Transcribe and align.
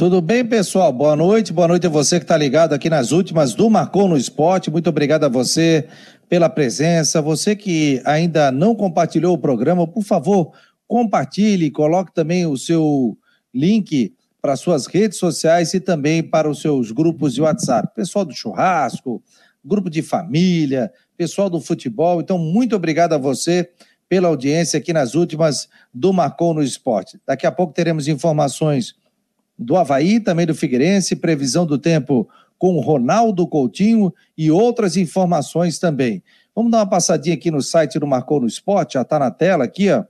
Tudo 0.00 0.22
bem, 0.22 0.42
pessoal? 0.42 0.90
Boa 0.90 1.14
noite. 1.14 1.52
Boa 1.52 1.68
noite 1.68 1.86
a 1.86 1.90
você 1.90 2.18
que 2.18 2.24
está 2.24 2.34
ligado 2.34 2.72
aqui 2.72 2.88
nas 2.88 3.12
últimas 3.12 3.52
do 3.52 3.68
Marcou 3.68 4.08
no 4.08 4.16
Esporte. 4.16 4.70
Muito 4.70 4.88
obrigado 4.88 5.24
a 5.24 5.28
você 5.28 5.86
pela 6.26 6.48
presença. 6.48 7.20
Você 7.20 7.54
que 7.54 8.00
ainda 8.06 8.50
não 8.50 8.74
compartilhou 8.74 9.34
o 9.34 9.38
programa, 9.38 9.86
por 9.86 10.02
favor, 10.02 10.52
compartilhe, 10.88 11.70
coloque 11.70 12.14
também 12.14 12.46
o 12.46 12.56
seu 12.56 13.14
link 13.52 14.14
para 14.40 14.56
suas 14.56 14.86
redes 14.86 15.18
sociais 15.18 15.74
e 15.74 15.80
também 15.80 16.22
para 16.22 16.48
os 16.48 16.62
seus 16.62 16.90
grupos 16.92 17.34
de 17.34 17.42
WhatsApp. 17.42 17.94
Pessoal 17.94 18.24
do 18.24 18.32
churrasco, 18.32 19.22
grupo 19.62 19.90
de 19.90 20.00
família, 20.00 20.90
pessoal 21.14 21.50
do 21.50 21.60
futebol. 21.60 22.22
Então, 22.22 22.38
muito 22.38 22.74
obrigado 22.74 23.12
a 23.12 23.18
você 23.18 23.68
pela 24.08 24.28
audiência 24.28 24.78
aqui 24.78 24.94
nas 24.94 25.14
últimas 25.14 25.68
do 25.92 26.10
Marcou 26.10 26.54
no 26.54 26.62
Esporte. 26.62 27.20
Daqui 27.26 27.46
a 27.46 27.52
pouco 27.52 27.74
teremos 27.74 28.08
informações 28.08 28.98
do 29.60 29.76
Havaí, 29.76 30.18
também 30.18 30.46
do 30.46 30.54
Figueirense, 30.54 31.14
previsão 31.14 31.66
do 31.66 31.76
tempo 31.76 32.26
com 32.58 32.80
Ronaldo 32.80 33.46
Coutinho 33.46 34.12
e 34.36 34.50
outras 34.50 34.96
informações 34.96 35.78
também. 35.78 36.22
Vamos 36.54 36.72
dar 36.72 36.78
uma 36.78 36.88
passadinha 36.88 37.34
aqui 37.34 37.50
no 37.50 37.62
site 37.62 37.98
do 37.98 38.06
Marcou 38.06 38.40
no 38.40 38.46
Esporte, 38.46 38.94
já 38.94 39.02
está 39.02 39.18
na 39.18 39.30
tela 39.30 39.64
aqui, 39.64 39.90
ó. 39.90 40.04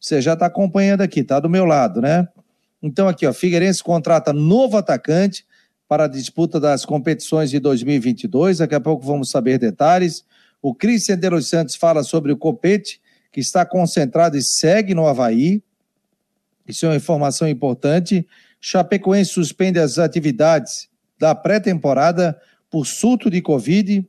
Você 0.00 0.20
já 0.20 0.32
está 0.32 0.46
acompanhando 0.46 1.02
aqui, 1.02 1.22
tá 1.22 1.38
do 1.38 1.48
meu 1.48 1.64
lado, 1.64 2.00
né? 2.00 2.26
Então 2.82 3.06
aqui, 3.06 3.26
ó, 3.26 3.32
Figueirense 3.32 3.82
contrata 3.82 4.32
novo 4.32 4.76
atacante 4.76 5.44
para 5.86 6.04
a 6.04 6.08
disputa 6.08 6.58
das 6.58 6.84
competições 6.84 7.50
de 7.50 7.58
2022. 7.58 8.58
Daqui 8.58 8.74
a 8.74 8.80
pouco 8.80 9.04
vamos 9.04 9.30
saber 9.30 9.58
detalhes. 9.58 10.24
O 10.62 10.74
Cristian 10.74 11.18
de 11.18 11.28
los 11.28 11.48
Santos 11.48 11.74
fala 11.74 12.02
sobre 12.02 12.32
o 12.32 12.36
Copete, 12.36 13.00
que 13.30 13.40
está 13.40 13.66
concentrado 13.66 14.36
e 14.36 14.42
segue 14.42 14.94
no 14.94 15.06
Havaí. 15.06 15.62
Isso 16.66 16.86
é 16.86 16.88
uma 16.88 16.96
informação 16.96 17.46
importante. 17.46 18.26
Chapecoense 18.66 19.30
suspende 19.30 19.78
as 19.78 19.98
atividades 19.98 20.88
da 21.18 21.34
pré-temporada 21.34 22.34
por 22.70 22.86
surto 22.86 23.28
de 23.28 23.42
Covid. 23.42 24.08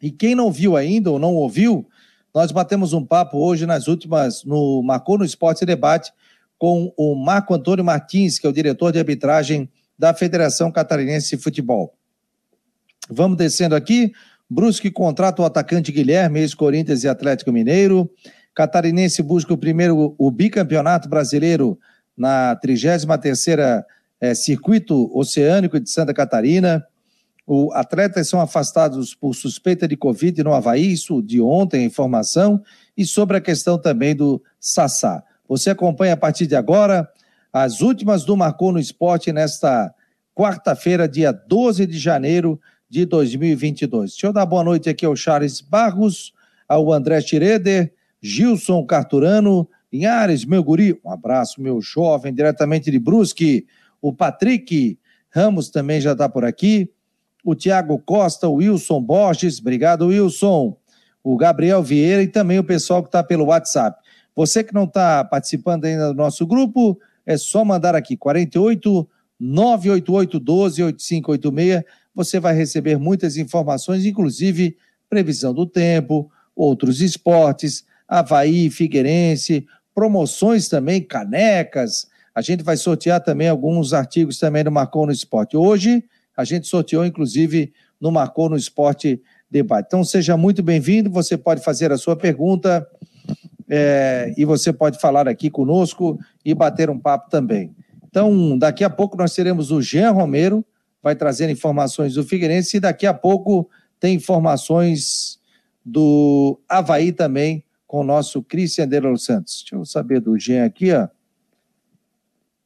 E 0.00 0.10
quem 0.10 0.34
não 0.34 0.50
viu 0.50 0.78
ainda 0.78 1.10
ou 1.10 1.18
não 1.18 1.34
ouviu, 1.34 1.86
nós 2.34 2.50
batemos 2.50 2.94
um 2.94 3.04
papo 3.04 3.36
hoje 3.36 3.66
nas 3.66 3.86
últimas, 3.86 4.44
no 4.44 4.82
Marcou 4.82 5.18
no 5.18 5.26
Esporte 5.26 5.66
Debate, 5.66 6.10
com 6.56 6.90
o 6.96 7.14
Marco 7.14 7.52
Antônio 7.52 7.84
Martins, 7.84 8.38
que 8.38 8.46
é 8.46 8.48
o 8.48 8.52
diretor 8.52 8.92
de 8.92 8.98
arbitragem 8.98 9.68
da 9.98 10.14
Federação 10.14 10.72
Catarinense 10.72 11.36
de 11.36 11.42
Futebol. 11.42 11.92
Vamos 13.10 13.36
descendo 13.36 13.76
aqui. 13.76 14.10
Brusque 14.48 14.90
contrata 14.90 15.42
o 15.42 15.44
atacante 15.44 15.92
Guilherme, 15.92 16.40
ex-Corinthians 16.40 17.04
e 17.04 17.08
Atlético 17.08 17.52
Mineiro. 17.52 18.10
Catarinense 18.54 19.22
busca 19.22 19.52
o 19.52 19.58
primeiro 19.58 20.14
o 20.16 20.30
bicampeonato 20.30 21.10
brasileiro 21.10 21.78
na 22.16 22.58
33ª 22.64 23.84
é, 24.20 24.34
Circuito 24.34 25.10
Oceânico 25.16 25.78
de 25.78 25.90
Santa 25.90 26.14
Catarina. 26.14 26.84
O 27.46 27.72
atletas 27.72 28.28
são 28.28 28.40
afastados 28.40 29.14
por 29.14 29.34
suspeita 29.34 29.86
de 29.86 29.96
Covid 29.96 30.42
no 30.42 30.54
Havaí, 30.54 30.92
isso 30.92 31.22
de 31.22 31.40
ontem, 31.40 31.84
informação, 31.84 32.62
e 32.96 33.04
sobre 33.04 33.36
a 33.36 33.40
questão 33.40 33.78
também 33.78 34.16
do 34.16 34.42
Sassá. 34.58 35.22
Você 35.46 35.70
acompanha 35.70 36.14
a 36.14 36.16
partir 36.16 36.46
de 36.46 36.56
agora 36.56 37.08
as 37.52 37.80
últimas 37.80 38.24
do 38.24 38.36
Marcou 38.36 38.72
no 38.72 38.80
Esporte 38.80 39.32
nesta 39.32 39.94
quarta-feira, 40.34 41.06
dia 41.06 41.32
12 41.32 41.86
de 41.86 41.98
janeiro 41.98 42.58
de 42.88 43.04
2022. 43.04 44.12
Deixa 44.12 44.26
eu 44.26 44.32
dar 44.32 44.46
boa 44.46 44.64
noite 44.64 44.88
aqui 44.88 45.04
ao 45.04 45.14
Charles 45.14 45.60
Barros, 45.60 46.32
ao 46.66 46.92
André 46.92 47.20
Schroeder, 47.20 47.92
Gilson 48.20 48.84
Carturano, 48.86 49.68
Linhares, 49.94 50.44
meu 50.44 50.64
guri, 50.64 50.98
um 51.04 51.10
abraço, 51.12 51.62
meu 51.62 51.80
jovem, 51.80 52.34
diretamente 52.34 52.90
de 52.90 52.98
Brusque. 52.98 53.64
O 54.02 54.12
Patrick 54.12 54.98
Ramos 55.30 55.70
também 55.70 56.00
já 56.00 56.10
está 56.10 56.28
por 56.28 56.44
aqui. 56.44 56.90
O 57.44 57.54
Tiago 57.54 57.96
Costa, 58.00 58.48
o 58.48 58.54
Wilson 58.54 59.00
Borges, 59.00 59.60
obrigado, 59.60 60.08
Wilson. 60.08 60.76
O 61.22 61.36
Gabriel 61.36 61.80
Vieira 61.80 62.24
e 62.24 62.26
também 62.26 62.58
o 62.58 62.64
pessoal 62.64 63.04
que 63.04 63.08
está 63.08 63.22
pelo 63.22 63.44
WhatsApp. 63.44 63.96
Você 64.34 64.64
que 64.64 64.74
não 64.74 64.82
está 64.82 65.24
participando 65.24 65.84
ainda 65.84 66.08
do 66.08 66.14
nosso 66.14 66.44
grupo, 66.44 66.98
é 67.24 67.36
só 67.36 67.64
mandar 67.64 67.94
aqui 67.94 68.16
48 68.16 69.08
988 69.38 70.40
12 70.40 70.82
8586. 70.82 71.84
Você 72.12 72.40
vai 72.40 72.52
receber 72.52 72.98
muitas 72.98 73.36
informações, 73.36 74.04
inclusive 74.04 74.76
previsão 75.08 75.54
do 75.54 75.64
tempo, 75.64 76.28
outros 76.56 77.00
esportes, 77.00 77.84
Havaí, 78.08 78.70
Figueirense, 78.70 79.64
promoções 79.94 80.68
também, 80.68 81.00
canecas. 81.00 82.08
A 82.34 82.40
gente 82.40 82.64
vai 82.64 82.76
sortear 82.76 83.22
também 83.22 83.48
alguns 83.48 83.92
artigos 83.92 84.38
também 84.38 84.64
no 84.64 84.70
Marcou 84.70 85.06
no 85.06 85.12
Esporte. 85.12 85.56
Hoje, 85.56 86.04
a 86.36 86.44
gente 86.44 86.66
sorteou, 86.66 87.04
inclusive, 87.04 87.72
no 88.00 88.10
Marcou 88.10 88.48
no 88.48 88.56
Esporte 88.56 89.22
Debate. 89.50 89.86
Então, 89.86 90.02
seja 90.02 90.36
muito 90.36 90.62
bem-vindo. 90.62 91.08
Você 91.10 91.38
pode 91.38 91.62
fazer 91.62 91.92
a 91.92 91.96
sua 91.96 92.16
pergunta 92.16 92.86
é, 93.68 94.34
e 94.36 94.44
você 94.44 94.72
pode 94.72 94.98
falar 94.98 95.28
aqui 95.28 95.48
conosco 95.48 96.18
e 96.44 96.54
bater 96.54 96.90
um 96.90 96.98
papo 96.98 97.30
também. 97.30 97.70
Então, 98.08 98.58
daqui 98.58 98.84
a 98.84 98.90
pouco 98.90 99.16
nós 99.16 99.34
teremos 99.34 99.70
o 99.70 99.80
Jean 99.80 100.10
Romero, 100.10 100.64
vai 101.02 101.14
trazer 101.14 101.48
informações 101.50 102.14
do 102.14 102.24
Figueirense, 102.24 102.76
e 102.76 102.80
daqui 102.80 103.06
a 103.06 103.14
pouco 103.14 103.68
tem 103.98 104.14
informações 104.14 105.38
do 105.84 106.58
Havaí 106.68 107.12
também, 107.12 107.64
com 107.94 108.00
o 108.00 108.04
nosso 108.04 108.42
Cristian 108.42 108.88
de 108.88 108.98
los 108.98 109.24
Santos. 109.24 109.60
Deixa 109.60 109.76
eu 109.76 109.84
saber 109.84 110.18
do 110.18 110.36
Jean 110.36 110.64
aqui, 110.64 110.92
ó, 110.92 111.06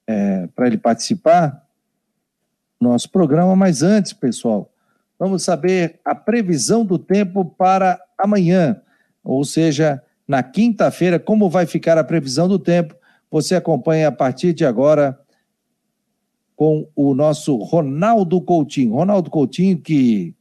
é, 0.06 0.46
para 0.56 0.66
ele 0.66 0.78
participar 0.78 1.68
do 2.80 2.88
nosso 2.88 3.10
programa. 3.10 3.54
Mas 3.54 3.82
antes, 3.82 4.14
pessoal, 4.14 4.72
vamos 5.18 5.42
saber 5.42 6.00
a 6.02 6.14
previsão 6.14 6.82
do 6.82 6.98
tempo 6.98 7.44
para 7.44 8.00
amanhã, 8.16 8.80
ou 9.22 9.44
seja, 9.44 10.02
na 10.26 10.42
quinta-feira, 10.42 11.18
como 11.20 11.50
vai 11.50 11.66
ficar 11.66 11.98
a 11.98 12.04
previsão 12.04 12.48
do 12.48 12.58
tempo. 12.58 12.96
Você 13.30 13.54
acompanha 13.54 14.08
a 14.08 14.12
partir 14.12 14.54
de 14.54 14.64
agora 14.64 15.20
com 16.56 16.88
o 16.96 17.12
nosso 17.12 17.54
Ronaldo 17.56 18.40
Coutinho. 18.40 18.94
Ronaldo 18.94 19.28
Coutinho, 19.28 19.78
que 19.78 20.34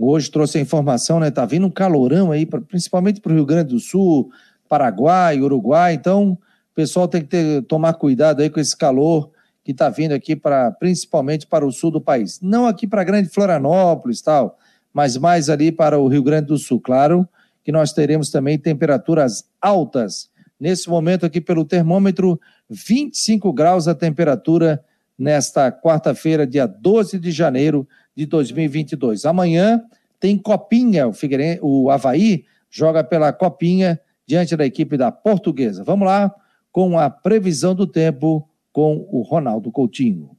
Hoje 0.00 0.30
trouxe 0.30 0.58
a 0.58 0.60
informação, 0.60 1.18
né? 1.18 1.28
Tá 1.28 1.44
vindo 1.44 1.66
um 1.66 1.70
calorão 1.70 2.30
aí, 2.30 2.46
principalmente 2.46 3.20
para 3.20 3.32
o 3.32 3.34
Rio 3.34 3.44
Grande 3.44 3.70
do 3.70 3.80
Sul, 3.80 4.30
Paraguai, 4.68 5.40
Uruguai. 5.40 5.94
Então, 5.94 6.32
o 6.32 6.74
pessoal 6.74 7.08
tem 7.08 7.22
que 7.22 7.26
ter, 7.26 7.62
tomar 7.62 7.94
cuidado 7.94 8.40
aí 8.40 8.48
com 8.48 8.60
esse 8.60 8.76
calor 8.76 9.28
que 9.64 9.72
está 9.72 9.88
vindo 9.88 10.12
aqui 10.12 10.36
para, 10.36 10.70
principalmente 10.70 11.48
para 11.48 11.66
o 11.66 11.72
sul 11.72 11.90
do 11.90 12.00
país. 12.00 12.38
Não 12.40 12.64
aqui 12.64 12.86
para 12.86 13.00
a 13.00 13.04
Grande 13.04 13.28
Florianópolis, 13.28 14.22
tal, 14.22 14.56
mas 14.94 15.16
mais 15.16 15.50
ali 15.50 15.72
para 15.72 15.98
o 15.98 16.06
Rio 16.06 16.22
Grande 16.22 16.46
do 16.46 16.58
Sul. 16.58 16.80
Claro 16.80 17.28
que 17.64 17.72
nós 17.72 17.92
teremos 17.92 18.30
também 18.30 18.56
temperaturas 18.56 19.44
altas. 19.60 20.30
Nesse 20.60 20.88
momento 20.88 21.26
aqui 21.26 21.40
pelo 21.40 21.64
termômetro, 21.64 22.40
25 22.70 23.52
graus 23.52 23.88
a 23.88 23.94
temperatura 23.94 24.82
nesta 25.18 25.72
quarta-feira, 25.72 26.46
dia 26.46 26.66
12 26.66 27.18
de 27.18 27.30
janeiro 27.32 27.86
de 28.18 28.26
2022. 28.26 29.24
Amanhã 29.24 29.80
tem 30.18 30.36
Copinha, 30.36 31.06
o, 31.06 31.12
Figueirense, 31.12 31.60
o 31.62 31.88
Havaí 31.88 32.44
joga 32.68 33.04
pela 33.04 33.32
Copinha 33.32 34.00
diante 34.26 34.56
da 34.56 34.66
equipe 34.66 34.96
da 34.96 35.12
Portuguesa. 35.12 35.84
Vamos 35.84 36.04
lá 36.04 36.34
com 36.72 36.98
a 36.98 37.08
previsão 37.08 37.76
do 37.76 37.86
tempo 37.86 38.48
com 38.72 39.06
o 39.12 39.22
Ronaldo 39.22 39.70
Coutinho. 39.70 40.30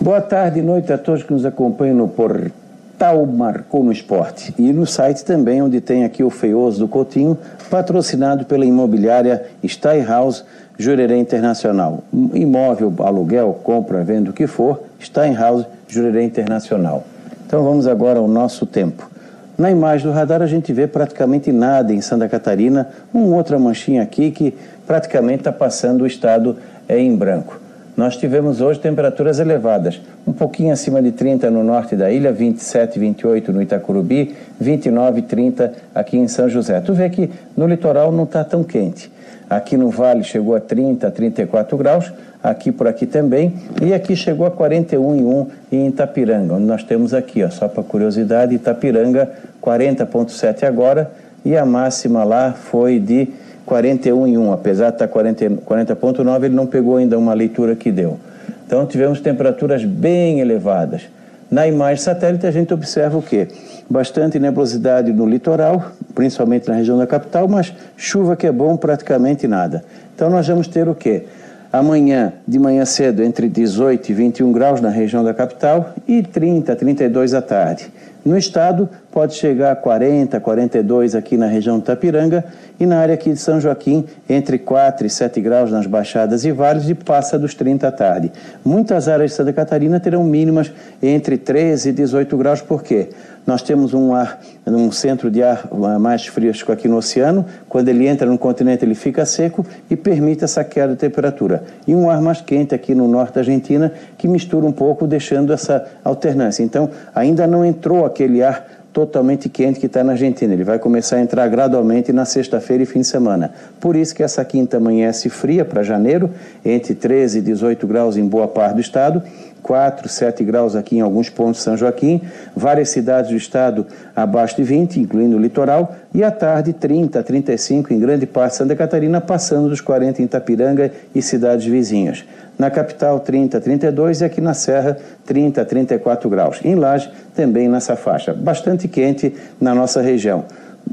Boa 0.00 0.20
tarde 0.20 0.58
e 0.58 0.62
noite 0.62 0.92
a 0.92 0.98
todos 0.98 1.22
que 1.22 1.32
nos 1.32 1.46
acompanham 1.46 1.96
no 1.96 2.08
portal 2.08 3.24
Marcou 3.24 3.84
no 3.84 3.92
Esporte 3.92 4.52
e 4.58 4.72
no 4.72 4.84
site 4.84 5.24
também, 5.24 5.62
onde 5.62 5.80
tem 5.80 6.04
aqui 6.04 6.24
o 6.24 6.30
feioso 6.30 6.80
do 6.80 6.88
Coutinho, 6.88 7.38
patrocinado 7.70 8.44
pela 8.44 8.66
imobiliária 8.66 9.46
Steinhaus 9.64 10.44
Jurerê 10.76 11.18
Internacional. 11.18 12.02
Imóvel, 12.12 12.92
aluguel, 12.98 13.60
compra, 13.62 14.02
venda, 14.02 14.30
o 14.30 14.32
que 14.32 14.48
for, 14.48 14.82
Steinhaus 15.00 15.66
Jurerê 15.92 16.24
Internacional. 16.24 17.04
Então 17.46 17.62
vamos 17.62 17.86
agora 17.86 18.18
ao 18.18 18.26
nosso 18.26 18.64
tempo. 18.64 19.10
Na 19.58 19.70
imagem 19.70 20.06
do 20.06 20.12
radar 20.12 20.40
a 20.40 20.46
gente 20.46 20.72
vê 20.72 20.86
praticamente 20.86 21.52
nada 21.52 21.92
em 21.92 22.00
Santa 22.00 22.26
Catarina, 22.28 22.88
uma 23.12 23.36
outra 23.36 23.58
manchinha 23.58 24.02
aqui 24.02 24.30
que 24.30 24.54
praticamente 24.86 25.40
está 25.40 25.52
passando 25.52 26.02
o 26.02 26.06
estado 26.06 26.56
é, 26.88 26.98
em 26.98 27.14
branco. 27.14 27.60
Nós 27.94 28.16
tivemos 28.16 28.62
hoje 28.62 28.80
temperaturas 28.80 29.38
elevadas, 29.38 30.00
um 30.26 30.32
pouquinho 30.32 30.72
acima 30.72 31.02
de 31.02 31.12
30 31.12 31.50
no 31.50 31.62
norte 31.62 31.94
da 31.94 32.10
ilha, 32.10 32.32
27, 32.32 32.98
28 32.98 33.52
no 33.52 33.60
Itacurubi, 33.60 34.34
29, 34.58 35.20
30 35.20 35.72
aqui 35.94 36.16
em 36.16 36.26
São 36.26 36.48
José. 36.48 36.80
Tu 36.80 36.94
vê 36.94 37.10
que 37.10 37.30
no 37.54 37.66
litoral 37.66 38.10
não 38.10 38.24
está 38.24 38.42
tão 38.42 38.64
quente. 38.64 39.12
Aqui 39.48 39.76
no 39.76 39.90
Vale 39.90 40.24
chegou 40.24 40.56
a 40.56 40.60
30, 40.60 41.10
34 41.10 41.76
graus, 41.76 42.10
aqui 42.42 42.72
por 42.72 42.88
aqui 42.88 43.06
também, 43.06 43.54
e 43.80 43.94
aqui 43.94 44.16
chegou 44.16 44.46
a 44.46 44.50
41,1 44.50 45.46
em 45.70 45.86
Itapiranga, 45.86 46.54
onde 46.54 46.64
nós 46.64 46.82
temos 46.82 47.14
aqui, 47.14 47.44
ó, 47.44 47.50
só 47.50 47.68
para 47.68 47.82
curiosidade, 47.82 48.54
Itapiranga 48.54 49.30
40,7 49.62 50.64
agora, 50.64 51.10
e 51.44 51.56
a 51.56 51.64
máxima 51.64 52.24
lá 52.24 52.52
foi 52.52 52.98
de 52.98 53.28
41,1, 53.66 54.52
apesar 54.52 54.90
de 54.90 54.96
estar 55.02 55.08
40,9, 55.08 56.44
ele 56.44 56.54
não 56.54 56.66
pegou 56.66 56.96
ainda 56.96 57.16
uma 57.16 57.32
leitura 57.32 57.76
que 57.76 57.92
deu. 57.92 58.18
Então 58.66 58.84
tivemos 58.86 59.20
temperaturas 59.20 59.84
bem 59.84 60.40
elevadas. 60.40 61.02
Na 61.50 61.68
imagem 61.68 62.02
satélite 62.02 62.46
a 62.46 62.50
gente 62.50 62.72
observa 62.72 63.18
o 63.18 63.22
quê? 63.22 63.48
Bastante 63.88 64.38
nebulosidade 64.38 65.12
no 65.12 65.26
litoral, 65.26 65.92
principalmente 66.14 66.66
na 66.68 66.76
região 66.76 66.96
da 66.96 67.06
capital, 67.06 67.46
mas 67.46 67.74
chuva 67.94 68.34
que 68.34 68.46
é 68.46 68.52
bom, 68.52 68.76
praticamente 68.76 69.46
nada. 69.46 69.84
Então 70.14 70.30
nós 70.30 70.48
vamos 70.48 70.66
ter 70.66 70.88
o 70.88 70.94
quê? 70.94 71.24
Amanhã, 71.72 72.34
de 72.46 72.58
manhã 72.58 72.84
cedo, 72.84 73.22
entre 73.22 73.48
18 73.48 74.10
e 74.10 74.12
21 74.12 74.52
graus 74.52 74.82
na 74.82 74.90
região 74.90 75.24
da 75.24 75.32
capital 75.32 75.94
e 76.06 76.22
30, 76.22 76.76
32 76.76 77.32
à 77.32 77.40
tarde. 77.40 77.90
No 78.22 78.36
estado, 78.36 78.88
pode 79.10 79.34
chegar 79.34 79.72
a 79.72 79.76
40, 79.76 80.38
42 80.38 81.14
aqui 81.14 81.36
na 81.36 81.46
região 81.46 81.78
de 81.78 81.84
Tapiranga 81.86 82.44
e 82.78 82.84
na 82.84 82.98
área 82.98 83.14
aqui 83.14 83.32
de 83.32 83.38
São 83.38 83.58
Joaquim, 83.58 84.04
entre 84.28 84.58
4 84.58 85.06
e 85.06 85.10
7 85.10 85.40
graus 85.40 85.72
nas 85.72 85.86
baixadas 85.86 86.44
e 86.44 86.52
vales 86.52 86.88
e 86.90 86.94
passa 86.94 87.38
dos 87.38 87.54
30 87.54 87.88
à 87.88 87.90
tarde. 87.90 88.30
Muitas 88.62 89.08
áreas 89.08 89.30
de 89.30 89.36
Santa 89.38 89.52
Catarina 89.52 89.98
terão 89.98 90.22
mínimas 90.22 90.70
entre 91.02 91.38
13 91.38 91.88
e 91.88 91.92
18 91.92 92.36
graus, 92.36 92.60
por 92.60 92.82
quê? 92.82 93.08
Nós 93.46 93.60
temos 93.62 93.92
um 93.92 94.14
ar, 94.14 94.40
um 94.66 94.92
centro 94.92 95.30
de 95.30 95.42
ar 95.42 95.68
mais 95.98 96.26
fresco 96.26 96.70
aqui 96.70 96.86
no 96.86 96.96
oceano. 96.96 97.44
Quando 97.68 97.88
ele 97.88 98.06
entra 98.06 98.26
no 98.26 98.38
continente, 98.38 98.84
ele 98.84 98.94
fica 98.94 99.26
seco 99.26 99.66
e 99.90 99.96
permite 99.96 100.44
essa 100.44 100.62
queda 100.62 100.92
de 100.92 100.98
temperatura. 100.98 101.64
E 101.86 101.94
um 101.94 102.08
ar 102.08 102.20
mais 102.20 102.40
quente 102.40 102.74
aqui 102.74 102.94
no 102.94 103.08
norte 103.08 103.34
da 103.34 103.40
Argentina, 103.40 103.92
que 104.16 104.28
mistura 104.28 104.64
um 104.64 104.72
pouco, 104.72 105.06
deixando 105.06 105.52
essa 105.52 105.84
alternância. 106.04 106.62
Então, 106.62 106.88
ainda 107.14 107.46
não 107.46 107.64
entrou 107.64 108.06
aquele 108.06 108.42
ar 108.42 108.64
totalmente 108.92 109.48
quente 109.48 109.80
que 109.80 109.86
está 109.86 110.04
na 110.04 110.12
Argentina. 110.12 110.52
Ele 110.52 110.64
vai 110.64 110.78
começar 110.78 111.16
a 111.16 111.20
entrar 111.20 111.48
gradualmente 111.48 112.12
na 112.12 112.24
sexta-feira 112.24 112.82
e 112.82 112.86
fim 112.86 113.00
de 113.00 113.06
semana. 113.06 113.52
Por 113.80 113.96
isso 113.96 114.14
que 114.14 114.22
essa 114.22 114.44
quinta 114.44 114.76
amanhece 114.76 115.30
fria 115.30 115.64
para 115.64 115.82
janeiro, 115.82 116.30
entre 116.64 116.94
13 116.94 117.38
e 117.38 117.42
18 117.42 117.86
graus 117.86 118.16
em 118.16 118.26
boa 118.26 118.46
parte 118.46 118.74
do 118.74 118.80
estado 118.80 119.22
4, 119.62 120.08
7 120.08 120.44
graus 120.44 120.74
aqui 120.74 120.96
em 120.96 121.00
alguns 121.00 121.30
pontos 121.30 121.58
de 121.58 121.62
São 121.62 121.76
Joaquim, 121.76 122.20
várias 122.54 122.88
cidades 122.90 123.30
do 123.30 123.36
estado 123.36 123.86
abaixo 124.14 124.56
de 124.56 124.64
20, 124.64 125.00
incluindo 125.00 125.36
o 125.36 125.40
litoral, 125.40 125.94
e 126.12 126.24
à 126.24 126.30
tarde 126.30 126.72
30, 126.72 127.22
35 127.22 127.92
em 127.92 127.98
grande 127.98 128.26
parte 128.26 128.52
de 128.52 128.58
Santa 128.58 128.74
Catarina, 128.76 129.20
passando 129.20 129.68
dos 129.68 129.80
40 129.80 130.20
em 130.20 130.24
Itapiranga 130.24 130.90
e 131.14 131.22
cidades 131.22 131.64
vizinhas. 131.64 132.24
Na 132.58 132.70
capital 132.70 133.20
30, 133.20 133.60
32 133.60 134.20
e 134.20 134.24
aqui 134.24 134.40
na 134.40 134.54
Serra 134.54 134.98
30, 135.24 135.64
34 135.64 136.28
graus. 136.28 136.60
Em 136.64 136.74
Laje 136.74 137.10
também 137.34 137.68
nessa 137.68 137.96
faixa, 137.96 138.34
bastante 138.34 138.88
quente 138.88 139.34
na 139.60 139.74
nossa 139.74 140.02
região. 140.02 140.44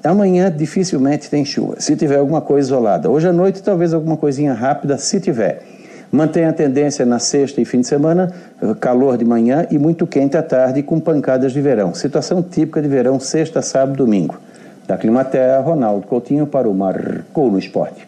Amanhã 0.04 0.54
dificilmente 0.56 1.30
tem 1.30 1.44
chuva, 1.44 1.76
se 1.80 1.96
tiver 1.96 2.18
alguma 2.18 2.42
coisa 2.42 2.68
isolada. 2.68 3.10
Hoje 3.10 3.28
à 3.28 3.34
noite 3.34 3.62
talvez 3.62 3.94
alguma 3.94 4.16
coisinha 4.16 4.54
rápida, 4.54 4.98
se 4.98 5.20
tiver. 5.20 5.79
Mantém 6.12 6.46
a 6.46 6.54
tendência 6.54 7.06
na 7.06 7.20
sexta 7.20 7.62
e 7.62 7.66
fim 7.66 7.82
de 7.82 7.88
semana, 7.88 8.34
calor 8.80 9.18
de 9.18 9.24
manhã 9.24 9.68
e 9.70 9.78
muito 9.78 10.08
quente 10.08 10.36
à 10.36 10.42
tarde 10.42 10.82
com 10.82 11.00
pancadas 11.00 11.54
de 11.54 11.62
verão. 11.62 11.94
Situação 11.94 12.42
típica 12.42 12.82
de 12.82 12.88
verão, 12.88 13.20
sexta, 13.20 13.62
sábado, 13.62 13.98
domingo. 13.98 14.40
Da 14.88 14.98
Climaterra, 14.98 15.60
Ronaldo 15.60 16.08
Coutinho 16.08 16.48
para 16.48 16.68
o 16.68 16.74
Marcou 16.74 17.52
no 17.52 17.60
Esporte. 17.60 18.08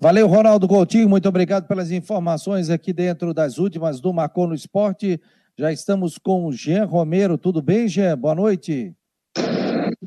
Valeu, 0.00 0.26
Ronaldo 0.26 0.66
Coutinho, 0.66 1.08
muito 1.08 1.28
obrigado 1.28 1.68
pelas 1.68 1.90
informações 1.90 2.70
aqui 2.70 2.92
dentro 2.92 3.34
das 3.34 3.58
últimas 3.58 4.00
do 4.00 4.12
Marcou 4.12 4.46
no 4.46 4.54
Esporte. 4.54 5.20
Já 5.58 5.70
estamos 5.70 6.16
com 6.16 6.46
o 6.46 6.52
Jean 6.52 6.86
Romero. 6.86 7.36
Tudo 7.36 7.60
bem, 7.60 7.86
Jean? 7.86 8.16
Boa 8.16 8.34
noite. 8.34 8.94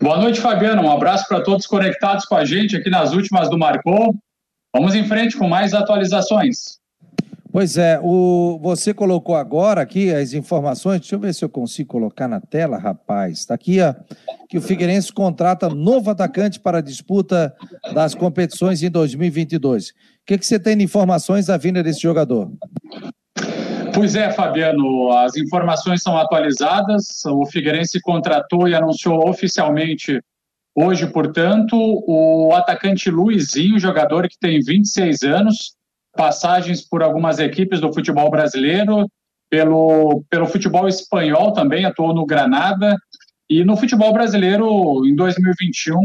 Boa 0.02 0.20
noite, 0.20 0.42
Fabiano. 0.42 0.82
Um 0.82 0.92
abraço 0.92 1.28
para 1.28 1.42
todos 1.42 1.68
conectados 1.68 2.26
com 2.26 2.36
a 2.36 2.44
gente 2.44 2.76
aqui 2.76 2.90
nas 2.90 3.14
últimas 3.14 3.50
do 3.50 3.58
Marcou. 3.58 4.16
Vamos 4.76 4.94
em 4.94 5.06
frente 5.06 5.38
com 5.38 5.48
mais 5.48 5.74
atualizações. 5.74 6.82
Pois 7.50 7.78
é, 7.78 7.98
o, 8.04 8.60
você 8.62 8.94
colocou 8.94 9.34
agora 9.34 9.80
aqui 9.80 10.14
as 10.14 10.34
informações, 10.34 11.00
deixa 11.00 11.16
eu 11.16 11.20
ver 11.20 11.34
se 11.34 11.46
eu 11.46 11.48
consigo 11.48 11.88
colocar 11.88 12.28
na 12.28 12.42
tela, 12.42 12.78
rapaz. 12.78 13.38
Está 13.38 13.54
aqui 13.54 13.80
ó, 13.80 13.94
que 14.50 14.58
o 14.58 14.62
Figueirense 14.62 15.14
contrata 15.14 15.70
novo 15.70 16.10
atacante 16.10 16.60
para 16.60 16.80
a 16.80 16.82
disputa 16.82 17.56
das 17.94 18.14
competições 18.14 18.84
em 18.84 18.92
2022. 18.92 19.92
O 19.92 19.94
que, 20.26 20.38
que 20.38 20.46
você 20.46 20.60
tem 20.60 20.76
de 20.76 20.84
informações 20.84 21.46
da 21.46 21.56
vinda 21.56 21.82
desse 21.82 22.02
jogador? 22.02 22.52
Pois 23.94 24.14
é, 24.14 24.30
Fabiano, 24.30 25.10
as 25.14 25.38
informações 25.38 26.02
são 26.02 26.18
atualizadas. 26.18 27.24
O 27.26 27.46
Figueirense 27.46 28.02
contratou 28.02 28.68
e 28.68 28.76
anunciou 28.76 29.26
oficialmente 29.30 30.20
Hoje, 30.78 31.08
portanto, 31.08 31.74
o 31.74 32.52
atacante 32.54 33.10
Luizinho, 33.10 33.80
jogador 33.80 34.28
que 34.28 34.38
tem 34.38 34.60
26 34.60 35.24
anos, 35.24 35.74
passagens 36.14 36.86
por 36.86 37.02
algumas 37.02 37.40
equipes 37.40 37.80
do 37.80 37.94
futebol 37.94 38.30
brasileiro, 38.30 39.10
pelo, 39.50 40.26
pelo 40.30 40.46
futebol 40.46 40.86
espanhol 40.86 41.54
também, 41.54 41.86
atuou 41.86 42.14
no 42.14 42.26
Granada, 42.26 42.98
e 43.50 43.64
no 43.64 43.78
futebol 43.78 44.12
brasileiro, 44.12 45.06
em 45.06 45.16
2021, 45.16 45.98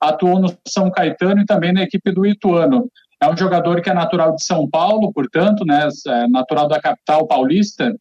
atuou 0.00 0.40
no 0.40 0.56
São 0.66 0.90
Caetano 0.90 1.42
e 1.42 1.46
também 1.46 1.74
na 1.74 1.82
equipe 1.82 2.10
do 2.10 2.24
Ituano. 2.24 2.88
É 3.20 3.28
um 3.28 3.36
jogador 3.36 3.82
que 3.82 3.90
é 3.90 3.94
natural 3.94 4.34
de 4.34 4.44
São 4.44 4.68
Paulo, 4.70 5.12
portanto, 5.12 5.66
né, 5.66 5.86
é 6.06 6.28
natural 6.28 6.66
da 6.66 6.80
capital 6.80 7.26
paulista, 7.26 7.94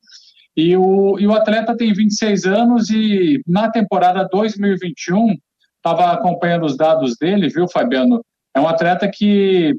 e 0.56 0.78
o, 0.78 1.20
e 1.20 1.28
o 1.28 1.34
atleta 1.34 1.76
tem 1.76 1.92
26 1.92 2.46
anos 2.46 2.90
e 2.90 3.42
na 3.46 3.70
temporada 3.70 4.28
2021 4.32 5.36
estava 5.84 6.14
acompanhando 6.14 6.66
os 6.66 6.78
dados 6.78 7.18
dele, 7.20 7.50
viu, 7.50 7.68
Fabiano? 7.68 8.24
É 8.56 8.60
um 8.60 8.68
atleta 8.68 9.10
que 9.12 9.76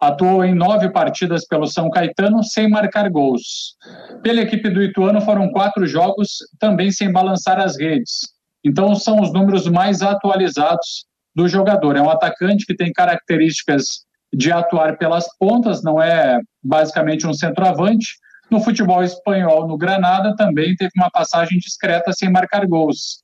atuou 0.00 0.44
em 0.44 0.54
nove 0.54 0.90
partidas 0.90 1.46
pelo 1.46 1.66
São 1.66 1.90
Caetano 1.90 2.42
sem 2.44 2.68
marcar 2.68 3.08
gols. 3.10 3.76
Pela 4.22 4.40
equipe 4.40 4.68
do 4.70 4.82
Ituano 4.82 5.20
foram 5.20 5.50
quatro 5.50 5.86
jogos 5.86 6.38
também 6.58 6.90
sem 6.90 7.10
balançar 7.10 7.58
as 7.58 7.78
redes. 7.78 8.20
Então 8.64 8.94
são 8.94 9.20
os 9.20 9.32
números 9.32 9.66
mais 9.68 10.02
atualizados 10.02 11.04
do 11.34 11.48
jogador. 11.48 11.96
É 11.96 12.02
um 12.02 12.10
atacante 12.10 12.64
que 12.66 12.76
tem 12.76 12.92
características 12.92 14.04
de 14.32 14.50
atuar 14.50 14.96
pelas 14.96 15.26
pontas, 15.38 15.82
não 15.82 16.00
é 16.00 16.38
basicamente 16.62 17.26
um 17.26 17.34
centroavante. 17.34 18.16
No 18.50 18.60
futebol 18.60 19.02
espanhol, 19.02 19.66
no 19.66 19.78
Granada, 19.78 20.34
também 20.36 20.74
teve 20.76 20.90
uma 20.96 21.10
passagem 21.10 21.58
discreta 21.58 22.12
sem 22.12 22.30
marcar 22.30 22.66
gols. 22.66 23.21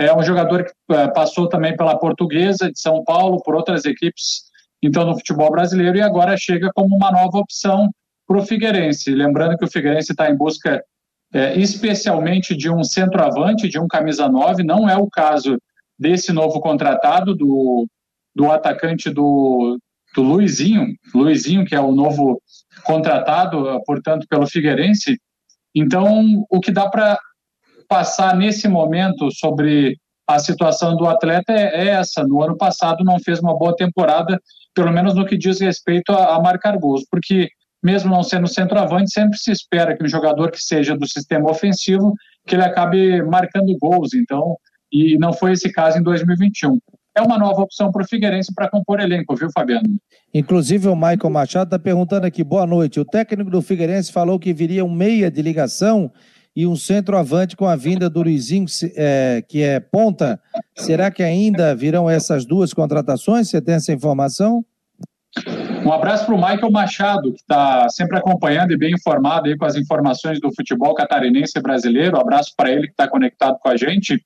É 0.00 0.16
um 0.16 0.22
jogador 0.22 0.64
que 0.64 0.94
é, 0.94 1.08
passou 1.08 1.46
também 1.46 1.76
pela 1.76 1.98
Portuguesa 1.98 2.72
de 2.72 2.80
São 2.80 3.04
Paulo, 3.04 3.42
por 3.42 3.54
outras 3.54 3.84
equipes, 3.84 4.44
então 4.82 5.04
no 5.04 5.14
futebol 5.14 5.50
brasileiro, 5.50 5.98
e 5.98 6.00
agora 6.00 6.38
chega 6.38 6.70
como 6.74 6.96
uma 6.96 7.12
nova 7.12 7.36
opção 7.36 7.90
para 8.26 8.38
o 8.38 8.42
Figueirense. 8.42 9.14
Lembrando 9.14 9.58
que 9.58 9.64
o 9.66 9.70
Figueirense 9.70 10.12
está 10.12 10.30
em 10.30 10.34
busca 10.34 10.82
é, 11.34 11.58
especialmente 11.58 12.56
de 12.56 12.70
um 12.70 12.82
centroavante, 12.82 13.68
de 13.68 13.78
um 13.78 13.86
camisa 13.86 14.26
9, 14.26 14.62
não 14.62 14.88
é 14.88 14.96
o 14.96 15.06
caso 15.06 15.58
desse 15.98 16.32
novo 16.32 16.60
contratado, 16.60 17.34
do, 17.34 17.86
do 18.34 18.50
atacante 18.50 19.10
do, 19.10 19.78
do 20.16 20.22
Luizinho, 20.22 20.94
Luizinho, 21.14 21.66
que 21.66 21.74
é 21.74 21.80
o 21.80 21.92
novo 21.92 22.40
contratado, 22.84 23.78
portanto, 23.84 24.26
pelo 24.30 24.46
Figueirense. 24.46 25.18
Então, 25.74 26.42
o 26.48 26.58
que 26.58 26.72
dá 26.72 26.88
para 26.88 27.18
passar 27.90 28.36
nesse 28.36 28.68
momento 28.68 29.30
sobre 29.32 29.98
a 30.34 30.38
situação 30.38 30.96
do 30.96 31.06
atleta 31.06 31.52
é, 31.52 31.86
é 31.86 31.88
essa. 31.88 32.24
No 32.24 32.42
ano 32.42 32.56
passado 32.56 33.04
não 33.04 33.18
fez 33.18 33.40
uma 33.40 33.56
boa 33.56 33.74
temporada, 33.74 34.40
pelo 34.74 34.92
menos 34.92 35.14
no 35.14 35.26
que 35.26 35.36
diz 35.36 35.60
respeito 35.60 36.12
a, 36.12 36.36
a 36.36 36.40
marcar 36.40 36.78
gols, 36.78 37.04
porque 37.10 37.48
mesmo 37.82 38.10
não 38.10 38.22
sendo 38.22 38.46
centroavante, 38.46 39.10
sempre 39.10 39.38
se 39.38 39.50
espera 39.50 39.96
que 39.96 40.04
um 40.04 40.08
jogador 40.08 40.50
que 40.50 40.62
seja 40.62 40.96
do 40.96 41.08
sistema 41.08 41.50
ofensivo 41.50 42.14
que 42.46 42.54
ele 42.54 42.62
acabe 42.62 43.22
marcando 43.22 43.76
gols. 43.80 44.14
Então, 44.14 44.56
e 44.92 45.16
não 45.18 45.32
foi 45.32 45.52
esse 45.52 45.72
caso 45.72 45.98
em 45.98 46.02
2021. 46.02 46.78
É 47.16 47.22
uma 47.22 47.38
nova 47.38 47.62
opção 47.62 47.90
para 47.90 48.02
o 48.02 48.08
Figueirense 48.08 48.54
para 48.54 48.68
compor 48.68 49.00
elenco, 49.00 49.34
viu, 49.34 49.48
Fabiano? 49.52 49.88
Inclusive 50.32 50.88
o 50.88 50.94
Michael 50.94 51.30
Machado 51.30 51.64
está 51.64 51.78
perguntando 51.78 52.26
aqui, 52.26 52.44
boa 52.44 52.66
noite. 52.66 53.00
O 53.00 53.04
técnico 53.04 53.50
do 53.50 53.60
Figueirense 53.60 54.12
falou 54.12 54.38
que 54.38 54.52
viria 54.52 54.84
um 54.84 54.92
meia 54.92 55.30
de 55.30 55.42
ligação 55.42 56.12
e 56.54 56.66
um 56.66 56.76
centroavante 56.76 57.56
com 57.56 57.66
a 57.66 57.76
vinda 57.76 58.10
do 58.10 58.22
Luizinho, 58.22 58.66
é, 58.96 59.42
que 59.48 59.62
é 59.62 59.78
ponta. 59.80 60.40
Será 60.76 61.10
que 61.10 61.22
ainda 61.22 61.74
virão 61.74 62.08
essas 62.10 62.44
duas 62.44 62.72
contratações? 62.72 63.48
Você 63.48 63.60
tem 63.60 63.76
essa 63.76 63.92
informação? 63.92 64.64
Um 65.84 65.92
abraço 65.92 66.26
para 66.26 66.34
o 66.34 66.38
Michael 66.38 66.70
Machado, 66.70 67.32
que 67.32 67.40
está 67.40 67.88
sempre 67.88 68.18
acompanhando 68.18 68.72
e 68.72 68.76
bem 68.76 68.92
informado 68.92 69.48
aí 69.48 69.56
com 69.56 69.64
as 69.64 69.76
informações 69.76 70.40
do 70.40 70.52
futebol 70.54 70.94
catarinense 70.94 71.52
e 71.56 71.62
brasileiro. 71.62 72.16
Um 72.16 72.20
abraço 72.20 72.52
para 72.56 72.70
ele 72.70 72.86
que 72.86 72.92
está 72.92 73.08
conectado 73.08 73.58
com 73.62 73.68
a 73.68 73.76
gente. 73.76 74.20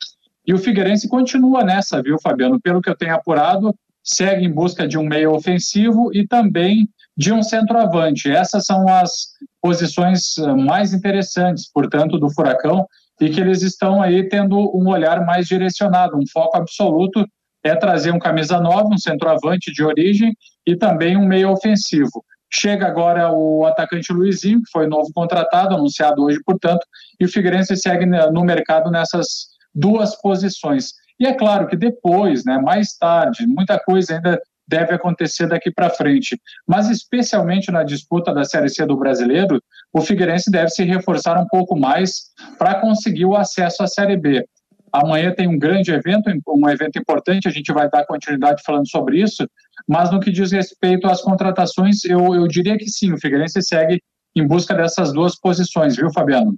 E 0.46 0.52
o 0.52 0.58
Figueirense 0.58 1.08
continua 1.08 1.62
nessa, 1.62 2.02
viu, 2.02 2.16
Fabiano? 2.20 2.60
Pelo 2.60 2.80
que 2.80 2.90
eu 2.90 2.96
tenho 2.96 3.14
apurado, 3.14 3.74
segue 4.02 4.44
em 4.44 4.52
busca 4.52 4.86
de 4.86 4.98
um 4.98 5.04
meio 5.04 5.32
ofensivo 5.32 6.10
e 6.12 6.26
também 6.26 6.88
de 7.16 7.32
um 7.32 7.42
centroavante. 7.42 8.30
Essas 8.30 8.64
são 8.64 8.88
as 8.88 9.34
posições 9.64 10.37
eh, 10.37 10.54
mais 10.54 10.92
interessantes, 10.92 11.71
portanto, 11.73 12.18
do 12.18 12.28
Furacão 12.28 12.87
e 13.18 13.30
que 13.30 13.40
eles 13.40 13.62
estão 13.62 14.02
aí 14.02 14.28
tendo 14.28 14.59
um 14.76 14.90
olhar 14.90 15.25
mais 15.25 15.47
direcionado, 15.47 16.18
um 16.18 16.26
foco 16.30 16.59
absoluto 16.59 17.26
é 17.64 17.75
trazer 17.75 18.12
um 18.12 18.18
camisa 18.18 18.61
9, 18.61 18.94
um 18.94 18.99
centroavante 18.99 19.73
de 19.73 19.83
origem 19.83 20.37
e 20.66 20.76
também 20.76 21.16
um 21.16 21.26
meio 21.26 21.50
ofensivo. 21.50 22.23
Chega 22.52 22.87
agora 22.87 23.33
o 23.33 23.64
atacante 23.64 24.12
Luizinho, 24.12 24.61
que 24.61 24.71
foi 24.71 24.87
novo 24.87 25.11
contratado, 25.14 25.75
anunciado 25.75 26.23
hoje, 26.23 26.38
portanto, 26.44 26.87
e 27.18 27.25
o 27.25 27.28
Figueirense 27.28 27.75
segue 27.75 28.04
no 28.04 28.44
mercado 28.44 28.90
nessas 28.90 29.47
duas 29.75 30.14
posições. 30.21 30.92
E 31.18 31.26
é 31.26 31.33
claro 31.33 31.66
que 31.68 31.76
depois, 31.76 32.44
né, 32.44 32.59
mais 32.59 32.99
tarde, 32.99 33.47
muita 33.47 33.80
coisa 33.80 34.16
ainda 34.16 34.38
deve 34.66 34.94
acontecer 34.94 35.47
daqui 35.47 35.71
para 35.71 35.90
frente. 35.90 36.40
Mas, 36.66 36.88
especialmente 36.88 37.71
na 37.71 37.83
disputa 37.83 38.33
da 38.33 38.44
Série 38.44 38.68
C 38.68 38.85
do 38.87 38.97
Brasileiro, 38.97 39.62
o 39.92 40.00
Figueirense 40.00 40.50
deve 40.50 40.71
se 40.71 40.85
reforçar 40.85 41.38
um 41.38 41.47
pouco 41.47 41.78
mais 41.78 42.30
para 42.59 42.80
conseguir 42.80 43.26
o 43.26 43.37
acesso 43.37 43.83
à 43.83 43.87
Série 43.87 44.16
B. 44.16 44.44
Amanhã 44.92 45.33
tem 45.35 45.49
um 45.49 45.59
grande 45.59 45.90
evento, 45.90 46.30
um 46.49 46.68
evento 46.68 46.99
importante, 46.99 47.49
a 47.49 47.50
gente 47.50 47.73
vai 47.73 47.90
dar 47.90 48.06
continuidade 48.06 48.62
falando 48.64 48.88
sobre 48.88 49.21
isso, 49.21 49.44
mas 49.88 50.11
no 50.11 50.21
que 50.21 50.30
diz 50.30 50.52
respeito 50.52 51.09
às 51.09 51.21
contratações, 51.21 52.04
eu, 52.04 52.33
eu 52.35 52.47
diria 52.47 52.78
que 52.78 52.88
sim, 52.88 53.12
o 53.12 53.18
Figueirense 53.18 53.61
segue 53.61 54.00
em 54.37 54.47
busca 54.47 54.73
dessas 54.73 55.12
duas 55.12 55.38
posições, 55.38 55.97
viu, 55.97 56.12
Fabiano? 56.12 56.56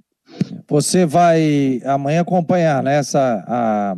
Você 0.69 1.05
vai 1.05 1.81
amanhã 1.85 2.21
acompanhar 2.21 2.83
né, 2.83 3.01
a, 3.15 3.95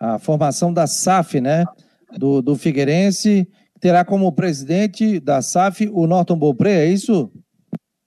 a 0.00 0.18
formação 0.18 0.72
da 0.72 0.86
SAF, 0.86 1.40
né? 1.40 1.64
Do, 2.16 2.40
do 2.40 2.56
Figueirense, 2.56 3.48
terá 3.80 4.04
como 4.04 4.32
presidente 4.32 5.18
da 5.18 5.42
SAF 5.42 5.88
o 5.92 6.06
Norton 6.06 6.38
Beaupré, 6.38 6.84
é 6.84 6.86
isso? 6.86 7.30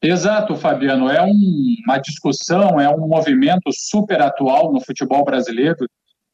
Exato, 0.02 0.56
Fabiano. 0.56 1.10
É 1.10 1.22
um, 1.22 1.76
uma 1.86 1.98
discussão, 1.98 2.80
é 2.80 2.90
um 2.90 3.08
movimento 3.08 3.70
super 3.72 4.22
atual 4.22 4.72
no 4.72 4.80
futebol 4.80 5.26
brasileiro, 5.26 5.86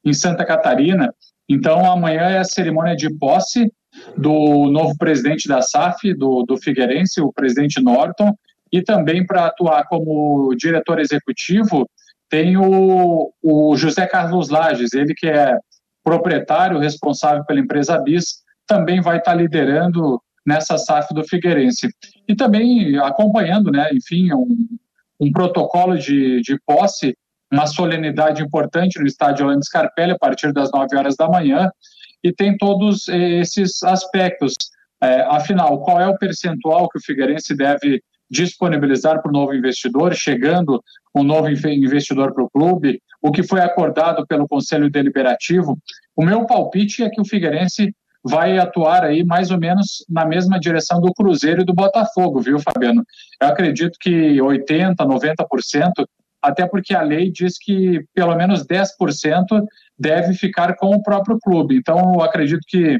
em 0.06 0.14
Santa 0.14 0.46
Catarina. 0.46 1.12
Então, 1.50 1.92
amanhã 1.92 2.22
é 2.22 2.38
a 2.38 2.44
cerimônia 2.44 2.96
de 2.96 3.12
posse 3.18 3.72
do 4.16 4.70
novo 4.70 4.96
presidente 4.98 5.48
da 5.48 5.62
SAF, 5.62 6.14
do, 6.14 6.44
do 6.44 6.58
Figueirense, 6.58 7.22
o 7.22 7.34
presidente 7.34 7.82
Norton, 7.82 8.34
e 8.72 8.82
também 8.82 9.26
para 9.26 9.48
atuar 9.48 9.86
como 9.88 10.54
diretor 10.56 11.00
executivo 11.00 11.88
tem 12.30 12.58
o, 12.58 13.32
o 13.42 13.78
José 13.78 14.06
Carlos 14.08 14.50
Lages, 14.50 14.94
ele 14.94 15.14
que 15.14 15.28
é 15.28 15.56
proprietário, 16.06 16.80
responsável 16.80 17.44
pela 17.46 17.60
empresa 17.60 17.98
BIS, 17.98 18.44
também 18.68 19.02
vai 19.02 19.18
estar 19.18 19.34
liderando 19.34 20.22
nessa 20.46 20.78
SAF 20.78 21.14
do 21.14 21.28
Figueirense. 21.28 21.90
E 22.28 22.36
também 22.36 22.96
acompanhando, 23.00 23.72
né, 23.72 23.90
enfim, 23.92 24.32
um, 24.32 24.68
um 25.20 25.32
protocolo 25.32 25.98
de, 25.98 26.40
de 26.42 26.58
posse, 26.66 27.18
uma 27.52 27.66
solenidade 27.66 28.44
importante 28.44 29.00
no 29.00 29.08
estádio 29.08 29.46
Orlando 29.46 29.66
Scarpelli 29.66 30.12
a 30.12 30.18
partir 30.18 30.54
das 30.54 30.72
9 30.72 30.96
horas 30.96 31.16
da 31.16 31.28
manhã, 31.28 31.70
e 32.24 32.32
tem 32.32 32.56
todos 32.58 33.08
esses 33.08 33.82
aspectos. 33.84 34.54
É, 35.02 35.22
afinal, 35.24 35.82
qual 35.82 36.00
é 36.00 36.08
o 36.08 36.18
percentual 36.18 36.88
que 36.90 36.98
o 36.98 37.02
Figueirense 37.02 37.56
deve 37.56 38.02
disponibilizar 38.29 39.22
para 39.22 39.29
o 39.29 39.34
novo 39.34 39.53
investidor, 39.53 40.13
chegando 40.13 40.84
um 41.13 41.24
novo 41.24 41.48
investidor 41.50 42.34
para 42.34 42.44
o 42.44 42.50
clube, 42.50 43.01
o 43.22 43.32
que 43.32 43.44
foi 43.44 43.62
acordado 43.62 44.25
pelo 44.27 44.48
Conselho 44.48 44.89
Deliberativo. 44.89 45.77
O 46.15 46.24
meu 46.24 46.46
palpite 46.46 47.03
é 47.03 47.10
que 47.10 47.22
o 47.22 47.25
Figueirense 47.25 47.94
vai 48.24 48.58
atuar 48.58 49.03
aí 49.03 49.24
mais 49.24 49.51
ou 49.51 49.60
menos 49.60 50.03
na 50.10 50.25
mesma 50.25 50.60
direção 50.60 51.00
do 51.00 51.13
Cruzeiro 51.13 51.62
e 51.62 51.65
do 51.65 51.74
Botafogo, 51.74 52.41
viu, 52.41 52.60
Fabiano? 52.60 53.03
Eu 53.39 53.48
acredito 53.48 53.98
que 54.00 54.38
80%, 54.38 54.96
90%, 54.98 55.91
até 56.41 56.67
porque 56.67 56.96
a 56.96 57.01
lei 57.01 57.32
diz 57.32 57.58
que 57.60 58.03
pelo 58.13 58.36
menos 58.36 58.65
10% 58.65 58.89
deve 59.98 60.34
ficar 60.34 60.75
com 60.75 60.88
o 60.88 61.03
próprio 61.03 61.38
clube. 61.39 61.75
Então, 61.75 62.15
eu 62.15 62.22
acredito 62.22 62.62
que 62.67 62.98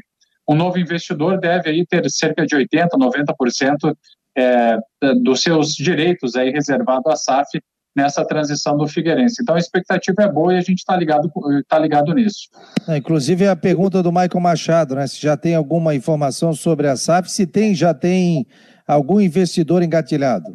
um 0.48 0.54
novo 0.54 0.78
investidor 0.78 1.38
deve 1.40 1.70
aí 1.70 1.84
ter 1.84 2.08
cerca 2.08 2.46
de 2.46 2.56
80%, 2.56 2.88
90% 2.96 3.94
é, 4.36 4.78
dos 5.22 5.42
seus 5.42 5.74
direitos 5.74 6.36
aí 6.36 6.50
reservado 6.50 7.08
à 7.08 7.16
SAF 7.16 7.60
nessa 7.96 8.22
transição 8.26 8.76
do 8.76 8.86
Figueirense. 8.86 9.42
Então 9.42 9.54
a 9.54 9.58
expectativa 9.58 10.22
é 10.22 10.30
boa 10.30 10.52
e 10.52 10.58
a 10.58 10.60
gente 10.60 10.78
está 10.78 10.94
ligado, 10.94 11.32
tá 11.66 11.78
ligado 11.78 12.12
nisso. 12.12 12.48
É, 12.86 12.98
inclusive 12.98 13.48
a 13.48 13.56
pergunta 13.56 14.02
do 14.02 14.12
Michael 14.12 14.40
Machado, 14.40 14.94
né? 14.94 15.06
Se 15.06 15.20
já 15.20 15.36
tem 15.36 15.54
alguma 15.54 15.94
informação 15.94 16.52
sobre 16.52 16.88
a 16.88 16.96
SAF, 16.96 17.30
se 17.30 17.46
tem, 17.46 17.74
já 17.74 17.94
tem 17.94 18.46
algum 18.86 19.18
investidor 19.18 19.82
engatilhado? 19.82 20.54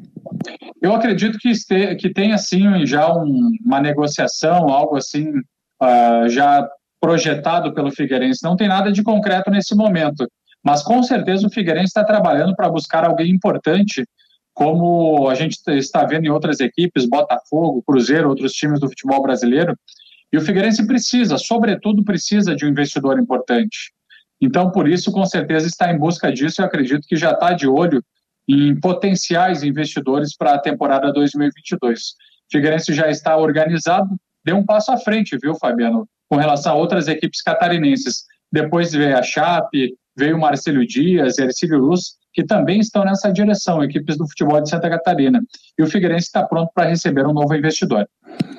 Eu 0.79 0.93
acredito 0.93 1.38
que, 1.39 1.50
este, 1.50 1.95
que 1.95 2.13
tenha 2.13 2.38
sim 2.38 2.85
já 2.85 3.11
um, 3.11 3.51
uma 3.65 3.81
negociação, 3.81 4.69
algo 4.69 4.95
assim 4.95 5.29
uh, 5.81 6.29
já 6.29 6.67
projetado 7.00 7.73
pelo 7.73 7.91
Figueirense. 7.91 8.43
Não 8.43 8.55
tem 8.55 8.67
nada 8.67 8.91
de 8.91 9.01
concreto 9.01 9.50
nesse 9.50 9.75
momento, 9.75 10.27
mas 10.63 10.84
com 10.84 11.01
certeza 11.01 11.48
o 11.48 11.51
Figueirense 11.51 11.88
está 11.88 12.03
trabalhando 12.03 12.56
para 12.56 12.70
buscar 12.70 13.06
alguém 13.06 13.32
importante 13.32 14.06
como 14.53 15.30
a 15.30 15.36
gente 15.36 15.58
está 15.70 16.06
vendo 16.06 16.25
em 16.25 16.30
outras 16.30 16.60
equipes, 16.60 17.08
Botafogo, 17.08 17.84
Cruzeiro, 17.84 18.30
outros 18.30 18.53
times 18.53 18.80
do 18.80 18.89
futebol 18.89 19.22
brasileiro. 19.22 19.75
E 20.32 20.38
o 20.38 20.41
Figueirense 20.41 20.86
precisa, 20.86 21.38
sobretudo, 21.38 22.03
precisa 22.03 22.56
de 22.56 22.65
um 22.65 22.70
investidor 22.70 23.20
importante. 23.20 23.91
Então, 24.39 24.72
por 24.72 24.88
isso, 24.88 25.12
com 25.12 25.25
certeza, 25.25 25.68
está 25.68 25.91
em 25.91 25.98
busca 25.98 26.32
disso 26.32 26.62
e 26.62 26.65
acredito 26.65 27.08
que 27.08 27.15
já 27.15 27.32
está 27.32 27.53
de 27.53 27.68
olho 27.68 28.03
em 28.48 28.77
potenciais 28.80 29.63
investidores 29.63 30.36
para 30.36 30.56
a 30.56 30.60
temporada 30.60 31.12
2022. 31.13 32.00
O 32.00 32.13
Figueirense 32.51 32.94
já 32.94 33.10
está 33.10 33.38
organizado, 33.38 34.10
deu 34.44 34.58
um 34.58 34.65
passo 34.65 34.91
à 34.91 34.98
frente, 34.98 35.38
viu, 35.41 35.56
Fabiano, 35.56 36.08
com 36.30 36.38
relação 36.38 36.74
a 36.74 36.75
outras 36.75 37.08
equipes 37.08 37.41
catarinenses. 37.41 38.24
Depois 38.51 38.91
veio 38.91 39.18
a 39.18 39.24
Chape, 39.24 39.96
veio 40.15 40.39
Marcelo 40.39 40.86
Dias, 40.86 41.38
Ercílio 41.38 41.80
Luz, 41.80 42.22
que 42.34 42.44
também 42.44 42.80
estão 42.80 43.03
nessa 43.03 43.32
direção, 43.32 43.84
equipes 43.84 44.18
do 44.18 44.27
futebol 44.27 44.62
de 44.62 44.70
Santa 44.70 44.89
Catarina. 44.89 45.41
E 45.77 45.84
o 45.84 45.88
Figueirense 45.88 46.27
está 46.27 46.44
pronto 46.44 46.72
para 46.74 46.89
receber 46.89 47.25
um 47.25 47.34
novo 47.34 47.53
investidor. 47.53 48.08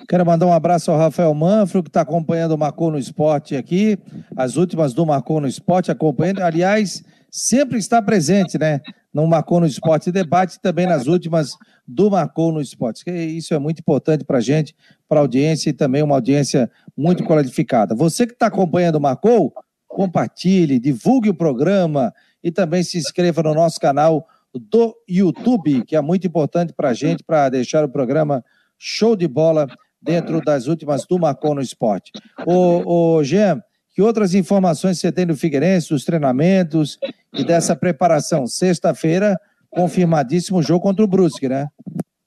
Quero 0.09 0.27
mandar 0.27 0.47
um 0.47 0.53
abraço 0.53 0.91
ao 0.91 0.99
Rafael 0.99 1.33
Manfro, 1.33 1.83
que 1.83 1.89
está 1.89 2.03
acompanhando 2.03 2.53
o 2.53 2.59
Marcou 2.59 2.91
no 2.91 2.99
Esporte 2.99 3.57
aqui, 3.57 3.99
as 4.37 4.57
últimas 4.57 4.93
do 4.93 5.07
Marcou 5.07 5.41
no 5.41 5.47
Esporte, 5.47 5.91
acompanhando. 5.91 6.41
Aliás, 6.41 7.03
sempre 7.31 7.79
está 7.79 8.03
presente, 8.03 8.59
né? 8.59 8.81
No 9.13 9.27
Marcou 9.27 9.61
no 9.61 9.67
Esporte 9.67 10.13
Debate 10.13 10.61
também 10.61 10.87
nas 10.87 11.07
últimas 11.07 11.53
do 11.87 12.11
Marcou 12.11 12.53
no 12.53 12.61
Esporte. 12.61 13.03
Isso 13.11 13.55
é 13.55 13.59
muito 13.59 13.81
importante 13.81 14.25
para 14.25 14.39
a 14.39 14.41
gente, 14.41 14.75
para 15.09 15.21
a 15.21 15.23
audiência 15.23 15.71
e 15.71 15.73
também 15.73 16.03
uma 16.03 16.15
audiência 16.15 16.71
muito 16.97 17.25
qualificada. 17.25 17.95
Você 17.95 18.27
que 18.27 18.33
está 18.33 18.47
acompanhando 18.47 18.97
o 18.97 19.01
Marcou, 19.01 19.53
compartilhe, 19.93 20.81
divulgue 20.81 21.29
o 21.29 21.35
programa 21.35 22.13
e 22.43 22.51
também 22.51 22.83
se 22.83 22.99
inscreva 22.99 23.43
no 23.43 23.55
nosso 23.55 23.79
canal 23.79 24.27
do 24.55 24.95
YouTube, 25.09 25.85
que 25.85 25.97
é 25.97 26.01
muito 26.01 26.27
importante 26.27 26.73
para 26.73 26.91
a 26.91 26.95
gente, 26.95 27.23
para 27.23 27.49
deixar 27.49 27.85
o 27.85 27.89
programa 27.89 28.45
show 28.79 29.15
de 29.15 29.29
bola 29.29 29.67
dentro 30.01 30.41
das 30.41 30.67
últimas 30.67 31.07
do 31.07 31.19
Marcon 31.19 31.55
no 31.55 31.61
Esporte. 31.61 32.11
O, 32.45 33.17
o 33.17 33.25
Jean, 33.25 33.63
que 33.95 34.03
outras 34.03 34.35
informações 34.35 34.99
você 34.99 35.13
tem 35.13 35.27
do 35.27 35.37
Figueirense, 35.37 35.91
dos 35.91 36.05
treinamentos 36.05 36.99
e 37.33 37.45
dessa 37.45 37.77
preparação? 37.77 38.47
Sexta-feira, 38.47 39.39
confirmadíssimo 39.71 40.63
jogo 40.63 40.81
contra 40.81 41.05
o 41.05 41.09
Brusque, 41.09 41.49
né? 41.49 41.69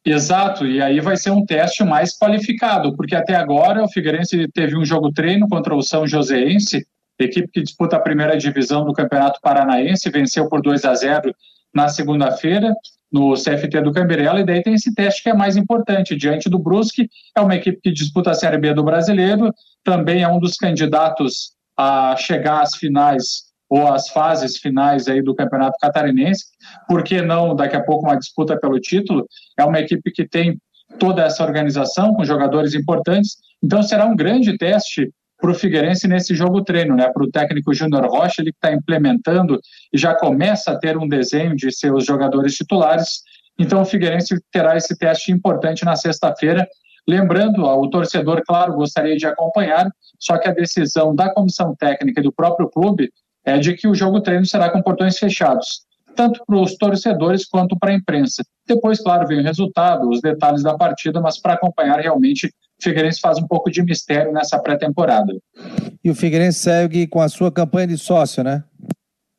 Exato, 0.05 0.67
e 0.67 0.79
aí 0.81 0.99
vai 0.99 1.17
ser 1.17 1.31
um 1.31 1.43
teste 1.43 1.83
mais 1.83 2.15
qualificado, 2.15 2.95
porque 2.95 3.15
até 3.15 3.35
agora 3.35 3.83
o 3.83 3.89
Figueirense 3.89 4.47
teve 4.53 4.77
um 4.77 4.85
jogo 4.85 5.11
treino 5.11 5.47
contra 5.49 5.75
o 5.75 5.81
São 5.81 6.05
Joséense, 6.05 6.85
equipe 7.19 7.47
que 7.51 7.61
disputa 7.61 7.95
a 7.95 7.99
primeira 7.99 8.37
divisão 8.37 8.85
do 8.85 8.93
Campeonato 8.93 9.39
Paranaense, 9.41 10.09
venceu 10.09 10.49
por 10.49 10.61
2 10.61 10.83
a 10.85 10.93
0 10.93 11.33
na 11.73 11.87
segunda-feira 11.89 12.73
no 13.11 13.33
CFT 13.33 13.81
do 13.81 13.93
Camberela, 13.93 14.41
e 14.41 14.45
daí 14.45 14.61
tem 14.61 14.73
esse 14.73 14.93
teste 14.93 15.23
que 15.23 15.29
é 15.29 15.33
mais 15.33 15.55
importante, 15.55 16.17
diante 16.17 16.49
do 16.49 16.59
Brusque, 16.59 17.09
é 17.35 17.39
uma 17.39 17.55
equipe 17.55 17.79
que 17.81 17.91
disputa 17.91 18.31
a 18.31 18.33
Série 18.33 18.57
B 18.57 18.73
do 18.73 18.83
Brasileiro, 18.83 19.53
também 19.83 20.23
é 20.23 20.27
um 20.27 20.39
dos 20.39 20.57
candidatos 20.57 21.51
a 21.77 22.15
chegar 22.17 22.61
às 22.61 22.75
finais 22.75 23.45
ou 23.69 23.87
às 23.87 24.09
fases 24.09 24.57
finais 24.57 25.07
aí 25.07 25.21
do 25.21 25.33
Campeonato 25.33 25.77
Catarinense, 25.79 26.45
por 26.87 27.03
que 27.03 27.21
não 27.21 27.55
daqui 27.55 27.75
a 27.75 27.83
pouco 27.83 28.05
uma 28.05 28.17
disputa 28.17 28.59
pelo 28.59 28.79
título? 28.79 29.25
É 29.57 29.63
uma 29.63 29.79
equipe 29.79 30.11
que 30.11 30.27
tem 30.27 30.57
toda 30.99 31.23
essa 31.23 31.43
organização 31.43 32.13
com 32.13 32.23
jogadores 32.23 32.73
importantes, 32.73 33.37
então 33.63 33.81
será 33.81 34.05
um 34.05 34.15
grande 34.15 34.57
teste 34.57 35.09
para 35.45 35.51
o 35.51 35.55
Figueirense 35.55 36.07
nesse 36.07 36.33
jogo 36.33 36.63
treino, 36.63 36.95
né? 36.95 37.07
Para 37.13 37.23
o 37.23 37.29
técnico 37.29 37.71
Júnior 37.71 38.03
Rocha, 38.07 38.41
ele 38.41 38.49
está 38.49 38.73
implementando 38.73 39.59
e 39.93 39.97
já 39.97 40.15
começa 40.15 40.71
a 40.71 40.79
ter 40.79 40.97
um 40.97 41.07
desenho 41.07 41.55
de 41.55 41.71
seus 41.71 42.03
jogadores 42.03 42.55
titulares. 42.55 43.21
Então 43.59 43.79
o 43.79 43.85
Figueirense 43.85 44.41
terá 44.51 44.75
esse 44.75 44.97
teste 44.97 45.31
importante 45.31 45.85
na 45.85 45.95
sexta-feira. 45.95 46.67
Lembrando, 47.07 47.63
o 47.63 47.87
torcedor, 47.91 48.41
claro, 48.43 48.73
gostaria 48.73 49.15
de 49.15 49.27
acompanhar, 49.27 49.87
só 50.19 50.35
que 50.39 50.49
a 50.49 50.51
decisão 50.51 51.13
da 51.13 51.31
comissão 51.31 51.75
técnica 51.75 52.21
e 52.21 52.23
do 52.23 52.33
próprio 52.33 52.67
clube 52.67 53.11
é 53.45 53.59
de 53.59 53.75
que 53.75 53.87
o 53.87 53.93
jogo 53.93 54.21
treino 54.21 54.47
será 54.47 54.71
com 54.71 54.81
portões 54.81 55.19
fechados, 55.19 55.81
tanto 56.15 56.43
para 56.43 56.57
os 56.57 56.75
torcedores 56.75 57.45
quanto 57.47 57.77
para 57.77 57.91
a 57.91 57.95
imprensa. 57.95 58.43
Depois, 58.67 58.99
claro, 58.99 59.27
vem 59.27 59.41
o 59.41 59.43
resultado, 59.43 60.09
os 60.09 60.21
detalhes 60.21 60.63
da 60.63 60.75
partida, 60.75 61.21
mas 61.21 61.39
para 61.39 61.53
acompanhar 61.53 61.99
realmente 61.99 62.49
o 62.79 62.83
Figueirense 62.83 63.19
faz 63.19 63.37
um 63.37 63.47
pouco 63.47 63.71
de 63.71 63.81
mistério 63.81 64.31
nessa 64.31 64.59
pré-temporada. 64.59 65.33
E 66.03 66.09
o 66.09 66.15
Figueirense 66.15 66.59
segue 66.59 67.07
com 67.07 67.21
a 67.21 67.29
sua 67.29 67.51
campanha 67.51 67.87
de 67.87 67.97
sócio, 67.97 68.43
né? 68.43 68.63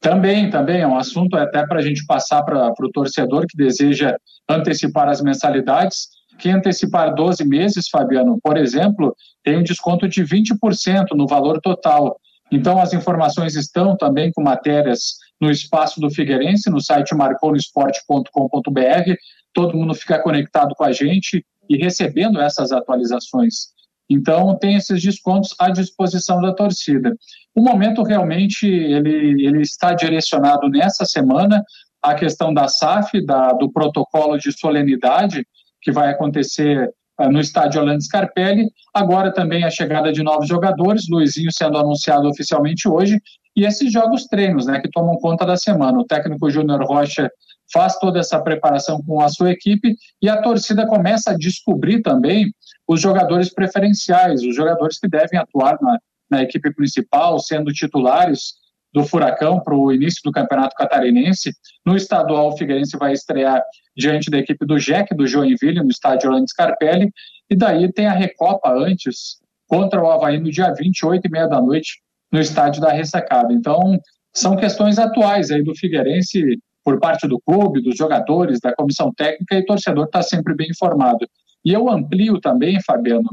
Também, 0.00 0.50
também, 0.50 0.80
é 0.80 0.86
um 0.86 0.96
assunto 0.96 1.36
até 1.36 1.66
para 1.66 1.78
a 1.78 1.82
gente 1.82 2.04
passar 2.06 2.42
para 2.42 2.68
o 2.68 2.92
torcedor 2.92 3.46
que 3.48 3.56
deseja 3.56 4.16
antecipar 4.48 5.08
as 5.08 5.20
mensalidades. 5.20 6.08
Quem 6.38 6.52
antecipar 6.52 7.14
12 7.14 7.44
meses, 7.44 7.88
Fabiano, 7.88 8.38
por 8.42 8.56
exemplo, 8.56 9.14
tem 9.42 9.58
um 9.58 9.62
desconto 9.62 10.08
de 10.08 10.22
20% 10.22 11.06
no 11.14 11.26
valor 11.26 11.60
total. 11.60 12.18
Então, 12.52 12.80
as 12.80 12.92
informações 12.92 13.56
estão 13.56 13.96
também 13.96 14.30
com 14.32 14.42
matérias 14.42 15.16
no 15.40 15.50
espaço 15.50 16.00
do 16.00 16.10
Figueirense, 16.10 16.70
no 16.70 16.80
site 16.80 17.14
marconosport.com.br. 17.14 19.14
Todo 19.52 19.76
mundo 19.76 19.94
fica 19.94 20.22
conectado 20.22 20.74
com 20.76 20.84
a 20.84 20.92
gente 20.92 21.44
e 21.68 21.76
recebendo 21.76 22.40
essas 22.40 22.72
atualizações. 22.72 23.76
Então, 24.08 24.56
tem 24.56 24.76
esses 24.76 25.02
descontos 25.02 25.54
à 25.58 25.70
disposição 25.70 26.40
da 26.40 26.54
torcida. 26.54 27.14
O 27.54 27.60
momento 27.60 28.02
realmente 28.02 28.66
ele, 28.66 29.44
ele 29.44 29.62
está 29.62 29.94
direcionado 29.94 30.68
nessa 30.68 31.04
semana 31.04 31.64
à 32.02 32.14
questão 32.14 32.54
da 32.54 32.68
SAF, 32.68 33.24
da, 33.24 33.52
do 33.52 33.70
protocolo 33.70 34.38
de 34.38 34.56
solenidade, 34.56 35.44
que 35.82 35.90
vai 35.90 36.10
acontecer 36.10 36.88
uh, 37.20 37.30
no 37.30 37.40
estádio 37.40 37.80
Orlando 37.80 38.02
Scarpelli. 38.02 38.68
Agora 38.94 39.32
também 39.32 39.64
a 39.64 39.70
chegada 39.70 40.12
de 40.12 40.22
novos 40.22 40.46
jogadores, 40.46 41.08
Luizinho 41.10 41.50
sendo 41.52 41.76
anunciado 41.76 42.28
oficialmente 42.28 42.88
hoje, 42.88 43.20
e 43.56 43.64
esses 43.64 43.90
jogos 43.90 44.26
treinos, 44.26 44.66
né, 44.66 44.80
que 44.80 44.90
tomam 44.90 45.16
conta 45.16 45.44
da 45.46 45.56
semana. 45.56 45.98
O 45.98 46.04
técnico 46.04 46.50
Júnior 46.50 46.84
Rocha 46.84 47.30
faz 47.72 47.98
toda 47.98 48.20
essa 48.20 48.40
preparação 48.40 49.02
com 49.02 49.20
a 49.20 49.28
sua 49.28 49.50
equipe 49.50 49.94
e 50.22 50.28
a 50.28 50.40
torcida 50.40 50.86
começa 50.86 51.30
a 51.30 51.36
descobrir 51.36 52.02
também 52.02 52.52
os 52.86 53.00
jogadores 53.00 53.52
preferenciais, 53.52 54.42
os 54.42 54.54
jogadores 54.54 54.98
que 54.98 55.08
devem 55.08 55.38
atuar 55.38 55.78
na, 55.80 55.98
na 56.30 56.42
equipe 56.42 56.72
principal, 56.72 57.38
sendo 57.38 57.72
titulares 57.72 58.54
do 58.92 59.04
Furacão 59.04 59.60
para 59.60 59.74
o 59.74 59.92
início 59.92 60.22
do 60.24 60.32
Campeonato 60.32 60.74
Catarinense. 60.74 61.52
No 61.84 61.96
estadual, 61.96 62.48
o 62.48 62.56
Figueirense 62.56 62.96
vai 62.96 63.12
estrear 63.12 63.62
diante 63.96 64.30
da 64.30 64.38
equipe 64.38 64.64
do 64.64 64.78
Jack, 64.78 65.14
do 65.14 65.26
Joinville, 65.26 65.82
no 65.82 65.90
estádio 65.90 66.30
Orlando 66.30 66.48
Scarpelli, 66.48 67.10
e 67.50 67.56
daí 67.56 67.92
tem 67.92 68.06
a 68.06 68.12
Recopa 68.12 68.72
antes, 68.72 69.38
contra 69.68 70.02
o 70.02 70.10
Havaí, 70.10 70.38
no 70.38 70.50
dia 70.50 70.72
28 70.72 71.26
e 71.26 71.30
meia 71.30 71.46
da 71.46 71.60
noite, 71.60 72.00
no 72.32 72.40
estádio 72.40 72.80
da 72.80 72.90
Ressacada. 72.90 73.52
Então, 73.52 73.98
são 74.34 74.56
questões 74.56 74.98
atuais 74.98 75.50
aí 75.50 75.62
do 75.62 75.74
Figueirense 75.74 76.58
por 76.86 77.00
parte 77.00 77.26
do 77.26 77.40
clube, 77.40 77.82
dos 77.82 77.96
jogadores, 77.96 78.60
da 78.60 78.72
comissão 78.72 79.12
técnica, 79.12 79.56
e 79.56 79.58
o 79.58 79.66
torcedor 79.66 80.04
está 80.04 80.22
sempre 80.22 80.54
bem 80.54 80.68
informado. 80.70 81.26
E 81.64 81.72
eu 81.72 81.90
amplio 81.90 82.40
também, 82.40 82.80
Fabiano, 82.80 83.28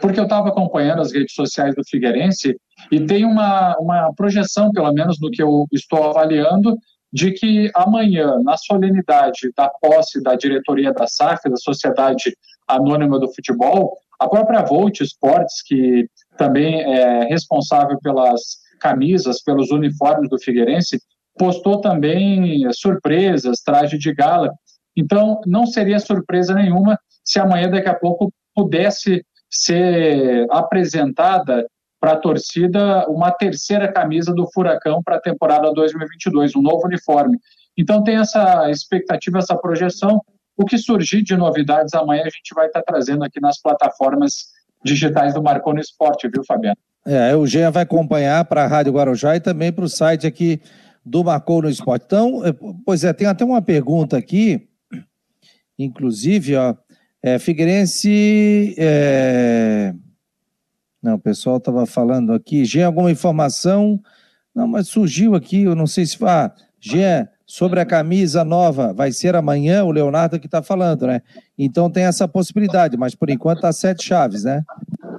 porque 0.00 0.20
eu 0.20 0.24
estava 0.24 0.50
acompanhando 0.50 1.00
as 1.00 1.12
redes 1.12 1.34
sociais 1.34 1.74
do 1.74 1.82
Figueirense 1.84 2.56
e 2.92 3.00
tem 3.04 3.24
uma, 3.24 3.76
uma 3.80 4.12
projeção, 4.14 4.70
pelo 4.70 4.92
menos 4.92 5.18
no 5.20 5.32
que 5.32 5.42
eu 5.42 5.66
estou 5.72 6.04
avaliando, 6.04 6.76
de 7.12 7.32
que 7.32 7.72
amanhã, 7.74 8.38
na 8.44 8.56
solenidade 8.56 9.50
da 9.56 9.68
posse 9.68 10.22
da 10.22 10.36
diretoria 10.36 10.92
da 10.92 11.08
SAF, 11.08 11.50
da 11.50 11.56
Sociedade 11.56 12.32
Anônima 12.68 13.18
do 13.18 13.34
Futebol, 13.34 13.98
a 14.20 14.28
própria 14.28 14.62
Volt 14.62 15.00
Sports, 15.00 15.60
que 15.66 16.06
também 16.38 16.80
é 16.82 17.24
responsável 17.24 17.98
pelas 18.00 18.62
camisas, 18.78 19.42
pelos 19.42 19.72
uniformes 19.72 20.30
do 20.30 20.38
Figueirense, 20.38 21.00
postou 21.38 21.80
também 21.80 22.70
surpresas, 22.72 23.60
traje 23.64 23.98
de 23.98 24.12
gala. 24.14 24.50
Então, 24.96 25.40
não 25.46 25.66
seria 25.66 25.98
surpresa 25.98 26.54
nenhuma 26.54 26.98
se 27.24 27.38
amanhã, 27.38 27.70
daqui 27.70 27.88
a 27.88 27.94
pouco, 27.94 28.32
pudesse 28.54 29.24
ser 29.50 30.46
apresentada 30.50 31.66
para 32.00 32.12
a 32.12 32.16
torcida 32.16 33.06
uma 33.08 33.30
terceira 33.30 33.90
camisa 33.90 34.34
do 34.34 34.50
Furacão 34.52 35.02
para 35.02 35.16
a 35.16 35.20
temporada 35.20 35.72
2022, 35.72 36.56
um 36.56 36.62
novo 36.62 36.86
uniforme. 36.86 37.38
Então, 37.78 38.02
tem 38.02 38.16
essa 38.16 38.70
expectativa, 38.70 39.38
essa 39.38 39.56
projeção. 39.56 40.20
O 40.56 40.64
que 40.64 40.76
surgir 40.76 41.22
de 41.22 41.36
novidades 41.36 41.94
amanhã, 41.94 42.22
a 42.22 42.30
gente 42.30 42.54
vai 42.54 42.66
estar 42.66 42.82
trazendo 42.82 43.24
aqui 43.24 43.40
nas 43.40 43.60
plataformas 43.60 44.46
digitais 44.84 45.32
do 45.32 45.42
Marconi 45.42 45.80
Esporte, 45.80 46.28
viu, 46.28 46.44
Fabiano? 46.44 46.76
É, 47.06 47.34
o 47.34 47.46
Jean 47.46 47.70
vai 47.70 47.82
acompanhar 47.82 48.44
para 48.44 48.64
a 48.64 48.66
Rádio 48.66 48.92
Guarujá 48.92 49.36
e 49.36 49.40
também 49.40 49.72
para 49.72 49.84
o 49.84 49.88
site 49.88 50.26
aqui 50.26 50.60
do 51.04 51.24
Marcou 51.24 51.62
no 51.62 51.68
Esporte. 51.68 52.04
Então, 52.06 52.44
é, 52.44 52.52
pois 52.84 53.04
é, 53.04 53.12
tem 53.12 53.26
até 53.26 53.44
uma 53.44 53.60
pergunta 53.60 54.16
aqui, 54.16 54.68
inclusive, 55.78 56.56
ó, 56.56 56.74
é, 57.22 57.38
Figueirense. 57.38 58.74
É... 58.76 59.94
Não, 61.02 61.14
o 61.14 61.18
pessoal 61.18 61.56
estava 61.56 61.86
falando 61.86 62.32
aqui. 62.32 62.64
Jean, 62.64 62.86
alguma 62.86 63.10
informação? 63.10 64.00
Não, 64.54 64.66
mas 64.66 64.88
surgiu 64.88 65.34
aqui, 65.34 65.62
eu 65.62 65.74
não 65.74 65.86
sei 65.86 66.06
se. 66.06 66.16
Ah, 66.24 66.52
Jean, 66.80 67.28
sobre 67.52 67.80
a 67.80 67.84
camisa 67.84 68.42
nova, 68.46 68.94
vai 68.94 69.12
ser 69.12 69.36
amanhã, 69.36 69.84
o 69.84 69.90
Leonardo 69.90 70.40
que 70.40 70.46
está 70.46 70.62
falando, 70.62 71.06
né? 71.06 71.20
Então 71.58 71.90
tem 71.90 72.04
essa 72.04 72.26
possibilidade, 72.26 72.96
mas 72.96 73.14
por 73.14 73.28
enquanto 73.28 73.58
está 73.58 73.70
sete 73.70 74.06
chaves, 74.06 74.44
né? 74.44 74.62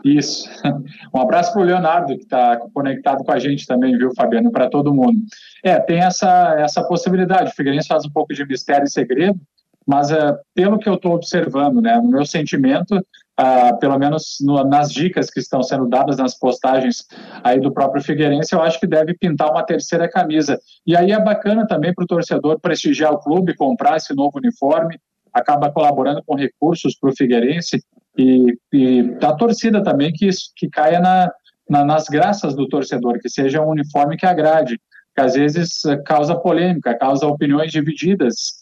Isso. 0.03 0.49
Um 1.13 1.21
abraço 1.21 1.53
para 1.53 1.61
o 1.61 1.65
Leonardo, 1.65 2.17
que 2.17 2.23
está 2.23 2.57
conectado 2.73 3.23
com 3.23 3.31
a 3.31 3.37
gente 3.37 3.67
também, 3.67 3.95
viu, 3.95 4.09
Fabiano, 4.15 4.51
para 4.51 4.67
todo 4.67 4.91
mundo. 4.91 5.19
É, 5.63 5.79
tem 5.79 5.99
essa, 5.99 6.55
essa 6.57 6.83
possibilidade. 6.87 7.51
O 7.51 7.55
Figueirense 7.55 7.87
faz 7.87 8.03
um 8.03 8.09
pouco 8.09 8.33
de 8.33 8.43
mistério 8.47 8.85
e 8.85 8.89
segredo, 8.89 9.39
mas 9.85 10.09
uh, 10.09 10.35
pelo 10.55 10.79
que 10.79 10.89
eu 10.89 10.95
estou 10.95 11.13
observando, 11.13 11.81
né, 11.81 11.97
no 11.97 12.09
meu 12.09 12.25
sentimento, 12.25 12.99
uh, 13.39 13.77
pelo 13.79 13.97
menos 13.97 14.37
no, 14.41 14.63
nas 14.63 14.91
dicas 14.91 15.29
que 15.29 15.39
estão 15.39 15.61
sendo 15.63 15.87
dadas 15.87 16.17
nas 16.17 16.37
postagens 16.37 17.05
aí 17.43 17.59
do 17.59 17.73
próprio 17.73 18.03
Figueirense, 18.03 18.53
eu 18.53 18.61
acho 18.61 18.79
que 18.79 18.87
deve 18.87 19.13
pintar 19.13 19.51
uma 19.51 19.65
terceira 19.65 20.09
camisa. 20.09 20.59
E 20.85 20.95
aí 20.95 21.11
é 21.11 21.19
bacana 21.19 21.67
também 21.67 21.93
para 21.93 22.03
o 22.03 22.07
torcedor 22.07 22.59
prestigiar 22.59 23.11
o 23.11 23.19
clube, 23.19 23.55
comprar 23.55 23.97
esse 23.97 24.13
novo 24.15 24.37
uniforme, 24.37 24.99
acaba 25.33 25.71
colaborando 25.71 26.21
com 26.25 26.35
recursos 26.35 26.95
para 26.99 27.09
o 27.09 27.15
Figueirense 27.15 27.83
e, 28.17 28.55
e 28.71 29.17
a 29.21 29.33
torcida 29.33 29.83
também 29.83 30.13
que, 30.13 30.29
que 30.55 30.69
caia 30.69 30.99
na, 30.99 31.31
na, 31.67 31.83
nas 31.83 32.05
graças 32.05 32.55
do 32.55 32.67
torcedor, 32.67 33.19
que 33.19 33.29
seja 33.29 33.61
um 33.61 33.69
uniforme 33.69 34.15
que 34.15 34.25
agrade, 34.25 34.79
que 35.15 35.21
às 35.21 35.33
vezes 35.33 35.83
eh, 35.85 35.97
causa 35.97 36.35
polêmica, 36.35 36.97
causa 36.97 37.27
opiniões 37.27 37.71
divididas. 37.71 38.53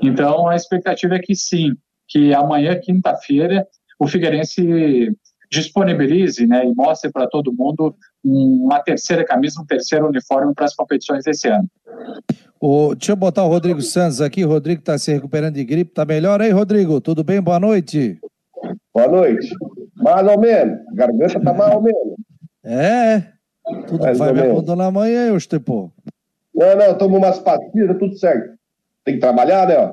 Então, 0.00 0.48
a 0.48 0.56
expectativa 0.56 1.16
é 1.16 1.18
que 1.18 1.34
sim, 1.34 1.72
que 2.08 2.32
amanhã, 2.34 2.78
quinta-feira, 2.80 3.66
o 4.00 4.08
Figueirense 4.08 5.14
disponibilize 5.50 6.46
né, 6.46 6.64
e 6.64 6.74
mostre 6.74 7.10
para 7.10 7.28
todo 7.28 7.52
mundo 7.52 7.94
uma 8.24 8.80
terceira 8.80 9.24
camisa, 9.24 9.60
um 9.60 9.66
terceiro 9.66 10.08
uniforme 10.08 10.54
para 10.54 10.64
as 10.64 10.74
competições 10.74 11.24
desse 11.24 11.48
ano. 11.48 11.68
O, 12.58 12.94
deixa 12.94 13.12
eu 13.12 13.16
botar 13.16 13.44
o 13.44 13.48
Rodrigo 13.48 13.82
Santos 13.82 14.20
aqui. 14.20 14.44
O 14.44 14.48
Rodrigo 14.48 14.80
está 14.80 14.96
se 14.96 15.12
recuperando 15.12 15.54
de 15.54 15.64
gripe. 15.64 15.92
Tá 15.92 16.04
melhor 16.04 16.40
aí, 16.40 16.50
Rodrigo? 16.50 17.00
Tudo 17.00 17.22
bem? 17.22 17.40
Boa 17.40 17.58
noite. 17.58 18.18
Boa 18.94 19.08
noite. 19.08 19.48
Mais 19.96 20.26
ou 20.26 20.40
menos. 20.40 20.78
Garganta 20.94 21.40
tá 21.40 21.52
mais 21.52 21.74
ou 21.74 21.82
menos. 21.82 22.14
É. 22.64 23.24
Tudo 23.86 24.04
mais 24.04 24.18
vai 24.18 24.32
me 24.32 24.40
abandonar 24.40 24.88
amanhã, 24.88 25.34
Estepô. 25.36 25.90
Não, 26.54 26.76
não, 26.76 26.96
tomo 26.96 27.16
umas 27.16 27.38
pastilhas, 27.38 27.98
tudo 27.98 28.16
certo. 28.18 28.54
Tem 29.04 29.14
que 29.14 29.20
trabalhar, 29.20 29.66
né? 29.66 29.92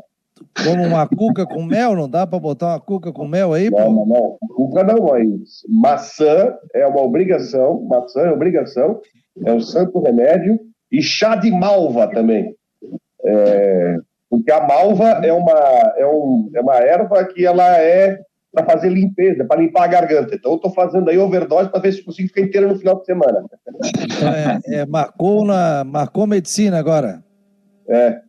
Como 0.63 0.84
uma 0.84 1.08
cuca 1.08 1.45
com 1.45 1.63
mel, 1.63 1.95
não 1.95 2.10
dá 2.10 2.26
para 2.26 2.39
botar 2.39 2.67
uma 2.67 2.80
cuca 2.80 3.12
com 3.12 3.28
mel 3.28 3.54
aí, 3.54 3.69
não, 3.69 3.78
pô? 3.78 3.84
Não, 3.84 4.06
não, 4.06 4.38
cuca 4.56 4.84
não, 4.84 5.06
mas 5.06 5.62
maçã 5.69 6.56
é 6.73 6.86
uma 6.86 7.02
obrigação, 7.02 7.82
maçã 7.84 8.21
é 8.21 8.32
obrigação, 8.32 9.02
é 9.45 9.52
um 9.52 9.60
santo 9.60 10.00
remédio, 10.00 10.60
e 10.91 11.02
chá 11.02 11.36
de 11.36 11.52
malva 11.52 12.08
também. 12.08 12.56
É, 13.23 13.97
porque 14.30 14.52
a 14.52 14.65
malva 14.65 15.06
é 15.23 15.34
uma, 15.34 15.93
é, 15.97 16.06
um, 16.06 16.50
é 16.54 16.62
uma 16.62 16.76
erva 16.76 17.26
que 17.26 17.45
ela 17.45 17.78
é 17.78 18.19
para 18.54 18.65
fazer 18.65 18.89
limpeza, 18.89 19.45
para 19.45 19.62
limpar 19.62 19.84
a 19.84 19.88
garganta. 19.88 20.36
Então 20.36 20.52
eu 20.52 20.56
estou 20.56 20.73
fazendo 20.73 21.10
aí 21.10 21.17
overdose 21.17 21.69
para 21.69 21.80
ver 21.80 21.91
se 21.91 22.04
consigo 22.04 22.28
ficar 22.30 22.41
inteiro 22.41 22.67
no 22.67 22.78
final 22.78 23.00
de 23.00 23.06
semana. 23.06 23.45
Então 24.04 24.28
é, 24.30 24.60
é, 24.80 24.86
marcou, 24.86 25.45
na, 25.45 25.84
marcou 25.84 26.26
medicina 26.26 26.80
agora. 26.80 27.23
É. 27.88 28.19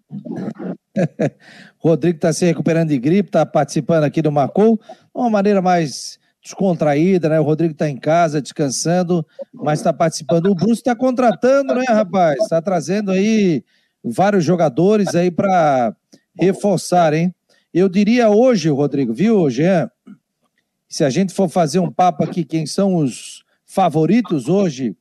Rodrigo 1.79 2.17
está 2.17 2.33
se 2.33 2.45
recuperando 2.45 2.89
de 2.89 2.99
gripe, 2.99 3.29
está 3.29 3.47
participando 3.47 4.05
aqui 4.05 4.21
do 4.23 4.33
Marcou, 4.33 4.77
de 4.77 4.85
uma 5.15 5.31
maneira 5.31 5.63
mais 5.63 6.19
descontraída, 6.43 7.29
né? 7.29 7.41
O 7.41 7.45
Rodrigo 7.45 7.73
está 7.73 7.89
em 7.89 7.97
casa, 7.97 8.41
descansando, 8.41 9.27
mas 9.53 9.81
está 9.81 9.93
participando. 9.93 10.47
O 10.47 10.55
Bruce 10.55 10.81
está 10.81 10.95
contratando, 10.95 11.75
né, 11.75 11.85
rapaz? 11.89 12.39
Está 12.43 12.63
trazendo 12.63 13.11
aí 13.11 13.65
vários 14.03 14.45
jogadores 14.45 15.15
aí 15.15 15.31
para 15.31 15.95
reforçar, 16.39 17.13
hein? 17.13 17.35
Eu 17.73 17.89
diria 17.89 18.31
hoje, 18.31 18.71
Rodrigo, 18.71 19.13
viu, 19.13 19.49
Jean? 19.51 19.91
Se 20.89 21.05
a 21.05 21.11
gente 21.11 21.35
for 21.35 21.49
fazer 21.49 21.81
um 21.81 21.93
papo 21.93 22.25
aqui, 22.25 22.45
quem 22.45 22.65
são 22.65 22.97
os 22.97 23.45
favoritos 23.67 24.49
hoje 24.49 24.97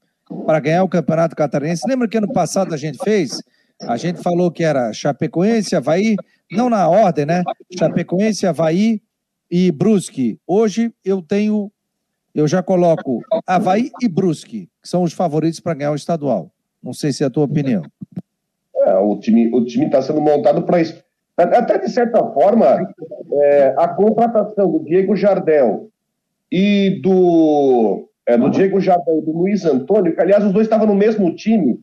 para 0.45 0.59
ganhar 0.59 0.83
o 0.83 0.89
Campeonato 0.89 1.35
Catarinense? 1.35 1.87
Lembra 1.87 2.09
que 2.09 2.17
ano 2.17 2.31
passado 2.33 2.73
a 2.73 2.77
gente 2.77 2.97
fez? 3.01 3.41
A 3.81 3.97
gente 3.97 4.21
falou 4.21 4.51
que 4.51 4.63
era 4.63 4.91
Chapecoense, 4.91 5.75
Havaí, 5.75 6.15
não 6.51 6.69
na 6.69 6.87
ordem, 6.87 7.25
né? 7.25 7.43
Chapecoense, 7.77 8.47
Havaí 8.47 9.01
e 9.49 9.71
Brusque. 9.71 10.39
Hoje 10.47 10.91
eu 11.05 11.21
tenho, 11.21 11.71
eu 12.33 12.47
já 12.47 12.63
coloco 12.63 13.21
Havaí 13.45 13.91
e 14.01 14.07
Brusque, 14.07 14.69
que 14.81 14.89
são 14.89 15.03
os 15.03 15.13
favoritos 15.13 15.59
para 15.59 15.75
ganhar 15.75 15.91
o 15.91 15.95
estadual. 15.95 16.51
Não 16.81 16.93
sei 16.93 17.11
se 17.11 17.23
é 17.23 17.27
a 17.27 17.29
tua 17.29 17.43
opinião. 17.45 17.83
É, 18.75 18.95
o 18.95 19.17
time 19.19 19.53
o 19.53 19.63
time 19.65 19.85
está 19.85 20.01
sendo 20.01 20.21
montado 20.21 20.63
para 20.63 20.81
isso. 20.81 21.03
Até 21.35 21.77
de 21.77 21.89
certa 21.89 22.23
forma, 22.31 22.65
é, 23.31 23.75
a 23.77 23.87
contratação 23.87 24.71
do 24.71 24.83
Diego 24.83 25.15
Jardel 25.15 25.91
e 26.51 26.99
do, 27.03 28.09
é, 28.25 28.35
do 28.37 28.49
Diego 28.49 28.79
Jardel 28.79 29.19
e 29.19 29.21
do 29.21 29.37
Luiz 29.37 29.63
Antônio, 29.63 30.15
que 30.15 30.21
aliás 30.21 30.43
os 30.43 30.51
dois 30.51 30.65
estavam 30.65 30.87
no 30.87 30.95
mesmo 30.95 31.35
time 31.35 31.79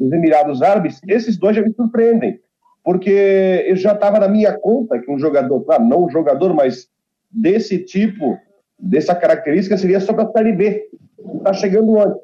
dos 0.00 0.10
Emirados 0.12 0.62
Árabes, 0.62 0.98
esses 1.06 1.36
dois 1.36 1.54
já 1.54 1.62
me 1.62 1.72
surpreendem, 1.74 2.40
porque 2.82 3.64
eu 3.66 3.76
já 3.76 3.92
estava 3.92 4.18
na 4.18 4.26
minha 4.26 4.58
conta 4.58 4.98
que 4.98 5.10
um 5.10 5.18
jogador, 5.18 5.60
claro, 5.60 5.84
não 5.84 6.06
um 6.06 6.10
jogador, 6.10 6.54
mas 6.54 6.88
desse 7.30 7.78
tipo, 7.78 8.38
dessa 8.78 9.14
característica, 9.14 9.76
seria 9.76 10.00
só 10.00 10.14
para 10.14 10.24
a 10.24 10.32
Série 10.32 10.52
B. 10.52 10.88
Está 11.36 11.52
chegando 11.52 12.00
antes. 12.00 12.22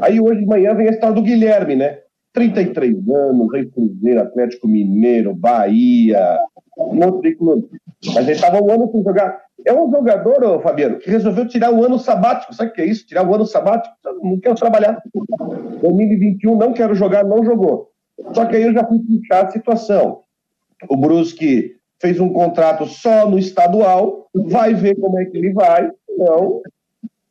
Aí 0.00 0.20
hoje 0.20 0.40
de 0.40 0.46
manhã 0.46 0.74
vem 0.74 0.88
a 0.88 0.90
história 0.90 1.14
do 1.14 1.22
Guilherme, 1.22 1.76
né? 1.76 1.98
33 2.32 3.08
anos, 3.08 3.52
Rei 3.52 3.66
Cruzeiro, 3.66 4.20
Atlético 4.20 4.66
Mineiro, 4.66 5.34
Bahia, 5.34 6.38
um 6.78 7.20
de 7.20 7.34
clube. 7.34 7.68
Mas 8.06 8.24
ele 8.24 8.32
estava 8.32 8.62
um 8.62 8.70
ano 8.70 8.90
sem 8.90 9.02
jogar. 9.02 9.40
É 9.64 9.72
um 9.72 9.90
jogador, 9.90 10.42
ô, 10.42 10.60
Fabiano, 10.60 10.98
que 10.98 11.10
resolveu 11.10 11.46
tirar 11.46 11.72
o 11.72 11.84
ano 11.84 11.98
sabático. 11.98 12.54
Sabe 12.54 12.70
o 12.70 12.72
que 12.72 12.80
é 12.82 12.86
isso? 12.86 13.06
Tirar 13.06 13.28
o 13.28 13.34
ano 13.34 13.46
sabático? 13.46 13.94
Não 14.22 14.40
quero 14.40 14.54
trabalhar. 14.56 15.00
2021 15.80 16.56
não 16.56 16.72
quero 16.72 16.94
jogar, 16.94 17.24
não 17.24 17.44
jogou. 17.44 17.90
Só 18.32 18.46
que 18.46 18.56
aí 18.56 18.62
eu 18.62 18.72
já 18.72 18.84
fui 18.84 18.98
puxar 19.00 19.46
a 19.46 19.50
situação. 19.50 20.20
O 20.88 20.96
Brusque 20.96 21.76
fez 22.00 22.18
um 22.18 22.32
contrato 22.32 22.86
só 22.86 23.28
no 23.28 23.38
estadual, 23.38 24.28
vai 24.34 24.74
ver 24.74 24.96
como 24.96 25.18
é 25.20 25.24
que 25.26 25.38
ele 25.38 25.52
vai, 25.52 25.88
não 26.18 26.60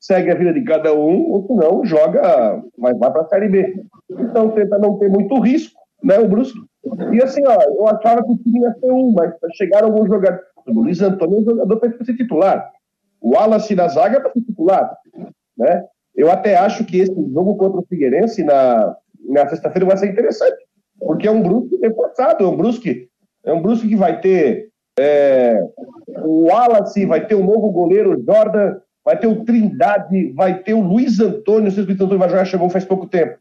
segue 0.01 0.31
a 0.31 0.35
vida 0.35 0.51
de 0.51 0.63
cada 0.63 0.93
um, 0.93 1.31
ou 1.31 1.45
se 1.45 1.53
não, 1.53 1.85
joga, 1.85 2.61
mas 2.75 2.97
vai 2.97 3.11
para 3.11 3.21
a 3.21 3.27
Série 3.27 3.47
B. 3.47 3.83
Então 4.09 4.49
tenta 4.49 4.79
não 4.79 4.97
ter 4.97 5.07
muito 5.07 5.39
risco, 5.39 5.79
né, 6.03 6.17
o 6.17 6.27
Brusque. 6.27 6.59
E 7.13 7.21
assim, 7.21 7.41
ó, 7.45 7.61
eu 7.61 7.87
achava 7.87 8.23
que 8.23 8.31
o 8.31 8.37
time 8.37 8.61
ia 8.61 8.73
ser 8.73 8.91
um, 8.91 9.13
mas 9.13 9.31
chegaram 9.53 9.89
alguns 9.89 10.09
jogadores. 10.09 10.43
O 10.67 10.81
Luiz 10.81 11.01
Antônio 11.01 11.37
é 11.37 11.41
um 11.41 11.45
jogador 11.45 11.79
para 11.79 12.03
ser 12.03 12.15
titular. 12.15 12.71
O 13.21 13.35
Wallace 13.35 13.75
na 13.75 13.87
zaga 13.87 14.17
é 14.17 14.19
para 14.19 14.31
ser 14.31 14.41
titular. 14.41 14.91
Né? 15.55 15.85
Eu 16.15 16.31
até 16.31 16.57
acho 16.57 16.83
que 16.83 16.99
esse 16.99 17.31
jogo 17.31 17.55
contra 17.55 17.79
o 17.79 17.85
Figueirense 17.85 18.43
na, 18.43 18.95
na 19.29 19.47
sexta-feira 19.47 19.85
vai 19.85 19.97
ser 19.97 20.09
interessante, 20.09 20.57
porque 20.99 21.27
é 21.27 21.31
um 21.31 21.43
Brusque 21.43 21.77
reforçado, 21.77 22.43
é 22.43 22.47
um 22.47 22.57
Brusque, 22.57 23.07
é 23.45 23.53
um 23.53 23.61
Brusque 23.61 23.87
que 23.87 23.95
vai 23.95 24.19
ter 24.19 24.69
é, 24.99 25.63
o 26.23 26.47
Wallace, 26.47 27.05
vai 27.05 27.25
ter 27.25 27.35
o 27.35 27.43
novo 27.43 27.71
goleiro 27.71 28.21
Jordan, 28.25 28.77
vai 29.03 29.17
ter 29.17 29.27
o 29.27 29.43
Trindade, 29.43 30.31
vai 30.33 30.59
ter 30.59 30.73
o 30.73 30.81
Luiz 30.81 31.19
Antônio, 31.19 31.63
não 31.63 31.71
sei 31.71 31.77
se 31.77 31.81
o 31.81 31.85
Luiz 31.85 32.01
Antônio 32.01 32.19
vai 32.19 32.45
chegou 32.45 32.69
faz 32.69 32.85
pouco 32.85 33.07
tempo. 33.07 33.37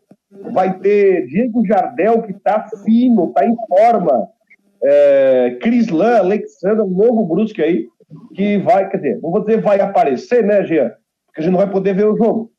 Vai 0.53 0.79
ter 0.79 1.27
Diego 1.27 1.67
Jardel, 1.67 2.23
que 2.23 2.33
está 2.33 2.67
fino, 2.85 3.29
está 3.29 3.45
em 3.45 3.57
forma. 3.69 4.29
É, 4.83 5.59
Crislan, 5.61 6.19
Alexandre, 6.19 6.83
um 6.83 6.89
novo 6.89 7.27
Brusque 7.27 7.63
aí, 7.63 7.87
que 8.35 8.59
vai, 8.59 8.89
quer 8.89 8.97
dizer, 8.97 9.21
vou 9.21 9.45
dizer 9.45 9.61
vai 9.61 9.81
aparecer, 9.81 10.45
né, 10.45 10.65
Jean? 10.65 10.91
Porque 11.27 11.41
a 11.41 11.43
gente 11.43 11.53
não 11.53 11.59
vai 11.59 11.71
poder 11.71 11.95
ver 11.95 12.07
o 12.07 12.17
jogo. 12.17 12.51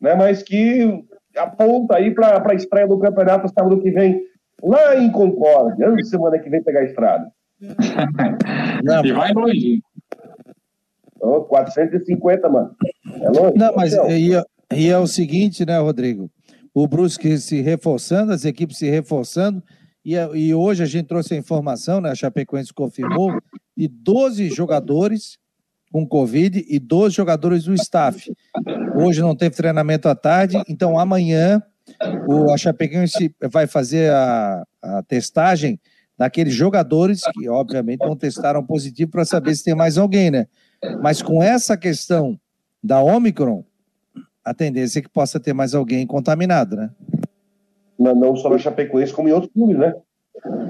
Né, 0.00 0.14
mas 0.14 0.42
que 0.42 1.04
aponta 1.36 1.96
aí 1.96 2.12
para 2.14 2.42
a 2.44 2.54
estreia 2.54 2.86
do 2.86 2.98
campeonato 2.98 3.48
sábado 3.48 3.80
que 3.80 3.90
vem, 3.90 4.22
lá 4.62 4.96
em 4.96 5.10
Concórdia, 5.10 5.92
semana 6.04 6.38
que 6.38 6.48
vem 6.48 6.62
pegar 6.62 6.80
a 6.80 6.84
estrada. 6.84 7.30
Não, 8.84 9.04
e 9.04 9.12
vai 9.12 9.32
longe. 9.32 9.80
Oh, 11.20 11.42
450, 11.42 12.48
mano. 12.48 12.74
É 13.22 13.28
longe. 13.28 13.56
Não, 13.56 13.74
mas 13.74 13.94
e, 13.94 14.32
e, 14.74 14.88
é 14.88 14.98
o 14.98 15.06
seguinte, 15.06 15.64
né, 15.64 15.78
Rodrigo? 15.78 16.30
O 16.74 16.86
Brusque 16.86 17.38
se 17.38 17.60
reforçando, 17.60 18.32
as 18.32 18.44
equipes 18.44 18.78
se 18.78 18.88
reforçando, 18.88 19.62
e, 20.04 20.14
e 20.14 20.54
hoje 20.54 20.82
a 20.82 20.86
gente 20.86 21.06
trouxe 21.06 21.34
a 21.34 21.36
informação, 21.36 22.00
né? 22.00 22.10
A 22.10 22.14
Chapecoense 22.14 22.72
confirmou, 22.72 23.36
de 23.76 23.88
12 23.88 24.48
jogadores 24.48 25.38
com 25.92 26.06
Covid 26.06 26.64
e 26.68 26.78
12 26.78 27.14
jogadores 27.14 27.64
do 27.64 27.74
staff. 27.74 28.30
Hoje 28.96 29.20
não 29.20 29.34
teve 29.34 29.56
treinamento 29.56 30.08
à 30.08 30.14
tarde, 30.14 30.60
então 30.68 30.98
amanhã 30.98 31.62
o, 32.26 32.52
a 32.52 32.56
Chapecoense 32.56 33.34
vai 33.50 33.66
fazer 33.66 34.10
a, 34.12 34.64
a 34.82 35.02
testagem 35.02 35.80
daqueles 36.16 36.52
jogadores 36.52 37.22
que, 37.32 37.48
obviamente, 37.48 38.00
não 38.00 38.16
testaram 38.16 38.64
positivo 38.64 39.12
para 39.12 39.24
saber 39.24 39.54
se 39.54 39.64
tem 39.64 39.74
mais 39.74 39.96
alguém, 39.96 40.30
né? 40.30 40.46
Mas 41.00 41.22
com 41.22 41.42
essa 41.42 41.76
questão 41.76 42.38
da 42.82 43.02
Omicron, 43.02 43.64
a 44.44 44.54
tendência 44.54 45.00
é 45.00 45.02
que 45.02 45.08
possa 45.08 45.40
ter 45.40 45.52
mais 45.52 45.74
alguém 45.74 46.06
contaminado, 46.06 46.76
né? 46.76 46.90
Não, 47.98 48.14
não 48.14 48.36
só 48.36 48.48
na 48.48 48.58
Chapecoense, 48.58 49.12
como 49.12 49.28
em 49.28 49.32
outros 49.32 49.52
clubes, 49.52 49.76
né? 49.76 49.94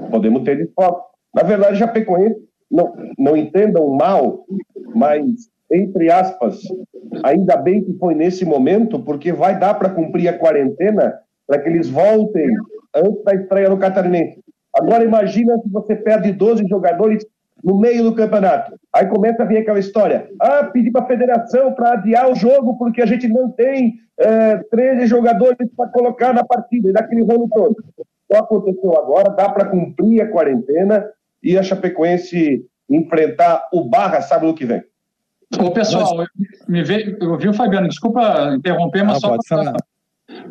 Podemos 0.09 0.43
ter 0.43 0.57
de 0.57 0.71
foto. 0.73 1.01
Na 1.33 1.43
verdade, 1.43 1.77
Chapecoense, 1.77 2.35
não, 2.69 2.93
não 3.17 3.37
entendam 3.37 3.87
mal, 3.89 4.45
mas, 4.95 5.23
entre 5.71 6.11
aspas, 6.11 6.59
ainda 7.23 7.55
bem 7.55 7.83
que 7.83 7.93
foi 7.93 8.15
nesse 8.15 8.43
momento, 8.45 8.99
porque 8.99 9.31
vai 9.31 9.59
dar 9.59 9.75
para 9.75 9.89
cumprir 9.89 10.27
a 10.27 10.37
quarentena 10.37 11.19
para 11.47 11.61
que 11.61 11.69
eles 11.69 11.89
voltem 11.89 12.47
antes 12.95 13.23
da 13.23 13.35
estreia 13.35 13.69
no 13.69 13.77
Catarinense. 13.77 14.39
Agora, 14.73 15.03
imagina 15.03 15.57
se 15.59 15.69
você 15.69 15.95
perde 15.95 16.31
12 16.31 16.67
jogadores 16.67 17.25
no 17.63 17.79
meio 17.79 18.03
do 18.03 18.15
campeonato. 18.15 18.73
Aí 18.93 19.07
começa 19.07 19.43
a 19.43 19.45
vir 19.45 19.57
aquela 19.57 19.79
história. 19.79 20.29
Ah, 20.39 20.63
pedi 20.63 20.91
para 20.91 21.03
a 21.03 21.07
federação 21.07 21.73
para 21.73 21.93
adiar 21.93 22.29
o 22.29 22.35
jogo 22.35 22.77
porque 22.77 23.01
a 23.01 23.05
gente 23.05 23.27
não 23.27 23.51
tem 23.51 23.95
é, 24.17 24.57
13 24.57 25.07
jogadores 25.07 25.69
para 25.75 25.89
colocar 25.89 26.33
na 26.33 26.43
partida, 26.43 26.89
e 26.89 26.93
daquele 26.93 27.23
rolo 27.23 27.49
todo. 27.53 27.75
Só 28.31 28.39
aconteceu 28.39 28.97
agora, 28.97 29.29
dá 29.29 29.49
para 29.49 29.65
cumprir 29.65 30.21
a 30.21 30.29
quarentena 30.29 31.05
e 31.41 31.57
a 31.57 31.63
Chapecoense 31.63 32.65
enfrentar 32.89 33.67
o 33.71 33.83
Barra 33.87 34.21
sábado 34.21 34.53
que 34.53 34.65
vem. 34.65 34.83
Ô, 35.59 35.71
pessoal, 35.71 36.15
Mas... 36.15 36.27
me 36.67 36.83
vê, 36.83 37.17
eu 37.19 37.37
vi 37.37 37.49
o 37.49 37.53
Fabiano, 37.53 37.87
desculpa 37.87 38.53
interromper, 38.55 39.03
mas 39.03 39.17
ah, 39.17 39.19
só 39.19 39.37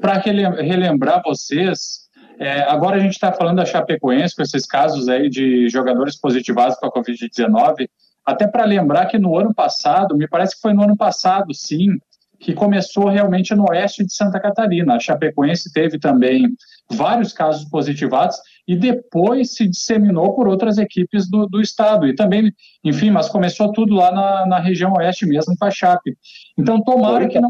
para 0.01 0.15
relembrar 0.15 1.23
vocês 1.25 2.08
é, 2.39 2.63
agora 2.63 2.97
a 2.97 3.01
gente 3.01 3.13
está 3.13 3.33
falando 3.33 3.57
da 3.57 3.67
Chapecoense, 3.67 4.37
com 4.37 4.43
esses 4.43 4.65
casos 4.65 5.09
aí 5.09 5.29
de 5.29 5.69
jogadores 5.69 6.19
positivados 6.19 6.77
com 6.77 6.87
a 6.87 6.93
Covid-19, 6.93 7.89
até 8.25 8.47
para 8.47 8.65
lembrar 8.65 9.07
que 9.07 9.19
no 9.19 9.37
ano 9.37 9.55
passado, 9.55 10.17
me 10.17 10.29
parece 10.29 10.55
que 10.55 10.61
foi 10.61 10.73
no 10.73 10.83
ano 10.85 10.97
passado, 10.97 11.53
sim, 11.53 11.99
que 12.39 12.55
começou 12.55 13.09
realmente 13.09 13.55
no 13.55 13.69
oeste 13.71 14.05
de 14.05 14.15
Santa 14.15 14.39
Catarina. 14.39 14.95
A 14.95 15.01
Chapecoense 15.01 15.73
teve 15.73 15.99
também 15.99 16.47
vários 16.91 17.33
casos 17.33 17.65
positivados 17.69 18.39
e 18.67 18.77
depois 18.77 19.55
se 19.55 19.67
disseminou 19.67 20.35
por 20.35 20.47
outras 20.47 20.79
equipes 20.79 21.29
do, 21.29 21.47
do 21.47 21.61
estado. 21.61 22.07
E 22.07 22.15
também, 22.15 22.53
enfim, 22.85 23.11
mas 23.11 23.29
começou 23.29 23.73
tudo 23.73 23.95
lá 23.95 24.13
na, 24.13 24.47
na 24.47 24.61
região 24.61 24.93
oeste 24.93 25.27
mesmo, 25.27 25.57
com 25.59 25.65
a 25.65 25.71
Chape. 25.71 26.17
Então, 26.57 26.83
tomara 26.83 27.27
que 27.27 27.41
não... 27.41 27.49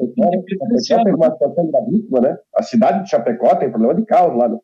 Né? 2.22 2.36
A 2.56 2.62
cidade 2.62 3.04
de 3.04 3.10
Chapecó 3.10 3.54
tem 3.56 3.70
problema 3.70 3.94
de 3.94 4.06
caos 4.06 4.36
lá, 4.36 4.48
né? 4.48 4.56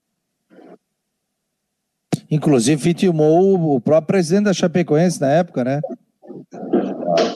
Inclusive, 2.35 2.83
vitimou 2.83 3.77
o 3.77 3.81
próprio 3.81 4.09
presidente 4.09 4.47
da 4.47 4.53
Chapecoense 4.53 5.21
na 5.21 5.29
época, 5.29 5.63
né? 5.63 5.81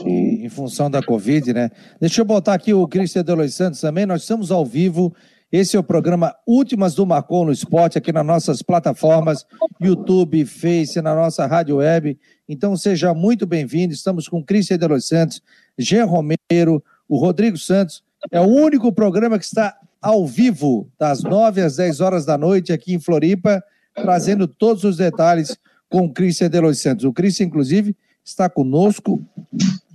em 0.05 0.49
função 0.49 0.91
da 0.91 1.01
Covid, 1.01 1.53
né? 1.53 1.71
Deixa 2.01 2.21
eu 2.21 2.25
botar 2.25 2.55
aqui 2.55 2.75
o 2.75 2.89
Cristian 2.89 3.23
Delois 3.23 3.55
Santos 3.55 3.81
também. 3.81 4.07
Nós 4.07 4.23
estamos 4.23 4.51
ao 4.51 4.67
vivo. 4.67 5.15
Esse 5.53 5.77
é 5.77 5.79
o 5.79 5.85
programa 5.85 6.35
Últimas 6.45 6.97
do 6.97 7.07
Marcon 7.07 7.45
no 7.45 7.53
Esporte, 7.53 7.97
aqui 7.97 8.11
nas 8.11 8.27
nossas 8.27 8.61
plataformas, 8.61 9.47
YouTube, 9.81 10.45
Face, 10.45 11.01
na 11.01 11.15
nossa 11.15 11.47
rádio 11.47 11.77
web. 11.77 12.19
Então, 12.49 12.77
seja 12.77 13.15
muito 13.15 13.47
bem-vindo. 13.47 13.95
Estamos 13.95 14.27
com 14.27 14.43
Cristian 14.43 14.79
Delois 14.79 15.07
Santos, 15.07 15.41
Jean 15.79 16.07
Romero, 16.07 16.83
o 17.09 17.21
Rodrigo 17.21 17.57
Santos. 17.57 18.03
É 18.33 18.41
o 18.41 18.49
único 18.49 18.93
programa 18.93 19.39
que 19.39 19.45
está 19.45 19.77
ao 20.03 20.27
vivo, 20.27 20.91
das 20.99 21.23
9 21.23 21.61
às 21.61 21.77
10 21.77 22.01
horas 22.01 22.27
da 22.27 22.37
noite, 22.37 22.73
aqui 22.73 22.95
em 22.95 22.99
Floripa 22.99 23.63
trazendo 24.03 24.47
todos 24.47 24.85
os 24.85 24.97
detalhes 24.97 25.57
com 25.89 26.01
o 26.01 26.13
Cristian 26.13 26.51
Delois 26.51 26.81
Santos. 26.81 27.05
O 27.05 27.13
Cristian, 27.13 27.47
inclusive, 27.47 27.97
está 28.25 28.49
conosco 28.49 29.23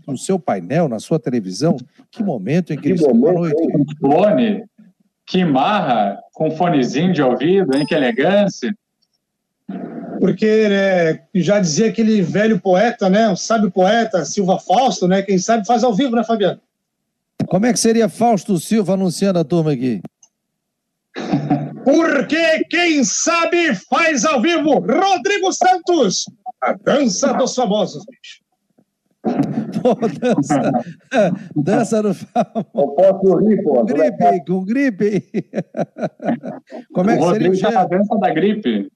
no 0.07 0.17
seu 0.17 0.39
painel, 0.39 0.89
na 0.89 0.99
sua 0.99 1.19
televisão. 1.19 1.77
Que 2.11 2.23
momento, 2.23 2.71
hein, 2.71 2.79
Cristian? 2.79 3.13
Boa 3.13 3.33
noite. 3.33 3.55
Fone, 3.99 4.63
que 5.25 5.45
marra, 5.45 6.19
com 6.33 6.51
fonezinho 6.51 7.13
de 7.13 7.21
ouvido, 7.21 7.75
hein? 7.75 7.85
Que 7.85 7.95
elegância. 7.95 8.75
Porque 10.19 10.67
né, 10.67 11.21
já 11.35 11.59
dizia 11.59 11.87
aquele 11.89 12.21
velho 12.21 12.59
poeta, 12.59 13.09
né? 13.09 13.29
O 13.29 13.35
sábio 13.35 13.71
poeta, 13.71 14.25
Silva 14.25 14.59
Fausto, 14.59 15.07
né? 15.07 15.21
Quem 15.21 15.37
sabe 15.37 15.65
faz 15.65 15.83
ao 15.83 15.93
vivo, 15.93 16.15
né, 16.15 16.23
Fabiano? 16.23 16.59
Como 17.47 17.65
é 17.65 17.73
que 17.73 17.79
seria 17.79 18.09
Fausto 18.09 18.59
Silva 18.59 18.93
anunciando 18.93 19.39
a 19.39 19.43
turma 19.43 19.71
aqui? 19.71 20.01
Porque 21.83 22.63
quem 22.65 23.03
sabe 23.03 23.75
faz 23.89 24.25
ao 24.25 24.41
vivo. 24.41 24.79
Rodrigo 24.79 25.51
Santos, 25.51 26.25
a 26.61 26.73
dança 26.73 27.33
dos 27.33 27.55
famosos, 27.55 28.03
bicho. 28.05 28.43
Pô, 29.81 29.95
dança, 29.95 30.71
dança 31.55 32.01
no 32.03 32.13
famoso. 32.13 32.67
Eu 32.75 32.87
posso 32.89 33.37
rir, 33.37 33.63
pô. 33.63 33.83
Gripe, 33.85 34.45
com 34.45 34.65
gripe. 34.65 35.29
Como 36.93 37.09
é 37.09 37.17
que 37.17 37.23
o 37.23 37.31
seria 37.31 37.51
o 37.51 37.59
tá 37.59 37.81
a 37.81 37.85
dança 37.85 38.17
da 38.17 38.33
gripe. 38.33 38.91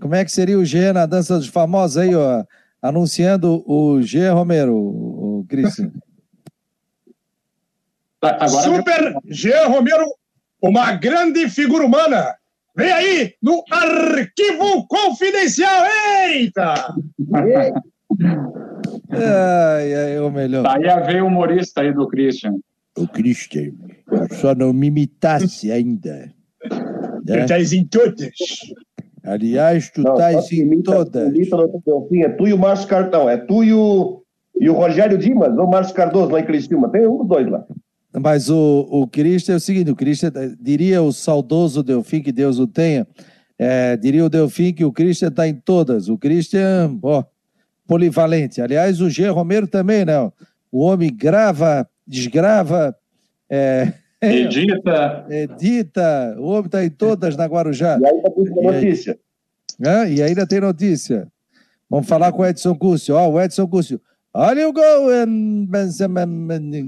Como 0.00 0.14
é 0.14 0.24
que 0.24 0.32
seria 0.32 0.58
o 0.58 0.64
G 0.64 0.92
na 0.92 1.04
dança 1.04 1.36
dos 1.36 1.48
famosos 1.48 1.98
aí, 1.98 2.14
ó? 2.14 2.44
Anunciando 2.80 3.62
o 3.66 4.00
G 4.02 4.28
Romero, 4.30 4.74
o 4.74 5.44
Cristian. 5.48 5.92
Agora 8.20 8.62
Super 8.62 9.16
G 9.26 9.52
Romero, 9.66 10.06
uma 10.62 10.92
grande 10.92 11.48
figura 11.50 11.84
humana. 11.84 12.36
Vem 12.76 12.92
aí 12.92 13.34
no 13.42 13.62
arquivo 13.70 14.86
confidencial. 14.86 15.84
Eita! 16.24 16.94
ai, 19.10 19.94
ai, 19.94 20.18
o 20.20 20.30
melhor. 20.30 20.62
Daí 20.62 20.88
a 20.88 21.00
veio 21.00 21.24
o 21.24 21.26
humorista 21.26 21.82
aí 21.82 21.92
do 21.92 22.08
Christian. 22.08 22.54
O 22.96 23.06
Christian, 23.08 23.72
só 24.40 24.54
não 24.54 24.72
me 24.72 24.86
imitasse 24.86 25.70
ainda. 25.70 26.32
Né? 26.70 27.22
Tu 27.26 27.34
estás 27.38 27.72
em 27.72 27.84
todas. 27.86 28.30
Aliás, 29.24 29.90
tu 29.90 30.00
estás 30.00 30.50
em 30.50 30.60
imita, 30.60 30.92
todas. 30.92 31.28
Imita 31.28 31.56
é 32.24 32.28
tu 32.30 32.48
e 32.48 32.52
o 32.52 32.58
Márcio 32.58 32.88
Cartão. 32.88 33.28
É 33.28 33.36
tu 33.36 33.62
e 33.62 33.72
o, 33.72 34.22
e 34.60 34.68
o 34.68 34.74
Rogério 34.74 35.16
Dimas, 35.16 35.56
ou 35.56 35.64
o 35.64 35.70
Márcio 35.70 35.94
Cardoso 35.94 36.32
lá 36.32 36.40
em 36.40 36.44
Criciúma. 36.44 36.90
Tem 36.90 37.06
um 37.06 37.18
dos 37.18 37.28
dois 37.28 37.48
lá. 37.48 37.64
Mas 38.20 38.50
o, 38.50 38.86
o 38.90 39.06
Cristo 39.06 39.52
é 39.52 39.54
o 39.54 39.60
seguinte: 39.60 39.90
o 39.90 39.96
Cristo 39.96 40.26
diria 40.60 41.02
o 41.02 41.12
saudoso 41.12 41.82
Delfim, 41.82 42.20
que 42.20 42.32
Deus 42.32 42.58
o 42.58 42.66
tenha, 42.66 43.06
é, 43.58 43.96
diria 43.96 44.24
o 44.24 44.28
Delfim 44.28 44.72
que 44.72 44.84
o 44.84 44.92
Cristo 44.92 45.26
está 45.26 45.48
em 45.48 45.54
todas. 45.54 46.08
O 46.08 46.18
Cristo 46.18 46.56
é 46.56 46.90
polivalente. 47.86 48.60
Aliás, 48.60 49.00
o 49.00 49.08
G. 49.08 49.28
Romero 49.28 49.66
também, 49.66 50.04
né? 50.04 50.18
O 50.70 50.80
homem 50.80 51.14
grava, 51.14 51.88
desgrava, 52.06 52.94
é, 53.48 53.92
edita. 54.20 55.26
Edita. 55.28 56.36
O 56.38 56.48
homem 56.48 56.66
está 56.66 56.84
em 56.84 56.90
todas 56.90 57.36
na 57.36 57.46
Guarujá. 57.46 57.98
E 58.00 58.06
ainda 58.06 58.30
tem 58.30 58.62
notícia. 58.62 59.18
É, 59.84 60.12
e 60.12 60.22
ainda 60.22 60.46
tem 60.46 60.60
notícia. 60.60 61.28
Vamos 61.88 62.06
falar 62.06 62.32
com 62.32 62.42
o 62.42 62.46
Edson 62.46 62.74
Cúcio. 62.74 63.14
Ó, 63.14 63.30
o 63.30 63.40
Edson 63.40 63.66
Cúcio. 63.66 64.00
Olha 64.34 64.66
o 64.66 64.72
gol, 64.72 65.08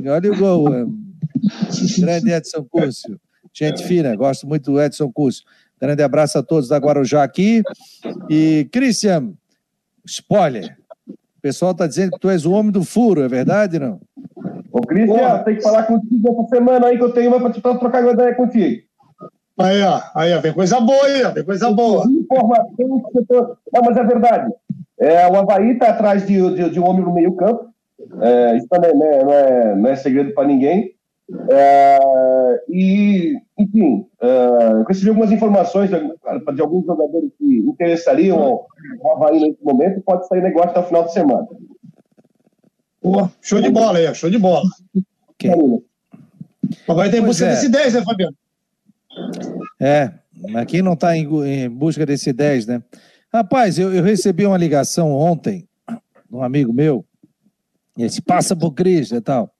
olha 0.08 0.32
o 0.32 0.36
gol. 0.38 0.64
Grande 1.98 2.30
Edson 2.30 2.64
Cúcio. 2.64 3.20
Gente 3.52 3.84
fina, 3.84 4.14
gosto 4.16 4.46
muito 4.46 4.72
do 4.72 4.82
Edson 4.82 5.10
Cúcio. 5.12 5.44
Grande 5.80 6.02
abraço 6.02 6.38
a 6.38 6.42
todos 6.42 6.68
da 6.68 6.78
Guarujá 6.78 7.22
aqui. 7.22 7.62
E, 8.28 8.68
Christian, 8.72 9.32
spoiler. 10.04 10.76
O 11.06 11.40
pessoal 11.42 11.72
está 11.72 11.86
dizendo 11.86 12.12
que 12.12 12.20
tu 12.20 12.30
és 12.30 12.46
o 12.46 12.52
homem 12.52 12.72
do 12.72 12.82
furo, 12.82 13.22
é 13.22 13.28
verdade, 13.28 13.78
não? 13.78 14.00
Ô, 14.72 14.80
Christian, 14.80 15.42
tem 15.44 15.56
que 15.56 15.62
falar 15.62 15.84
contigo 15.84 16.32
essa 16.32 16.56
semana 16.56 16.86
aí 16.86 16.96
que 16.96 17.04
eu 17.04 17.12
tenho 17.12 17.34
uma 17.34 17.50
para 17.50 17.78
trocar 17.78 18.02
uma 18.02 18.12
ideia 18.12 18.34
contigo. 18.34 18.82
Aí, 19.58 19.82
ó, 19.82 20.00
aí, 20.16 20.34
ó, 20.34 20.40
vem 20.40 20.52
coisa 20.52 20.80
boa 20.80 21.06
aí, 21.06 21.22
ó, 21.22 21.30
vem 21.30 21.44
coisa 21.44 21.70
boa. 21.70 22.04
Informação 22.10 23.02
que 23.12 23.24
tô... 23.26 23.56
Não, 23.72 23.82
mas 23.84 23.96
é 23.96 24.02
verdade. 24.02 24.52
É, 24.98 25.28
o 25.28 25.36
Havaí 25.36 25.72
está 25.72 25.90
atrás 25.90 26.26
de, 26.26 26.54
de, 26.54 26.70
de, 26.70 26.80
um 26.80 26.88
homem 26.88 27.04
no 27.04 27.14
meio-campo. 27.14 27.68
É, 28.20 28.56
isso 28.56 28.66
também 28.68 28.92
não 28.96 29.06
é, 29.06 29.24
não 29.24 29.32
é, 29.32 29.76
não 29.76 29.90
é 29.90 29.96
segredo 29.96 30.34
para 30.34 30.48
ninguém. 30.48 30.93
É, 31.50 32.64
e, 32.68 33.34
enfim, 33.58 34.06
é, 34.20 34.72
eu 34.72 34.84
recebi 34.84 35.08
algumas 35.08 35.32
informações 35.32 35.90
de, 35.90 35.96
de, 35.98 36.60
alguns 36.60 36.84
jogadores 36.84 37.30
que 37.38 37.58
interessariam 37.60 38.66
o 39.00 39.12
Havaí 39.12 39.40
nesse 39.40 39.62
momento. 39.64 40.02
Pode 40.02 40.28
sair 40.28 40.42
negócio 40.42 40.70
até 40.70 40.80
o 40.80 40.84
final 40.84 41.04
de 41.04 41.12
semana. 41.12 41.46
Pô, 43.00 43.28
show 43.40 43.60
de 43.60 43.70
bola 43.70 43.98
aí, 43.98 44.14
show 44.14 44.30
de 44.30 44.38
bola. 44.38 44.64
Okay. 45.30 45.50
Havaí 46.86 47.10
tem 47.10 47.22
busca 47.22 47.46
é. 47.46 47.50
desse 47.50 47.68
10, 47.68 47.94
né, 47.94 48.02
Fabiano? 48.02 48.36
É, 49.80 50.12
mas 50.50 50.66
quem 50.66 50.82
não 50.82 50.92
está 50.92 51.16
em, 51.16 51.26
em, 51.46 51.70
busca 51.70 52.04
desse 52.04 52.32
10, 52.32 52.66
né? 52.66 52.82
Rapaz, 53.32 53.78
eu, 53.78 53.92
eu 53.92 54.02
recebi 54.02 54.46
uma 54.46 54.58
ligação 54.58 55.12
ontem 55.12 55.66
de 55.88 56.36
um 56.36 56.42
amigo 56.42 56.72
meu, 56.72 57.04
e 57.96 58.02
ele 58.02 58.22
passa 58.26 58.54
por 58.54 58.72
Cristo 58.72 59.14
e 59.16 59.20
tal 59.20 59.50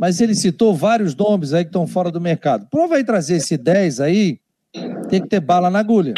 mas 0.00 0.18
ele 0.18 0.34
citou 0.34 0.74
vários 0.74 1.14
nomes 1.14 1.52
aí 1.52 1.62
que 1.62 1.68
estão 1.68 1.86
fora 1.86 2.10
do 2.10 2.18
mercado. 2.18 2.66
Prova 2.70 2.96
aí 2.96 3.04
trazer 3.04 3.36
esse 3.36 3.58
10 3.58 4.00
aí, 4.00 4.40
tem 5.10 5.20
que 5.20 5.28
ter 5.28 5.40
bala 5.40 5.68
na 5.68 5.78
agulha. 5.78 6.14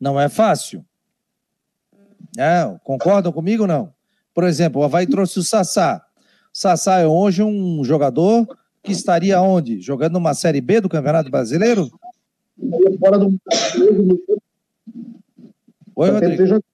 Não 0.00 0.18
é 0.18 0.30
fácil. 0.30 0.82
É, 2.38 2.74
concordam 2.82 3.30
comigo 3.32 3.64
ou 3.64 3.68
não? 3.68 3.92
Por 4.32 4.44
exemplo, 4.44 4.80
o 4.80 4.84
Havaí 4.84 5.06
trouxe 5.06 5.38
o 5.38 5.42
Sassá. 5.42 6.02
O 6.54 6.58
Sassá 6.58 7.00
é 7.00 7.06
hoje 7.06 7.42
um 7.42 7.84
jogador 7.84 8.48
que 8.82 8.92
estaria 8.92 9.42
onde? 9.42 9.82
Jogando 9.82 10.14
numa 10.14 10.32
Série 10.32 10.62
B 10.62 10.80
do 10.80 10.88
Campeonato 10.88 11.30
Brasileiro? 11.30 11.90
Fora 12.98 13.18
do... 13.18 13.38
Oi, 15.96 16.10
Rodrigo. 16.10 16.64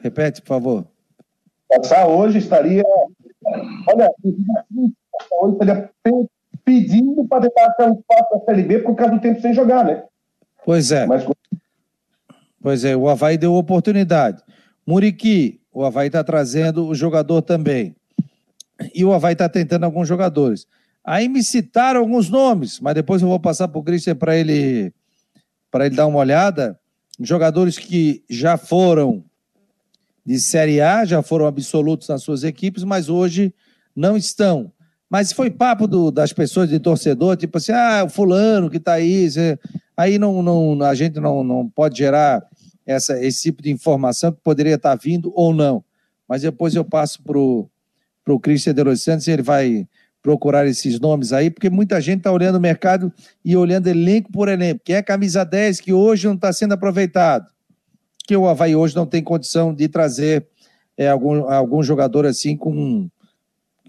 Repete, 0.00 0.40
por 0.40 0.48
favor. 0.48 0.97
Passar 1.78 2.06
hoje 2.06 2.38
estaria. 2.38 2.84
Olha, 3.88 4.10
hoje 5.40 5.52
estaria 5.52 5.90
pedindo 6.64 7.26
para 7.26 7.42
tentar 7.42 7.66
achar 7.66 7.90
um 7.90 7.98
espaço 7.98 8.34
na 8.34 8.40
Série 8.44 8.62
B 8.62 8.78
por 8.80 8.94
causa 8.94 9.14
do 9.14 9.20
tempo 9.20 9.40
sem 9.40 9.54
jogar, 9.54 9.84
né? 9.84 10.02
Pois 10.64 10.90
é. 10.92 11.06
Mas... 11.06 11.24
Pois 12.60 12.84
é, 12.84 12.96
o 12.96 13.08
Havaí 13.08 13.38
deu 13.38 13.54
oportunidade. 13.54 14.42
Muriqui, 14.86 15.60
o 15.72 15.84
Havaí 15.84 16.08
está 16.08 16.24
trazendo 16.24 16.86
o 16.86 16.94
jogador 16.94 17.40
também. 17.42 17.94
E 18.94 19.04
o 19.04 19.12
Havaí 19.12 19.32
está 19.32 19.48
tentando 19.48 19.84
alguns 19.84 20.08
jogadores. 20.08 20.66
Aí 21.04 21.28
me 21.28 21.42
citaram 21.42 22.00
alguns 22.00 22.28
nomes, 22.28 22.80
mas 22.80 22.94
depois 22.94 23.22
eu 23.22 23.28
vou 23.28 23.40
passar 23.40 23.68
para 23.68 23.78
o 23.78 23.84
Christian 23.84 24.16
para 24.16 24.36
ele, 24.36 24.92
ele 25.74 25.90
dar 25.96 26.06
uma 26.06 26.18
olhada. 26.18 26.78
Jogadores 27.20 27.78
que 27.78 28.22
já 28.28 28.56
foram 28.56 29.24
de 30.28 30.38
Série 30.38 30.78
A, 30.78 31.06
já 31.06 31.22
foram 31.22 31.46
absolutos 31.46 32.06
nas 32.06 32.22
suas 32.22 32.44
equipes, 32.44 32.84
mas 32.84 33.08
hoje 33.08 33.50
não 33.96 34.14
estão. 34.14 34.70
Mas 35.08 35.32
foi 35.32 35.50
papo 35.50 35.86
do, 35.86 36.10
das 36.10 36.34
pessoas 36.34 36.68
de 36.68 36.78
torcedor, 36.78 37.34
tipo 37.34 37.56
assim, 37.56 37.72
ah, 37.72 38.04
o 38.04 38.10
fulano 38.10 38.68
que 38.68 38.76
está 38.76 38.92
aí. 38.92 39.26
Aí 39.96 40.18
não, 40.18 40.42
não, 40.42 40.82
a 40.82 40.94
gente 40.94 41.18
não, 41.18 41.42
não 41.42 41.66
pode 41.66 41.96
gerar 41.96 42.44
essa, 42.84 43.18
esse 43.24 43.44
tipo 43.44 43.62
de 43.62 43.70
informação 43.70 44.30
que 44.30 44.38
poderia 44.44 44.74
estar 44.74 44.98
tá 44.98 45.02
vindo 45.02 45.32
ou 45.34 45.54
não. 45.54 45.82
Mas 46.28 46.42
depois 46.42 46.74
eu 46.74 46.84
passo 46.84 47.22
para 47.22 47.38
o 47.38 48.40
Cristian 48.42 48.74
de 48.74 48.82
Los 48.82 49.00
Santos 49.00 49.26
e 49.26 49.30
ele 49.30 49.42
vai 49.42 49.88
procurar 50.22 50.66
esses 50.66 51.00
nomes 51.00 51.32
aí, 51.32 51.48
porque 51.48 51.70
muita 51.70 52.02
gente 52.02 52.18
está 52.18 52.30
olhando 52.30 52.56
o 52.56 52.60
mercado 52.60 53.10
e 53.42 53.56
olhando 53.56 53.86
elenco 53.86 54.30
por 54.30 54.46
elenco. 54.46 54.82
Quem 54.84 54.96
é 54.96 55.02
camisa 55.02 55.42
10 55.42 55.80
que 55.80 55.94
hoje 55.94 56.26
não 56.26 56.34
está 56.34 56.52
sendo 56.52 56.74
aproveitado? 56.74 57.50
Que 58.28 58.36
o 58.36 58.46
Havaí 58.46 58.76
hoje 58.76 58.94
não 58.94 59.06
tem 59.06 59.22
condição 59.22 59.72
de 59.72 59.88
trazer 59.88 60.46
é, 60.98 61.08
algum, 61.08 61.50
algum 61.50 61.82
jogador 61.82 62.26
assim 62.26 62.58
com 62.58 63.08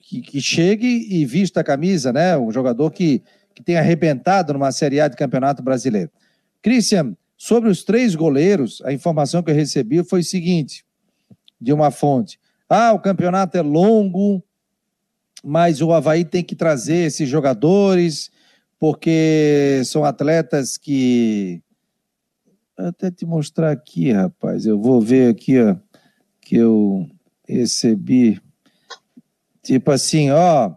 que, 0.02 0.22
que, 0.22 0.40
chegue 0.40 1.08
e 1.10 1.26
vista 1.26 1.60
a 1.60 1.64
camisa, 1.64 2.14
né? 2.14 2.38
Um 2.38 2.50
jogador 2.50 2.90
que, 2.90 3.22
que 3.54 3.62
tenha 3.62 3.80
arrebentado 3.80 4.54
numa 4.54 4.72
Série 4.72 5.02
A 5.02 5.10
de 5.10 5.18
Campeonato 5.18 5.62
Brasileiro. 5.62 6.10
Christian, 6.62 7.18
sobre 7.38 7.70
os 7.70 7.84
três 7.84 8.16
goleiros, 8.16 8.82
a 8.86 8.94
informação 8.94 9.44
que 9.44 9.52
eu 9.52 9.56
recebi 9.56 10.02
foi 10.06 10.22
o 10.22 10.24
seguinte, 10.24 10.86
de 11.60 11.74
uma 11.74 11.92
fonte. 11.92 12.40
Ah, 12.70 12.94
o 12.94 13.00
campeonato 13.00 13.58
é 13.58 13.62
longo, 13.62 14.42
mas 15.44 15.82
o 15.82 15.92
Havaí 15.92 16.24
tem 16.24 16.46
que 16.46 16.56
trazer 16.56 17.08
esses 17.08 17.28
jogadores, 17.28 18.32
porque 18.80 19.82
são 19.84 20.06
atletas 20.06 20.78
que 20.78 21.62
até 22.88 23.12
te 23.12 23.26
mostrar 23.26 23.72
aqui, 23.72 24.12
rapaz. 24.12 24.66
Eu 24.66 24.80
vou 24.80 25.02
ver 25.02 25.30
aqui, 25.30 25.60
ó, 25.60 25.76
que 26.42 26.56
eu 26.56 27.08
recebi. 27.48 28.42
Tipo 29.62 29.92
assim, 29.92 30.32
ó. 30.32 30.74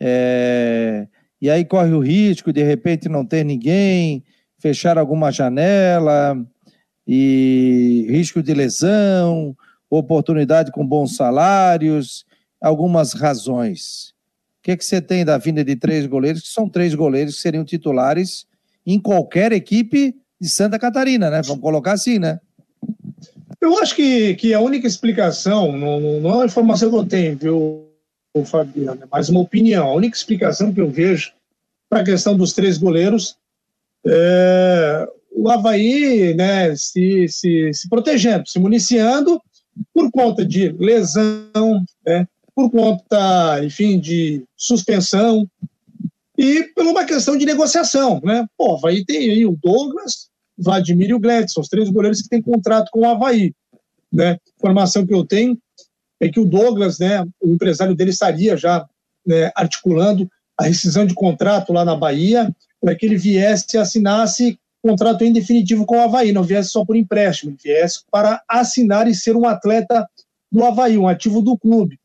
É... 0.00 1.06
E 1.40 1.48
aí 1.50 1.64
corre 1.64 1.92
o 1.92 2.00
risco, 2.00 2.52
de 2.52 2.62
repente 2.62 3.08
não 3.08 3.24
ter 3.24 3.44
ninguém, 3.44 4.24
fechar 4.58 4.98
alguma 4.98 5.30
janela, 5.30 6.36
e 7.06 8.06
risco 8.08 8.42
de 8.42 8.52
lesão, 8.52 9.56
oportunidade 9.88 10.72
com 10.72 10.84
bons 10.84 11.14
salários, 11.14 12.26
algumas 12.60 13.12
razões. 13.12 14.14
O 14.58 14.62
que, 14.62 14.72
é 14.72 14.76
que 14.76 14.84
você 14.84 15.00
tem 15.00 15.24
da 15.24 15.38
vinda 15.38 15.62
de 15.62 15.76
três 15.76 16.06
goleiros, 16.06 16.42
que 16.42 16.48
são 16.48 16.68
três 16.68 16.94
goleiros 16.94 17.36
que 17.36 17.42
seriam 17.42 17.64
titulares 17.64 18.46
em 18.84 18.98
qualquer 18.98 19.52
equipe 19.52 20.16
de 20.40 20.48
Santa 20.48 20.78
Catarina, 20.78 21.30
né? 21.30 21.42
Vamos 21.42 21.62
colocar 21.62 21.92
assim, 21.92 22.18
né? 22.18 22.40
Eu 23.60 23.78
acho 23.78 23.96
que, 23.96 24.34
que 24.34 24.54
a 24.54 24.60
única 24.60 24.86
explicação, 24.86 25.72
não, 25.72 26.20
não 26.20 26.30
é 26.30 26.34
uma 26.34 26.46
informação 26.46 26.90
que 26.90 26.96
eu 26.96 27.06
tenho, 27.06 27.36
viu, 27.36 27.86
Fabiano, 28.44 29.02
é 29.02 29.06
mais 29.10 29.28
uma 29.28 29.40
opinião. 29.40 29.88
A 29.88 29.94
única 29.94 30.16
explicação 30.16 30.72
que 30.72 30.80
eu 30.80 30.90
vejo 30.90 31.32
para 31.88 32.00
a 32.00 32.04
questão 32.04 32.36
dos 32.36 32.52
três 32.52 32.78
goleiros 32.78 33.36
é 34.06 35.08
o 35.36 35.50
Havaí 35.50 36.34
né, 36.34 36.74
se, 36.76 37.28
se, 37.28 37.70
se 37.72 37.88
protegendo, 37.90 38.48
se 38.48 38.58
municiando 38.58 39.40
por 39.92 40.10
conta 40.10 40.44
de 40.44 40.70
lesão, 40.70 41.84
né, 42.06 42.26
por 42.54 42.70
conta, 42.70 43.62
enfim, 43.62 44.00
de 44.00 44.42
suspensão. 44.56 45.46
E 46.38 46.64
por 46.74 46.86
uma 46.86 47.04
questão 47.04 47.36
de 47.36 47.46
negociação, 47.46 48.20
né? 48.22 48.46
Pô, 48.56 48.78
tem 49.06 49.30
aí 49.30 49.46
o 49.46 49.58
Douglas, 49.62 50.28
o 50.58 50.64
Vladimir 50.64 51.10
e 51.10 51.14
o 51.14 51.20
Gledson, 51.20 51.60
os 51.60 51.68
três 51.68 51.88
goleiros 51.90 52.22
que 52.22 52.28
têm 52.28 52.42
contrato 52.42 52.90
com 52.90 53.00
o 53.00 53.08
Havaí, 53.08 53.54
né? 54.12 54.38
Informação 54.58 55.06
que 55.06 55.14
eu 55.14 55.24
tenho 55.24 55.58
é 56.20 56.28
que 56.28 56.40
o 56.40 56.46
Douglas, 56.46 56.98
né, 56.98 57.22
o 57.40 57.52
empresário 57.52 57.94
dele 57.94 58.10
estaria 58.10 58.56
já 58.56 58.88
né, 59.26 59.50
articulando 59.54 60.30
a 60.58 60.64
rescisão 60.64 61.04
de 61.04 61.14
contrato 61.14 61.72
lá 61.72 61.84
na 61.84 61.94
Bahia, 61.94 62.54
para 62.80 62.94
que 62.94 63.04
ele 63.04 63.16
viesse 63.16 63.76
e 63.76 63.78
assinasse 63.78 64.58
contrato 64.82 65.24
em 65.24 65.32
definitivo 65.32 65.84
com 65.84 65.98
o 65.98 66.00
Havaí, 66.00 66.32
não 66.32 66.42
viesse 66.42 66.70
só 66.70 66.84
por 66.84 66.96
empréstimo, 66.96 67.56
viesse 67.62 68.00
para 68.10 68.42
assinar 68.48 69.08
e 69.08 69.14
ser 69.14 69.36
um 69.36 69.46
atleta 69.46 70.08
do 70.50 70.64
Havaí, 70.64 70.96
um 70.96 71.08
ativo 71.08 71.42
do 71.42 71.58
clube. 71.58 71.98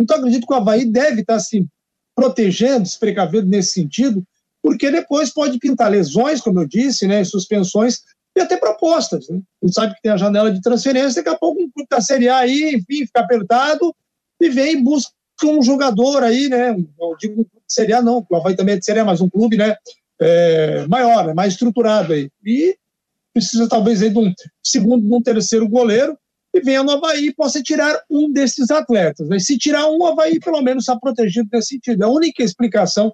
Então, 0.00 0.16
acredito 0.16 0.46
que 0.46 0.52
o 0.52 0.56
Havaí 0.56 0.84
deve 0.84 1.20
estar 1.20 1.38
se 1.38 1.66
protegendo, 2.14 2.86
se 2.86 2.98
precavendo 2.98 3.46
nesse 3.46 3.72
sentido, 3.72 4.22
porque 4.62 4.90
depois 4.90 5.32
pode 5.32 5.58
pintar 5.58 5.90
lesões, 5.90 6.40
como 6.40 6.60
eu 6.60 6.66
disse, 6.66 7.06
né, 7.06 7.24
suspensões 7.24 8.00
e 8.36 8.40
até 8.40 8.56
propostas. 8.56 9.28
Né? 9.28 9.40
A 9.62 9.66
gente 9.66 9.74
sabe 9.74 9.94
que 9.94 10.02
tem 10.02 10.12
a 10.12 10.16
janela 10.16 10.52
de 10.52 10.60
transferência, 10.60 11.22
daqui 11.22 11.34
a 11.34 11.38
pouco 11.38 11.62
um 11.62 11.70
clube 11.70 11.88
da 11.90 12.00
Série 12.00 12.28
A 12.28 12.38
aí, 12.38 12.74
enfim, 12.74 13.06
fica 13.06 13.20
apertado 13.20 13.94
e 14.40 14.48
vem 14.48 14.74
e 14.74 14.82
busca 14.82 15.12
um 15.44 15.62
jogador 15.62 16.22
aí, 16.22 16.48
né? 16.48 16.72
Não 16.72 17.16
digo 17.18 17.46
Série 17.66 17.92
A, 17.92 18.00
não, 18.00 18.24
o 18.28 18.36
Havaí 18.36 18.54
também 18.54 18.74
é 18.74 18.78
de 18.78 18.84
Série 18.84 19.00
A, 19.00 19.04
mas 19.04 19.20
um 19.20 19.28
clube, 19.28 19.56
né? 19.56 19.76
É, 20.20 20.86
maior, 20.86 21.26
né, 21.26 21.34
mais 21.34 21.54
estruturado 21.54 22.12
aí. 22.12 22.30
E 22.44 22.76
precisa 23.34 23.68
talvez 23.68 24.02
aí 24.02 24.10
de 24.10 24.18
um 24.18 24.32
segundo, 24.62 25.04
de 25.04 25.12
um 25.12 25.22
terceiro 25.22 25.68
goleiro, 25.68 26.16
e 26.54 26.60
venha 26.60 26.82
no 26.82 26.90
Havaí 26.90 27.32
possa 27.32 27.62
tirar 27.62 28.02
um 28.10 28.30
desses 28.30 28.70
atletas. 28.70 29.28
Né? 29.28 29.38
Se 29.38 29.56
tirar 29.56 29.86
um, 29.88 29.98
o 29.98 30.06
Havaí 30.06 30.38
pelo 30.38 30.60
menos 30.60 30.84
está 30.84 30.96
protegido 30.96 31.48
nesse 31.52 31.68
sentido. 31.68 32.02
É 32.02 32.06
a 32.06 32.10
única 32.10 32.42
explicação 32.42 33.12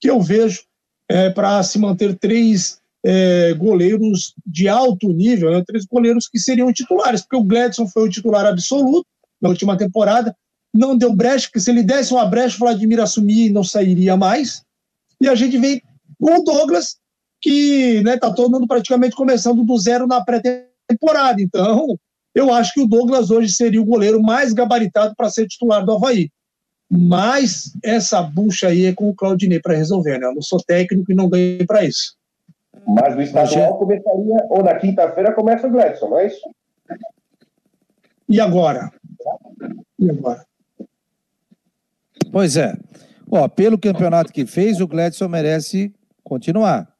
que 0.00 0.10
eu 0.10 0.20
vejo 0.20 0.62
é, 1.08 1.30
para 1.30 1.62
se 1.62 1.78
manter 1.78 2.14
três 2.16 2.80
é, 3.04 3.52
goleiros 3.54 4.34
de 4.46 4.68
alto 4.68 5.08
nível, 5.08 5.50
né? 5.50 5.62
três 5.66 5.84
goleiros 5.84 6.28
que 6.28 6.38
seriam 6.38 6.72
titulares, 6.72 7.22
porque 7.22 7.36
o 7.36 7.44
Gladson 7.44 7.86
foi 7.86 8.06
o 8.06 8.10
titular 8.10 8.46
absoluto 8.46 9.06
na 9.40 9.48
última 9.48 9.76
temporada, 9.76 10.34
não 10.72 10.96
deu 10.96 11.14
brecha, 11.14 11.46
porque 11.46 11.60
se 11.60 11.70
ele 11.70 11.82
desse 11.82 12.12
uma 12.12 12.24
brecha, 12.26 12.56
o 12.56 12.60
Vladimir 12.60 13.00
assumia 13.00 13.46
e 13.46 13.52
não 13.52 13.62
sairia 13.62 14.16
mais. 14.16 14.62
E 15.20 15.28
a 15.28 15.34
gente 15.34 15.56
vem 15.58 15.80
com 16.18 16.38
o 16.38 16.42
Douglas, 16.42 16.96
que 17.40 17.98
está 17.98 18.10
né, 18.10 18.16
tá 18.16 18.32
todo 18.32 18.50
mundo 18.50 18.66
praticamente 18.66 19.14
começando 19.14 19.62
do 19.62 19.78
zero 19.78 20.06
na 20.06 20.24
pré-temporada. 20.24 21.40
Então, 21.40 21.96
eu 22.34 22.52
acho 22.52 22.72
que 22.74 22.80
o 22.80 22.86
Douglas 22.86 23.30
hoje 23.30 23.50
seria 23.50 23.80
o 23.80 23.84
goleiro 23.84 24.22
mais 24.22 24.52
gabaritado 24.52 25.14
para 25.16 25.30
ser 25.30 25.46
titular 25.46 25.84
do 25.84 25.92
Havaí. 25.92 26.30
Mas 26.90 27.72
essa 27.82 28.22
bucha 28.22 28.68
aí 28.68 28.86
é 28.86 28.94
com 28.94 29.08
o 29.08 29.14
Claudinei 29.14 29.60
para 29.60 29.74
resolver, 29.74 30.18
né? 30.18 30.26
Eu 30.26 30.34
não 30.34 30.42
sou 30.42 30.60
técnico 30.62 31.10
e 31.10 31.14
não 31.14 31.28
ganhei 31.28 31.64
para 31.64 31.84
isso. 31.84 32.16
Mas 32.86 33.14
no 33.14 33.22
estadual 33.22 33.78
começaria, 33.78 34.46
ou 34.50 34.62
na 34.62 34.74
quinta-feira 34.74 35.32
começa 35.32 35.66
o 35.66 35.70
Gladson, 35.70 36.08
não 36.08 36.18
é 36.18 36.26
isso? 36.26 36.40
E 38.28 38.40
agora? 38.40 38.90
E 39.98 40.10
agora? 40.10 40.44
Pois 42.30 42.56
é. 42.56 42.76
Ó, 43.30 43.48
pelo 43.48 43.78
campeonato 43.78 44.32
que 44.32 44.44
fez, 44.44 44.80
o 44.80 44.88
Gladson 44.88 45.28
merece 45.28 45.92
continuar. 46.22 46.94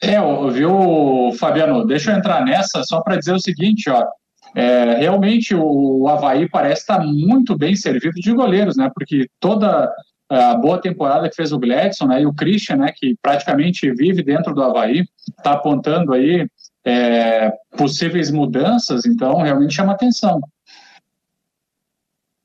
É, 0.00 0.16
viu, 0.52 1.32
Fabiano? 1.38 1.84
Deixa 1.84 2.12
eu 2.12 2.16
entrar 2.16 2.44
nessa 2.44 2.84
só 2.84 3.00
para 3.00 3.16
dizer 3.16 3.32
o 3.32 3.40
seguinte, 3.40 3.90
ó. 3.90 4.06
É, 4.54 4.94
realmente 4.98 5.54
o 5.54 6.08
Havaí 6.08 6.48
parece 6.48 6.82
estar 6.82 7.00
muito 7.00 7.56
bem 7.56 7.76
servido 7.76 8.14
de 8.14 8.32
goleiros, 8.32 8.76
né? 8.76 8.90
Porque 8.94 9.28
toda 9.38 9.92
a 10.28 10.54
boa 10.54 10.78
temporada 10.80 11.28
que 11.28 11.36
fez 11.36 11.52
o 11.52 11.58
Gladson 11.58 12.06
né, 12.06 12.22
e 12.22 12.26
o 12.26 12.34
Christian, 12.34 12.76
né, 12.76 12.92
que 12.94 13.16
praticamente 13.22 13.90
vive 13.92 14.22
dentro 14.22 14.54
do 14.54 14.62
Havaí, 14.62 15.06
está 15.38 15.52
apontando 15.52 16.12
aí 16.12 16.46
é, 16.84 17.50
possíveis 17.76 18.30
mudanças, 18.30 19.06
então 19.06 19.38
realmente 19.38 19.74
chama 19.74 19.92
atenção. 19.92 20.40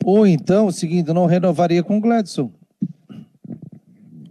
Ou 0.05 0.25
então, 0.27 0.67
o 0.67 0.71
seguinte, 0.71 1.13
não 1.13 1.25
renovaria 1.25 1.83
com 1.83 1.97
o 1.97 2.01
Gladson. 2.01 2.51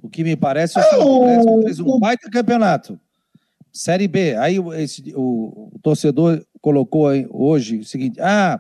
O 0.03 0.09
que 0.09 0.23
me 0.23 0.37
parece 0.37 0.79
é 0.79 0.97
o 0.97 1.21
Gladson 1.21 1.63
fez 1.63 1.81
um 1.81 1.99
baita 1.99 2.31
campeonato. 2.31 2.99
Série 3.73 4.07
B. 4.07 4.37
Aí 4.37 4.59
esse, 4.75 5.15
o, 5.17 5.71
o 5.75 5.79
torcedor 5.83 6.45
colocou 6.63 7.09
hoje 7.29 7.81
o 7.81 7.85
seguinte: 7.85 8.19
ah, 8.21 8.59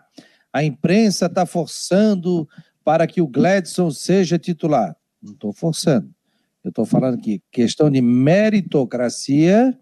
a 0.52 0.62
imprensa 0.62 1.26
está 1.26 1.46
forçando 1.46 2.46
para 2.84 3.06
que 3.06 3.22
o 3.22 3.26
Gladson 3.26 3.90
seja 3.90 4.38
titular. 4.38 4.94
Não 5.22 5.32
estou 5.32 5.52
forçando. 5.52 6.12
Eu 6.62 6.68
estou 6.68 6.84
falando 6.84 7.18
que 7.18 7.40
questão 7.50 7.90
de 7.90 8.00
meritocracia, 8.00 9.78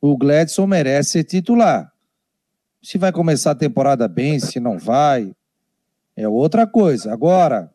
o 0.00 0.16
Gladson 0.16 0.66
merece 0.66 1.12
ser 1.12 1.24
titular. 1.24 1.92
Se 2.82 2.96
vai 2.96 3.10
começar 3.10 3.50
a 3.50 3.56
temporada 3.56 4.06
bem, 4.06 4.38
se 4.38 4.60
não 4.60 4.78
vai, 4.78 5.34
é 6.14 6.28
outra 6.28 6.66
coisa. 6.66 7.12
Agora, 7.12 7.72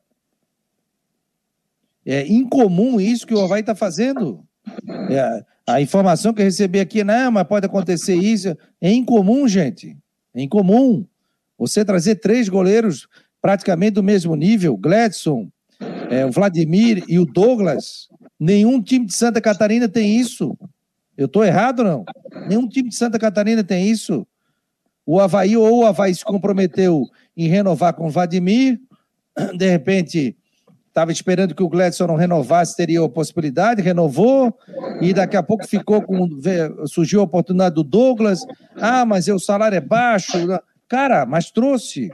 é 2.05 2.25
incomum 2.27 2.99
isso 2.99 3.27
que 3.27 3.33
o 3.33 3.41
Havaí 3.41 3.61
está 3.61 3.75
fazendo. 3.75 4.45
É, 5.09 5.45
a 5.67 5.81
informação 5.81 6.33
que 6.33 6.41
eu 6.41 6.45
recebi 6.45 6.79
aqui, 6.79 7.03
não, 7.03 7.31
mas 7.31 7.47
pode 7.47 7.65
acontecer 7.65 8.15
isso. 8.15 8.55
É 8.81 8.91
incomum, 8.91 9.47
gente. 9.47 9.97
É 10.33 10.41
incomum. 10.41 11.05
Você 11.57 11.85
trazer 11.85 12.15
três 12.15 12.49
goleiros 12.49 13.07
praticamente 13.41 13.91
do 13.91 14.03
mesmo 14.03 14.35
nível, 14.35 14.75
Gladson, 14.77 15.49
é, 16.09 16.25
o 16.25 16.31
Vladimir 16.31 17.03
e 17.07 17.19
o 17.19 17.25
Douglas, 17.25 18.07
nenhum 18.39 18.81
time 18.81 19.05
de 19.05 19.13
Santa 19.13 19.41
Catarina 19.41 19.87
tem 19.87 20.17
isso. 20.17 20.57
Eu 21.17 21.25
estou 21.25 21.43
errado, 21.43 21.83
não? 21.83 22.05
Nenhum 22.47 22.67
time 22.67 22.89
de 22.89 22.95
Santa 22.95 23.19
Catarina 23.19 23.63
tem 23.63 23.89
isso. 23.89 24.25
O 25.05 25.19
Havaí 25.19 25.55
ou 25.57 25.79
o 25.79 25.85
Havaí 25.85 26.15
se 26.15 26.23
comprometeu 26.23 27.05
em 27.35 27.47
renovar 27.47 27.93
com 27.93 28.07
o 28.07 28.09
Vladimir, 28.09 28.79
de 29.57 29.69
repente 29.69 30.35
estava 30.93 31.11
esperando 31.11 31.55
que 31.55 31.63
o 31.63 31.67
Gladson 31.67 32.05
não 32.05 32.15
renovasse, 32.15 32.77
teria 32.77 33.03
a 33.03 33.09
possibilidade, 33.09 33.81
renovou, 33.81 34.55
e 35.01 35.11
daqui 35.11 35.35
a 35.35 35.41
pouco 35.41 35.67
ficou 35.67 36.03
com. 36.03 36.29
surgiu 36.85 37.19
a 37.19 37.23
oportunidade 37.23 37.73
do 37.73 37.83
Douglas. 37.83 38.41
Ah, 38.75 39.03
mas 39.03 39.27
o 39.27 39.39
salário 39.39 39.75
é 39.75 39.81
baixo. 39.81 40.37
Cara, 40.87 41.25
mas 41.25 41.49
trouxe. 41.49 42.11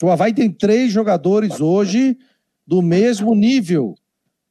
O 0.00 0.08
Havaí 0.08 0.32
tem 0.32 0.48
três 0.48 0.92
jogadores 0.92 1.60
hoje 1.60 2.16
do 2.64 2.80
mesmo 2.80 3.34
nível 3.34 3.96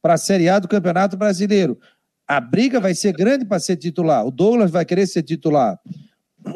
para 0.02 0.14
a 0.14 0.18
Série 0.18 0.50
A 0.50 0.58
do 0.58 0.68
Campeonato 0.68 1.16
Brasileiro. 1.16 1.78
A 2.28 2.40
briga 2.40 2.78
vai 2.78 2.94
ser 2.94 3.14
grande 3.14 3.46
para 3.46 3.58
ser 3.58 3.76
titular. 3.76 4.26
O 4.26 4.30
Douglas 4.30 4.70
vai 4.70 4.84
querer 4.84 5.06
ser 5.06 5.22
titular. 5.22 5.80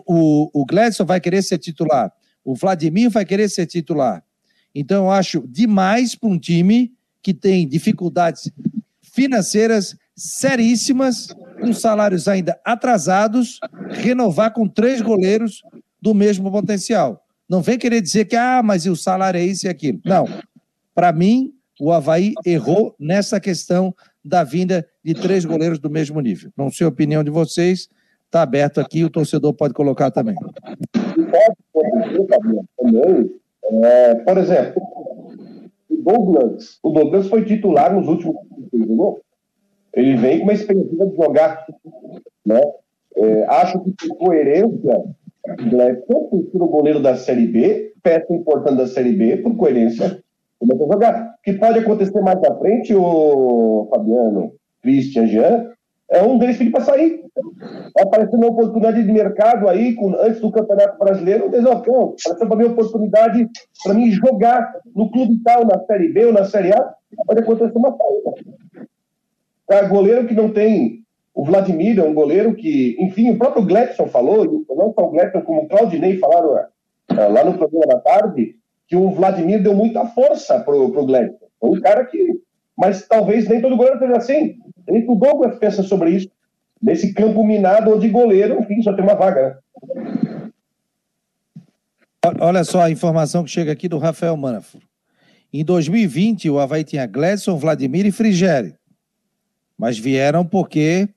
O, 0.06 0.50
o 0.52 0.66
Gladson 0.66 1.06
vai 1.06 1.18
querer 1.18 1.42
ser 1.42 1.56
titular. 1.56 2.12
O 2.44 2.54
Vladimir 2.54 3.08
vai 3.08 3.24
querer 3.24 3.48
ser 3.48 3.64
titular. 3.64 4.22
Então, 4.74 5.04
eu 5.04 5.10
acho 5.10 5.46
demais 5.48 6.14
para 6.14 6.28
um 6.28 6.38
time 6.38 6.92
que 7.22 7.32
tem 7.32 7.66
dificuldades 7.66 8.50
financeiras 9.02 9.96
seríssimas, 10.16 11.28
com 11.60 11.72
salários 11.72 12.28
ainda 12.28 12.58
atrasados, 12.64 13.58
renovar 13.90 14.52
com 14.52 14.68
três 14.68 15.00
goleiros 15.00 15.62
do 16.00 16.14
mesmo 16.14 16.50
potencial. 16.50 17.24
Não 17.48 17.62
vem 17.62 17.78
querer 17.78 18.00
dizer 18.00 18.24
que, 18.24 18.36
ah, 18.36 18.62
mas 18.62 18.86
o 18.86 18.96
salário 18.96 19.38
é 19.38 19.44
isso 19.44 19.66
e 19.66 19.68
aquilo. 19.68 20.00
Não. 20.04 20.26
Para 20.94 21.12
mim, 21.12 21.52
o 21.80 21.92
Havaí 21.92 22.34
errou 22.44 22.94
nessa 22.98 23.40
questão 23.40 23.94
da 24.24 24.42
vinda 24.42 24.86
de 25.04 25.14
três 25.14 25.44
goleiros 25.44 25.78
do 25.78 25.90
mesmo 25.90 26.20
nível. 26.20 26.50
Não 26.56 26.70
sei 26.70 26.84
a 26.86 26.88
opinião 26.88 27.22
de 27.22 27.30
vocês, 27.30 27.88
está 28.26 28.42
aberto 28.42 28.80
aqui, 28.80 29.04
o 29.04 29.10
torcedor 29.10 29.52
pode 29.52 29.74
colocar 29.74 30.10
também. 30.10 30.34
Também 32.76 33.30
é, 33.70 34.14
por 34.16 34.38
exemplo, 34.38 34.82
o 35.90 35.96
Douglas, 35.96 36.78
o 36.82 36.90
Douglas 36.90 37.28
foi 37.28 37.44
titular 37.44 37.94
nos 37.94 38.06
últimos 38.08 38.36
jogos. 38.72 39.22
Ele 39.92 40.16
vem 40.16 40.38
com 40.38 40.44
uma 40.44 40.52
expectativa 40.52 41.06
de 41.06 41.16
jogar. 41.16 41.66
Né? 42.44 42.60
É, 43.16 43.44
acho 43.46 43.80
que 43.80 44.08
por 44.08 44.16
coerência, 44.18 45.04
tem 46.30 46.42
sido 46.50 46.64
o 46.64 46.68
goleiro 46.68 47.00
da 47.00 47.16
Série 47.16 47.46
B, 47.46 47.92
peça 48.02 48.32
importante 48.34 48.76
da 48.76 48.86
Série 48.86 49.12
B, 49.12 49.38
por 49.38 49.56
coerência, 49.56 50.22
começa 50.58 50.84
a 50.84 50.92
jogar. 50.92 51.34
O 51.38 51.42
que 51.42 51.52
pode 51.54 51.78
acontecer 51.78 52.20
mais 52.20 52.42
à 52.44 52.54
frente, 52.58 52.94
o 52.94 53.88
Fabiano, 53.90 54.52
Christian, 54.82 55.26
Jean, 55.26 55.70
é 56.14 56.22
um 56.22 56.38
deles 56.38 56.56
pedir 56.56 56.70
para 56.70 56.84
sair. 56.84 57.24
Apareceu 57.98 58.38
uma 58.38 58.48
oportunidade 58.48 59.02
de 59.02 59.12
mercado 59.12 59.68
aí, 59.68 59.94
com, 59.94 60.14
antes 60.14 60.40
do 60.40 60.50
Campeonato 60.50 60.98
Brasileiro, 60.98 61.46
um 61.46 61.50
desafio. 61.50 62.14
Apareceu 62.24 62.48
para 62.48 62.56
mim 62.56 62.64
uma 62.64 62.72
oportunidade 62.72 63.48
para 63.82 63.94
mim 63.94 64.10
jogar 64.10 64.72
no 64.94 65.10
clube 65.10 65.40
tal, 65.44 65.66
na 65.66 65.78
Série 65.84 66.08
B 66.08 66.26
ou 66.26 66.32
na 66.32 66.44
Série 66.44 66.72
A, 66.72 66.94
pode 67.26 67.40
acontecer 67.40 67.76
uma 67.76 67.96
saída. 67.96 68.88
É, 69.70 69.88
goleiro 69.88 70.26
que 70.26 70.34
não 70.34 70.50
tem. 70.50 71.02
O 71.34 71.44
Vladimir 71.44 71.98
é 71.98 72.04
um 72.04 72.14
goleiro 72.14 72.54
que, 72.54 72.96
enfim, 73.00 73.30
o 73.30 73.38
próprio 73.38 73.64
Gladson 73.64 74.06
falou, 74.06 74.64
não 74.68 74.94
só 74.94 75.04
o 75.04 75.10
Gladson, 75.10 75.40
como 75.40 75.62
o 75.62 75.68
Claudinei 75.68 76.16
falaram 76.18 76.58
é, 76.58 77.26
lá 77.26 77.44
no 77.44 77.58
programa 77.58 77.86
da 77.86 77.98
tarde, 77.98 78.54
que 78.86 78.94
o 78.94 79.10
Vladimir 79.10 79.60
deu 79.60 79.74
muita 79.74 80.06
força 80.06 80.60
pro, 80.60 80.92
pro 80.92 81.06
Gladson. 81.06 81.46
Foi 81.58 81.70
um 81.70 81.80
cara 81.80 82.04
que 82.04 82.40
mas 82.76 83.06
talvez 83.06 83.48
nem 83.48 83.60
todo 83.60 83.76
goleiro 83.76 83.98
seja 83.98 84.16
assim. 84.16 84.56
Nem 84.88 85.04
o 85.08 85.14
Douglas 85.14 85.58
pensa 85.58 85.82
sobre 85.82 86.10
isso. 86.10 86.28
Nesse 86.82 87.14
campo 87.14 87.44
minado 87.46 87.94
onde 87.94 88.08
goleiro, 88.08 88.60
enfim, 88.60 88.82
só 88.82 88.92
tem 88.92 89.04
uma 89.04 89.14
vaga, 89.14 89.48
né? 89.48 89.56
Olha 92.40 92.64
só 92.64 92.82
a 92.82 92.90
informação 92.90 93.44
que 93.44 93.50
chega 93.50 93.72
aqui 93.72 93.88
do 93.88 93.98
Rafael 93.98 94.36
Manafro. 94.36 94.80
Em 95.52 95.64
2020, 95.64 96.50
o 96.50 96.58
Havaí 96.58 96.82
tinha 96.82 97.06
Gledson, 97.06 97.56
Vladimir 97.56 98.06
e 98.06 98.10
Frigério. 98.10 98.76
Mas 99.78 99.98
vieram 99.98 100.44
porque 100.44 101.08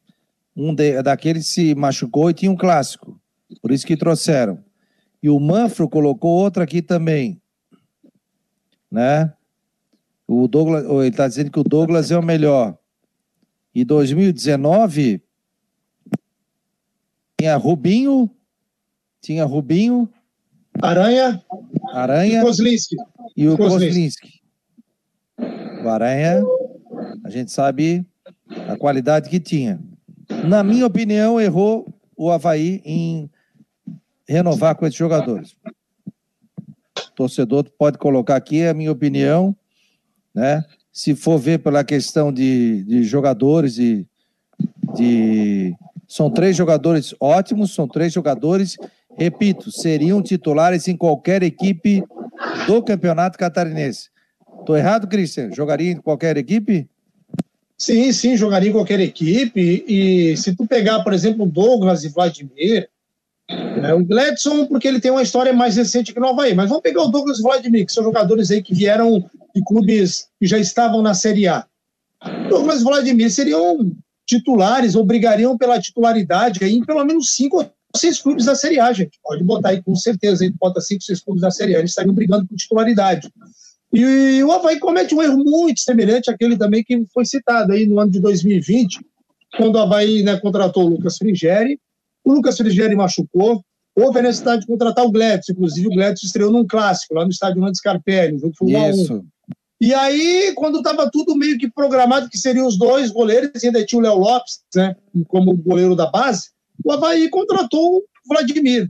um 0.56 0.74
de, 0.76 1.02
daqueles 1.02 1.48
se 1.48 1.74
machucou 1.76 2.30
e 2.30 2.34
tinha 2.34 2.52
um 2.52 2.56
clássico. 2.56 3.20
Por 3.62 3.72
isso 3.72 3.86
que 3.86 3.96
trouxeram. 3.96 4.64
E 5.24 5.30
o 5.30 5.40
Manfro 5.40 5.90
colocou 5.90 6.32
outro 6.32 6.62
aqui 6.62 6.82
também. 6.82 7.42
Né? 8.92 9.34
O 10.28 10.48
Douglas, 10.48 10.84
ele 10.84 11.08
está 11.08 11.28
dizendo 11.28 11.50
que 11.50 11.60
o 11.60 11.64
Douglas 11.64 12.12
é 12.12 12.18
o 12.18 12.24
melhor. 12.24 12.78
E 13.74 13.86
2019 13.86 15.22
tinha 17.40 17.56
Rubinho, 17.56 18.30
tinha 19.22 19.46
Rubinho, 19.46 20.10
Aranha, 20.82 21.44
Aranha 21.94 22.40
e 22.40 22.44
Kozlinski. 22.44 22.96
E 23.36 23.48
o 23.48 23.56
Kozlinski. 23.56 24.42
O 25.84 25.88
Aranha, 25.88 26.44
a 27.24 27.30
gente 27.30 27.52
sabe 27.52 28.06
a 28.68 28.76
qualidade 28.76 29.30
que 29.30 29.40
tinha. 29.40 29.80
Na 30.46 30.64
minha 30.64 30.86
opinião, 30.86 31.40
errou 31.40 31.94
o 32.16 32.32
Havaí 32.32 32.82
em 32.84 33.30
renovar 34.28 34.76
com 34.76 34.86
esses 34.86 34.98
jogadores. 34.98 35.56
O 36.98 37.12
torcedor 37.16 37.70
pode 37.78 37.98
colocar 37.98 38.36
aqui 38.36 38.66
a 38.66 38.74
minha 38.74 38.92
opinião, 38.92 39.56
né? 40.38 40.64
Se 40.94 41.16
for 41.16 41.40
ver 41.40 41.60
pela 41.60 41.84
questão 41.84 42.32
de, 42.32 42.84
de 42.84 43.04
jogadores 43.04 43.74
de, 43.74 44.06
são 46.08 46.30
três 46.30 46.56
jogadores 46.56 47.16
ótimos, 47.20 47.74
são 47.74 47.88
três 47.88 48.14
jogadores, 48.14 48.78
repito, 49.18 49.72
seriam 49.72 50.22
titulares 50.22 50.88
em 50.88 50.96
qualquer 50.96 51.42
equipe 51.42 52.04
do 52.68 52.84
Campeonato 52.84 53.38
Catarinense. 53.38 54.10
Estou 54.60 54.78
errado, 54.78 55.08
Christian? 55.08 55.52
Jogaria 55.52 55.92
em 55.92 55.98
qualquer 55.98 56.38
equipe? 56.38 56.88
Sim, 57.76 58.12
sim, 58.12 58.38
jogaria 58.38 58.70
em 58.70 58.74
qualquer 58.74 59.00
equipe. 59.00 59.84
E 59.88 60.38
se 60.38 60.56
tu 60.56 60.68
pegar, 60.68 61.04
por 61.04 61.14
exemplo, 61.14 61.48
Douglas 61.48 62.04
e 62.04 62.10
Vladimir, 62.10 62.90
né, 63.50 63.94
o 63.94 64.04
Gladson, 64.04 64.66
porque 64.66 64.88
ele 64.88 65.00
tem 65.00 65.12
uma 65.12 65.22
história 65.22 65.54
mais 65.54 65.78
recente 65.78 66.14
que 66.14 66.20
o 66.20 66.26
Havaí, 66.26 66.54
mas 66.54 66.70
vamos 66.70 66.84
pegar 66.84 67.04
o 67.04 67.08
Douglas 67.08 67.40
Vladimir, 67.40 67.86
que 67.86 67.92
são 67.92 68.04
jogadores 68.04 68.52
aí 68.52 68.62
que 68.62 68.74
vieram 68.74 69.24
de 69.56 69.64
clubes 69.66 70.28
que 70.40 70.46
já 70.46 70.58
estavam 70.58 71.02
na 71.02 71.14
Série 71.14 71.48
A. 71.48 71.66
Douglas 72.50 72.82
e 72.82 72.84
Vladimir 72.84 73.32
seriam 73.32 73.92
titulares 74.26 74.96
ou 74.96 75.06
brigariam 75.06 75.58
pela 75.58 75.80
titularidade 75.80 76.64
aí 76.64 76.74
em 76.74 76.84
pelo 76.84 77.04
menos 77.06 77.34
cinco 77.34 77.58
ou 77.58 77.72
seis 77.96 78.20
clubes 78.20 78.46
da 78.46 78.56
Série 78.56 78.80
A, 78.80 78.92
gente. 78.92 79.18
Pode 79.24 79.44
botar 79.44 79.70
aí 79.70 79.82
com 79.82 79.96
certeza, 79.96 80.44
aí 80.44 80.52
bota 80.52 80.82
cinco, 80.82 81.04
seis 81.04 81.22
clubes 81.22 81.42
da 81.42 81.52
Série 81.52 81.76
A, 81.76 81.80
eles 81.80 81.92
estariam 81.92 82.14
brigando 82.14 82.46
por 82.46 82.56
titularidade. 82.56 83.32
E 83.94 84.44
o 84.44 84.52
Havaí 84.52 84.80
comete 84.80 85.16
um 85.16 85.24
erro 85.24 85.38
muito 85.38 85.80
semelhante 85.80 86.30
àquele 86.30 86.58
também 86.58 86.84
que 86.84 87.06
foi 87.14 87.26
citado 87.26 87.72
aí 87.72 87.86
no 87.86 88.00
ano 88.00 88.12
de 88.12 88.20
2020, 88.20 89.00
quando 89.56 89.76
o 89.76 89.80
Havaí 89.80 90.24
né, 90.24 90.38
contratou 90.38 90.86
o 90.86 90.90
Lucas 90.90 91.18
Frigeri. 91.18 91.80
O 92.28 92.34
Lucas 92.34 92.58
Frigeri 92.58 92.94
machucou, 92.94 93.64
houve 93.96 94.20
a 94.20 94.22
necessidade 94.22 94.62
de 94.62 94.68
contratar 94.68 95.06
o 95.06 95.12
Gladys, 95.12 95.48
inclusive 95.48 95.88
o 95.88 95.92
Gladys 95.92 96.24
estreou 96.24 96.52
num 96.52 96.68
clássico, 96.68 97.16
lá 97.16 97.24
no 97.24 97.32
estádio 97.32 97.62
Nando 97.62 97.78
Scarpelli, 97.78 98.36
o 98.36 98.40
jogo 98.40 98.54
foi 98.54 98.76
1 98.76 98.90
Isso. 98.90 99.26
E 99.80 99.94
aí, 99.94 100.52
quando 100.54 100.80
estava 100.80 101.10
tudo 101.10 101.38
meio 101.38 101.58
que 101.58 101.72
programado 101.72 102.28
que 102.30 102.38
seriam 102.38 102.68
os 102.68 102.78
dois 102.78 103.12
goleiros, 103.12 103.64
ainda 103.64 103.86
tinha 103.86 104.00
o 104.00 104.02
Léo 104.02 104.18
Lopes, 104.18 104.60
né, 104.76 104.94
como 105.30 105.56
goleiro 105.56 105.96
da 105.96 106.08
base, 106.08 106.50
o 106.84 106.92
Havaí 106.92 107.30
contratou 107.30 108.00
o 108.00 108.04
Vladimir. 108.28 108.90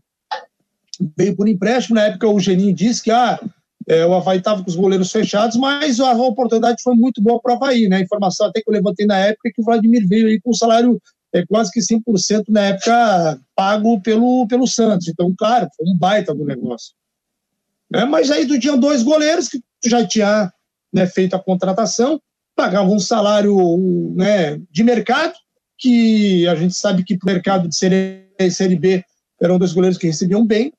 Veio 1.16 1.36
por 1.36 1.48
empréstimo, 1.48 1.94
na 1.94 2.08
época 2.08 2.28
o 2.28 2.40
Geninho 2.40 2.74
disse 2.74 3.04
que 3.04 3.12
ah, 3.12 3.40
é, 3.88 4.04
o 4.04 4.16
Havaí 4.16 4.40
estava 4.40 4.64
com 4.64 4.70
os 4.70 4.76
goleiros 4.76 5.12
fechados, 5.12 5.56
mas 5.58 6.00
a 6.00 6.12
oportunidade 6.14 6.82
foi 6.82 6.96
muito 6.96 7.22
boa 7.22 7.40
para 7.40 7.54
o 7.54 7.56
Havaí. 7.56 7.88
Né? 7.88 7.98
A 7.98 8.02
informação 8.02 8.48
até 8.48 8.62
que 8.62 8.70
eu 8.70 8.74
levantei 8.74 9.06
na 9.06 9.20
época 9.20 9.48
é 9.48 9.52
que 9.52 9.62
o 9.62 9.66
Vladimir 9.66 10.08
veio 10.08 10.26
aí 10.26 10.42
com 10.42 10.50
um 10.50 10.56
salário 10.56 11.00
é, 11.34 11.46
quase 11.46 11.72
que 11.72 11.80
100% 11.80 12.46
na 12.50 12.62
época 12.68 13.40
pago 13.56 14.02
pelo, 14.02 14.48
pelo 14.48 14.68
Santos. 14.68 15.08
Então, 15.08 15.34
claro, 15.38 15.68
foi 15.76 15.86
um 15.86 15.98
baita 15.98 16.34
do 16.34 16.46
negócio. 16.46 16.94
É, 17.94 18.06
mas 18.06 18.30
aí 18.32 18.48
tu 18.48 18.60
tinha 18.60 18.76
dois 18.76 19.04
goleiros 19.04 19.48
que 19.48 19.62
já 19.86 20.06
tinha 20.06 20.52
né, 20.94 21.06
feito 21.06 21.36
a 21.36 21.44
contratação, 21.44 22.22
pagavam 22.56 22.96
um 22.96 23.00
salário 23.00 23.56
né, 24.16 24.60
de 24.72 24.84
mercado, 24.84 25.34
que 25.78 26.48
a 26.48 26.56
gente 26.56 26.74
sabe 26.74 27.04
que 27.04 27.18
para 27.18 27.30
o 27.30 27.34
mercado 27.34 27.68
de 27.68 27.76
série, 27.76 28.28
série 28.52 28.78
B 28.78 29.04
eram 29.40 29.60
dois 29.60 29.74
goleiros 29.74 29.98
que 29.98 30.08
recebiam 30.08 30.46
bem, 30.46 30.74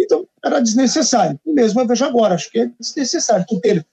então 0.00 0.26
era 0.44 0.60
desnecessário. 0.60 1.38
O 1.44 1.52
mesmo 1.52 1.80
eu 1.80 1.86
vejo 1.86 2.04
agora, 2.04 2.34
acho 2.34 2.50
que 2.50 2.60
é 2.60 2.70
desnecessário 2.78 3.44
tu 3.48 3.60
ter 3.60 3.84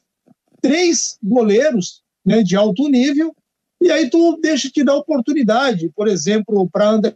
três 0.62 1.18
goleiros 1.24 2.03
né, 2.24 2.43
de 2.43 2.55
alto 2.55 2.88
nível, 2.88 3.36
e 3.82 3.91
aí 3.91 4.09
tu 4.09 4.38
deixa 4.39 4.69
de 4.69 4.84
dar 4.84 4.95
oportunidade, 4.95 5.91
por 5.95 6.07
exemplo, 6.07 6.69
para 6.71 6.89
André 6.89 7.15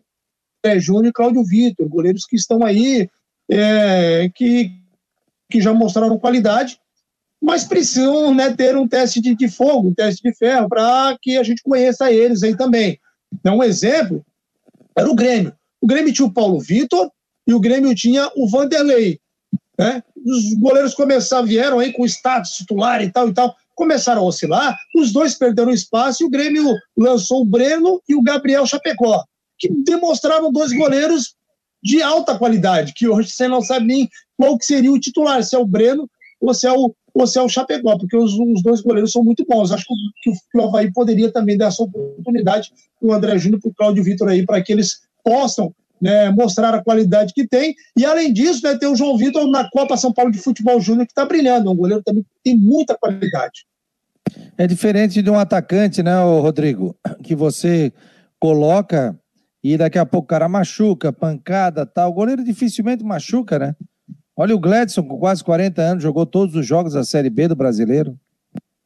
Júnior 0.80 1.08
e 1.08 1.14
Cláudio 1.14 1.44
Vitor, 1.44 1.88
goleiros 1.88 2.26
que 2.26 2.36
estão 2.36 2.66
aí, 2.66 3.08
é, 3.50 4.30
que, 4.34 4.72
que 5.50 5.62
já 5.62 5.72
mostraram 5.72 6.18
qualidade, 6.18 6.80
mas 7.40 7.66
precisam 7.66 8.34
né, 8.34 8.52
ter 8.52 8.76
um 8.76 8.88
teste 8.88 9.22
de, 9.22 9.36
de 9.36 9.48
fogo, 9.48 9.90
um 9.90 9.94
teste 9.94 10.24
de 10.24 10.36
ferro, 10.36 10.68
para 10.68 11.16
que 11.22 11.38
a 11.38 11.44
gente 11.44 11.62
conheça 11.62 12.12
eles 12.12 12.42
aí 12.42 12.58
também. 12.58 13.00
Então, 13.32 13.58
um 13.58 13.64
exemplo 13.64 14.26
era 14.96 15.08
o 15.08 15.16
Grêmio. 15.16 15.54
O 15.80 15.86
Grêmio 15.86 16.12
tinha 16.12 16.26
o 16.26 16.34
Paulo 16.34 16.60
Vitor 16.60 17.12
e 17.46 17.54
o 17.54 17.60
Grêmio 17.60 17.94
tinha 17.94 18.32
o 18.36 18.50
Vanderlei. 18.50 19.20
Né? 19.78 20.02
Os 20.26 20.56
goleiros 20.56 20.96
começaram, 20.96 21.46
vieram 21.46 21.78
aí 21.78 21.94
com 21.94 22.06
status 22.06 22.54
titular 22.54 23.04
e 23.04 23.12
tal 23.12 23.30
e 23.30 23.34
tal, 23.34 23.56
começaram 23.76 24.22
a 24.22 24.26
oscilar, 24.26 24.76
os 24.96 25.12
dois 25.12 25.36
perderam 25.36 25.72
espaço 25.72 26.24
e 26.24 26.26
o 26.26 26.30
Grêmio 26.30 26.74
lançou 26.98 27.42
o 27.42 27.46
Breno 27.46 28.02
e 28.08 28.16
o 28.16 28.22
Gabriel 28.22 28.66
Chapecó, 28.66 29.24
que 29.60 29.70
demonstraram 29.70 30.52
dois 30.52 30.72
goleiros 30.72 31.36
de 31.84 32.02
alta 32.02 32.38
qualidade, 32.38 32.94
que 32.94 33.08
hoje 33.08 33.30
você 33.30 33.48
não 33.48 33.62
sabe 33.62 33.86
nem 33.86 34.10
qual 34.38 34.58
que 34.58 34.66
seria 34.66 34.92
o 34.92 35.00
titular, 35.00 35.44
se 35.44 35.56
é 35.56 35.60
o 35.60 35.66
Breno 35.66 36.10
ou 36.42 36.54
se 36.54 36.68
é 36.68 36.72
o, 36.72 36.94
ou 37.14 37.28
se 37.28 37.38
é 37.38 37.42
o 37.42 37.50
Chapecó, 37.50 37.98
porque 37.98 38.18
os, 38.18 38.34
os 38.34 38.64
dois 38.64 38.82
goleiros 38.82 39.12
são 39.12 39.24
muito 39.24 39.46
bons. 39.48 39.72
Acho 39.72 39.86
que, 40.24 40.32
que 40.32 40.58
o 40.58 40.64
Havaí 40.64 40.92
poderia 40.92 41.32
também 41.32 41.58
dar 41.58 41.68
essa 41.68 41.84
oportunidade 41.84 42.72
para 43.00 43.10
o 43.10 43.14
André 43.14 43.38
Júnior 43.38 43.60
e 43.60 43.62
para 43.62 43.70
o 43.70 43.76
Cláudio 43.76 44.04
Vitor 44.04 44.30
aí, 44.30 44.46
para 44.46 44.62
que 44.62 44.72
eles 44.72 45.02
possam 45.24 45.74
né, 46.02 46.30
mostrar 46.30 46.74
a 46.74 46.84
qualidade 46.84 47.34
que 47.34 47.48
tem. 47.48 47.74
E 47.98 48.06
além 48.06 48.32
disso, 48.32 48.62
né, 48.64 48.78
tem 48.78 48.90
o 48.90 48.96
João 48.96 49.18
Vitor 49.18 49.48
na 49.50 49.70
Copa 49.70 49.98
São 49.98 50.14
Paulo 50.14 50.32
de 50.32 50.40
Futebol 50.40 50.80
Júnior, 50.80 51.06
que 51.06 51.12
está 51.12 51.26
brilhando. 51.26 51.70
É 51.70 51.72
um 51.72 51.76
goleiro 51.76 52.04
também 52.04 52.24
que 52.24 52.30
tem 52.44 52.58
muita 52.58 52.98
qualidade. 52.98 53.66
É 54.58 54.68
diferente 54.68 55.22
de 55.22 55.30
um 55.30 55.40
atacante, 55.40 56.02
né, 56.04 56.16
Rodrigo? 56.24 56.96
Que 57.24 57.36
você 57.36 57.94
coloca 58.40 59.18
e 59.64 59.78
daqui 59.78 59.98
a 59.98 60.06
pouco 60.06 60.26
o 60.26 60.28
cara 60.28 60.48
machuca, 60.48 61.12
pancada 61.12 61.88
tal. 61.88 62.12
O 62.12 62.14
goleiro 62.14 62.44
dificilmente 62.44 63.04
machuca, 63.04 63.58
né? 63.58 63.76
Olha 64.38 64.54
o 64.54 64.60
Gladson, 64.60 65.02
com 65.02 65.18
quase 65.18 65.44
40 65.44 65.82
anos, 65.82 66.04
jogou 66.04 66.24
todos 66.26 66.56
os 66.56 66.66
jogos 66.68 66.94
da 66.94 67.04
Série 67.04 67.32
B 67.32 67.48
do 67.48 67.56
brasileiro. 67.56 68.16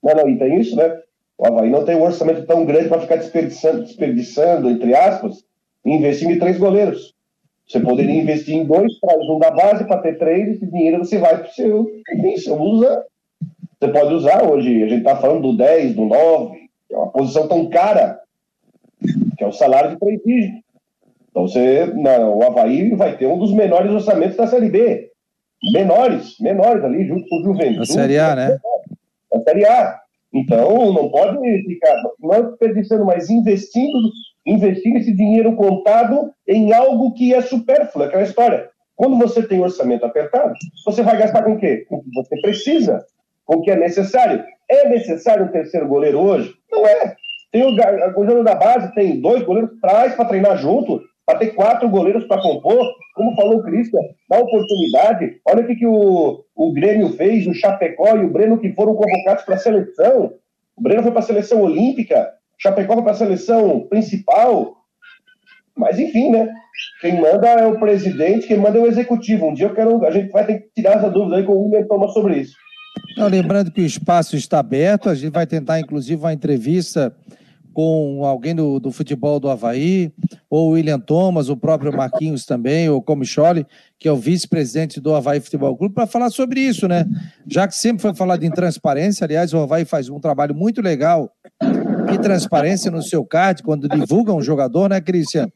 Não, 0.01 0.15
não, 0.15 0.29
e 0.29 0.39
tem 0.39 0.57
isso, 0.57 0.77
né? 0.77 0.97
O 1.37 1.47
Havaí 1.47 1.69
não 1.69 1.83
tem 1.83 1.97
um 1.97 2.03
orçamento 2.03 2.45
tão 2.45 2.65
grande 2.65 2.87
para 2.87 3.01
ficar 3.01 3.17
desperdiçando, 3.17 3.81
desperdiçando, 3.81 4.69
entre 4.69 4.95
aspas, 4.95 5.43
investindo 5.85 6.31
em 6.31 6.39
três 6.39 6.57
goleiros. 6.57 7.13
Você 7.67 7.79
poderia 7.79 8.21
investir 8.21 8.55
em 8.55 8.65
dois, 8.65 8.99
traz 8.99 9.19
um 9.29 9.37
da 9.37 9.51
base 9.51 9.85
para 9.85 10.01
ter 10.01 10.17
três, 10.17 10.55
esse 10.55 10.65
dinheiro 10.65 10.99
você 10.99 11.17
vai 11.17 11.37
para 11.37 11.47
o 11.47 11.53
seu. 11.53 11.91
Enfim, 12.13 12.37
você 12.37 12.51
usa. 12.51 13.05
Você 13.79 13.87
pode 13.91 14.13
usar 14.13 14.43
hoje, 14.43 14.83
a 14.83 14.87
gente 14.87 14.99
está 14.99 15.15
falando 15.15 15.41
do 15.41 15.57
10, 15.57 15.95
do 15.95 16.03
9, 16.03 16.57
é 16.91 16.97
uma 16.97 17.11
posição 17.11 17.47
tão 17.47 17.69
cara, 17.69 18.19
que 19.37 19.41
é 19.43 19.47
o 19.47 19.53
salário 19.53 19.91
de 19.91 19.99
três 19.99 20.19
dígitos. 20.25 20.61
Então 21.29 21.47
você, 21.47 21.85
na, 21.85 22.19
o 22.27 22.43
Havaí 22.43 22.93
vai 22.95 23.15
ter 23.15 23.25
um 23.25 23.39
dos 23.39 23.53
menores 23.53 23.89
orçamentos 23.91 24.35
da 24.35 24.47
Série 24.47 24.69
B 24.69 25.09
menores, 25.73 26.35
menores 26.39 26.83
ali, 26.83 27.05
junto 27.05 27.27
com 27.27 27.39
o 27.39 27.43
Juventude. 27.43 27.81
A 27.81 27.85
Série 27.85 28.17
A, 28.17 28.35
né? 28.35 28.57
A 29.33 29.39
Série 29.41 29.65
A. 29.65 30.01
Então, 30.33 30.93
não 30.93 31.09
pode 31.09 31.39
ficar, 31.63 31.95
não 32.19 32.33
é 32.33 32.43
desperdiçando, 32.43 33.05
mas 33.05 33.29
investindo, 33.29 34.11
investindo 34.45 34.97
esse 34.97 35.15
dinheiro 35.15 35.55
contado 35.55 36.31
em 36.47 36.71
algo 36.71 37.13
que 37.13 37.33
é 37.33 37.41
supérfluo, 37.41 38.05
aquela 38.05 38.23
história. 38.23 38.69
Quando 38.95 39.17
você 39.17 39.41
tem 39.41 39.61
orçamento 39.61 40.05
apertado, 40.05 40.53
você 40.85 41.01
vai 41.01 41.17
gastar 41.17 41.43
com 41.43 41.53
o 41.53 41.57
quê? 41.57 41.85
Com 41.87 41.97
o 41.97 42.03
que 42.03 42.09
você 42.13 42.41
precisa, 42.41 43.05
com 43.45 43.57
o 43.57 43.61
que 43.61 43.71
é 43.71 43.75
necessário. 43.75 44.43
É 44.69 44.87
necessário 44.89 45.45
um 45.45 45.51
terceiro 45.51 45.87
goleiro 45.87 46.19
hoje? 46.19 46.53
Não 46.71 46.85
é. 46.85 47.15
Tem 47.51 47.63
o, 47.63 47.69
o 47.69 48.13
goleiro 48.13 48.43
da 48.43 48.53
base, 48.53 48.93
tem 48.93 49.19
dois 49.19 49.41
goleiros, 49.43 49.71
traz 49.81 50.13
para 50.13 50.25
treinar 50.25 50.57
junto, 50.57 51.01
para 51.29 51.37
ter 51.37 51.53
quatro 51.53 51.87
goleiros 51.87 52.23
para 52.25 52.41
compor, 52.41 52.91
como 53.13 53.35
falou 53.35 53.59
o 53.59 53.63
Cristian, 53.63 53.99
dá 54.27 54.39
oportunidade. 54.39 55.39
Olha 55.47 55.61
o 55.61 55.67
que, 55.67 55.75
que 55.75 55.85
o, 55.85 56.43
o 56.55 56.73
Grêmio 56.73 57.09
fez, 57.09 57.45
o 57.45 57.53
Chapecó 57.53 58.17
e 58.17 58.25
o 58.25 58.31
Breno 58.31 58.57
que 58.57 58.73
foram 58.73 58.95
convocados 58.95 59.43
para 59.43 59.53
a 59.53 59.59
seleção. 59.59 60.33
O 60.75 60.81
Breno 60.81 61.03
foi 61.03 61.11
para 61.11 61.19
a 61.19 61.23
seleção 61.23 61.61
olímpica, 61.61 62.31
Chapecó 62.57 62.95
foi 62.95 63.03
para 63.03 63.11
a 63.11 63.15
seleção 63.15 63.81
principal. 63.81 64.77
Mas 65.77 65.99
enfim, 65.99 66.31
né? 66.31 66.51
Quem 66.99 67.21
manda 67.21 67.47
é 67.47 67.67
o 67.67 67.79
presidente, 67.79 68.47
quem 68.47 68.57
manda 68.57 68.79
é 68.79 68.81
o 68.81 68.87
executivo. 68.87 69.49
Um 69.49 69.53
dia 69.53 69.67
eu 69.67 69.75
quero, 69.75 70.03
a 70.03 70.09
gente 70.09 70.31
vai 70.31 70.47
ter 70.47 70.61
que 70.61 70.69
tirar 70.77 70.97
essa 70.97 71.11
dúvida 71.11 71.37
aí 71.37 71.43
com 71.43 71.53
o 71.53 71.65
William 71.65 71.85
Thomas 71.85 72.11
sobre 72.11 72.37
isso. 72.37 72.55
Não, 73.15 73.27
lembrando 73.27 73.69
que 73.69 73.81
o 73.81 73.85
espaço 73.85 74.35
está 74.35 74.57
aberto, 74.57 75.09
a 75.09 75.13
gente 75.13 75.31
vai 75.31 75.45
tentar, 75.45 75.79
inclusive, 75.79 76.19
uma 76.19 76.33
entrevista 76.33 77.15
com 77.73 78.25
alguém 78.25 78.55
do, 78.55 78.79
do 78.79 78.91
futebol 78.91 79.39
do 79.39 79.49
Havaí, 79.49 80.11
ou 80.49 80.69
o 80.69 80.71
William 80.71 80.99
Thomas, 80.99 81.49
o 81.49 81.55
próprio 81.57 81.95
Marquinhos 81.95 82.45
também, 82.45 82.89
ou 82.89 83.01
Comicholi, 83.01 83.65
que 83.97 84.07
é 84.07 84.11
o 84.11 84.17
vice-presidente 84.17 84.99
do 84.99 85.13
Havaí 85.13 85.39
Futebol 85.39 85.77
Clube, 85.77 85.93
para 85.93 86.07
falar 86.07 86.29
sobre 86.29 86.59
isso, 86.59 86.87
né? 86.87 87.05
Já 87.47 87.67
que 87.67 87.75
sempre 87.75 88.01
foi 88.01 88.15
falado 88.15 88.43
em 88.43 88.51
transparência, 88.51 89.25
aliás, 89.25 89.53
o 89.53 89.59
Havaí 89.59 89.85
faz 89.85 90.09
um 90.09 90.19
trabalho 90.19 90.55
muito 90.55 90.81
legal 90.81 91.31
de 92.11 92.17
transparência 92.19 92.89
no 92.89 93.01
seu 93.01 93.23
card, 93.23 93.61
quando 93.61 93.87
divulga 93.87 94.33
um 94.33 94.41
jogador, 94.41 94.89
né, 94.89 94.99
Cristian? 94.99 95.49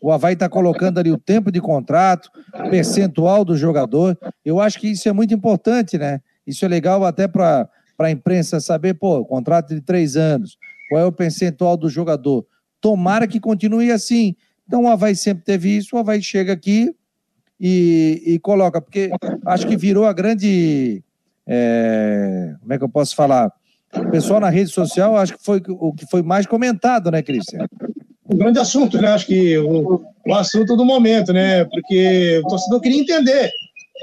O 0.00 0.12
Havaí 0.12 0.34
está 0.34 0.50
colocando 0.50 0.98
ali 0.98 1.10
o 1.10 1.16
tempo 1.16 1.50
de 1.50 1.62
contrato, 1.62 2.30
percentual 2.68 3.42
do 3.42 3.56
jogador. 3.56 4.18
Eu 4.44 4.60
acho 4.60 4.78
que 4.78 4.88
isso 4.88 5.08
é 5.08 5.12
muito 5.12 5.32
importante, 5.32 5.96
né? 5.96 6.20
Isso 6.46 6.62
é 6.62 6.68
legal 6.68 7.06
até 7.06 7.26
para 7.26 7.70
a 7.98 8.10
imprensa 8.10 8.60
saber, 8.60 8.94
pô, 8.94 9.24
contrato 9.24 9.74
de 9.74 9.80
três 9.80 10.14
anos, 10.14 10.58
qual 10.94 11.02
é 11.02 11.06
o 11.06 11.10
percentual 11.10 11.76
do 11.76 11.88
jogador. 11.88 12.46
Tomara 12.80 13.26
que 13.26 13.40
continue 13.40 13.90
assim. 13.90 14.36
Então 14.64 14.84
o 14.84 14.88
Havaí 14.88 15.16
sempre 15.16 15.42
teve 15.42 15.76
isso, 15.76 15.96
o 15.96 15.98
Havaí 15.98 16.22
chega 16.22 16.52
aqui 16.52 16.94
e, 17.60 18.22
e 18.24 18.38
coloca, 18.38 18.80
porque 18.80 19.10
acho 19.44 19.66
que 19.66 19.76
virou 19.76 20.06
a 20.06 20.12
grande. 20.12 21.02
É, 21.46 22.54
como 22.60 22.72
é 22.72 22.78
que 22.78 22.84
eu 22.84 22.88
posso 22.88 23.16
falar? 23.16 23.52
O 23.92 24.10
pessoal 24.10 24.38
na 24.38 24.50
rede 24.50 24.70
social, 24.70 25.16
acho 25.16 25.36
que 25.36 25.44
foi 25.44 25.60
o 25.68 25.92
que 25.92 26.06
foi 26.06 26.22
mais 26.22 26.46
comentado, 26.46 27.10
né, 27.10 27.22
Cristian? 27.22 27.66
O 28.24 28.36
grande 28.36 28.60
assunto, 28.60 28.96
né? 29.00 29.08
Acho 29.08 29.26
que 29.26 29.58
o, 29.58 30.00
o 30.26 30.34
assunto 30.34 30.76
do 30.76 30.84
momento, 30.84 31.32
né? 31.32 31.64
Porque 31.64 32.40
o 32.44 32.48
torcedor 32.48 32.80
queria 32.80 33.00
entender 33.00 33.50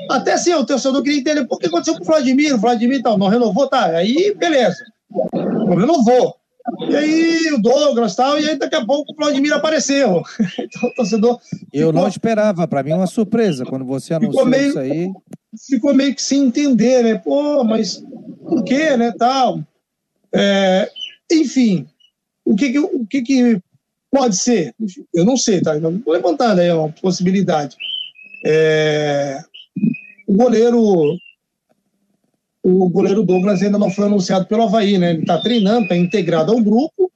até 0.10 0.36
sim, 0.36 0.54
o 0.54 0.66
torcedor 0.66 1.02
queria 1.02 1.20
entender 1.20 1.46
por 1.46 1.58
que 1.58 1.68
aconteceu 1.68 1.96
com 1.96 2.04
o 2.04 2.06
Vladimir, 2.06 2.54
o 2.54 2.60
Vladimir 2.60 3.02
tal, 3.02 3.18
não 3.18 3.28
renovou, 3.28 3.68
tá, 3.68 3.86
aí 3.86 4.36
beleza, 4.36 4.84
não 5.12 5.76
renovou. 5.76 6.41
E 6.90 6.96
aí 6.96 7.52
o 7.54 7.62
Douglas 7.62 8.16
tal, 8.16 8.40
e 8.40 8.48
aí 8.48 8.56
daqui 8.56 8.76
a 8.76 8.86
pouco 8.86 9.12
o 9.12 9.16
Vladimir 9.16 9.54
apareceu. 9.54 10.22
Então 10.60 10.90
o 10.90 10.94
torcedor. 10.94 11.40
Eu 11.74 11.88
ficou... 11.88 11.94
não 11.94 12.08
esperava, 12.08 12.68
para 12.68 12.84
mim 12.84 12.92
é 12.92 12.96
uma 12.96 13.08
surpresa 13.08 13.66
quando 13.66 13.86
você 13.86 14.14
anunciou 14.14 14.46
meio, 14.46 14.70
isso 14.70 14.80
aí. 14.80 15.12
Ficou 15.68 15.94
meio 15.94 16.16
que 16.16 16.22
sem 16.22 16.46
entender, 16.46 17.04
né? 17.04 17.16
Pô, 17.16 17.64
mas 17.64 18.04
por 18.48 18.64
quê, 18.64 18.96
né? 18.96 19.12
Tal. 19.18 19.62
É, 20.34 20.90
enfim, 21.32 21.88
o 22.46 22.56
que, 22.56 22.72
que, 22.72 22.80
o 22.80 23.06
que, 23.08 23.22
que 23.22 23.62
pode 24.12 24.36
ser? 24.36 24.74
Eu 25.14 25.26
não 25.26 25.38
sei, 25.38 25.62
tá? 25.62 25.76
Estou 25.76 26.14
levantando 26.14 26.60
aí 26.60 26.72
uma 26.72 26.90
possibilidade. 26.90 27.76
É, 28.46 29.42
o 30.28 30.34
goleiro 30.34 31.18
o 32.64 32.90
goleiro 32.90 33.24
Douglas 33.24 33.62
ainda 33.62 33.78
não 33.78 33.90
foi 33.90 34.06
anunciado 34.06 34.46
pelo 34.46 34.64
Havaí, 34.64 34.98
né? 34.98 35.12
Ele 35.12 35.22
está 35.22 35.40
treinando, 35.40 35.84
está 35.84 35.96
integrado 35.96 36.52
ao 36.52 36.62
grupo, 36.62 37.12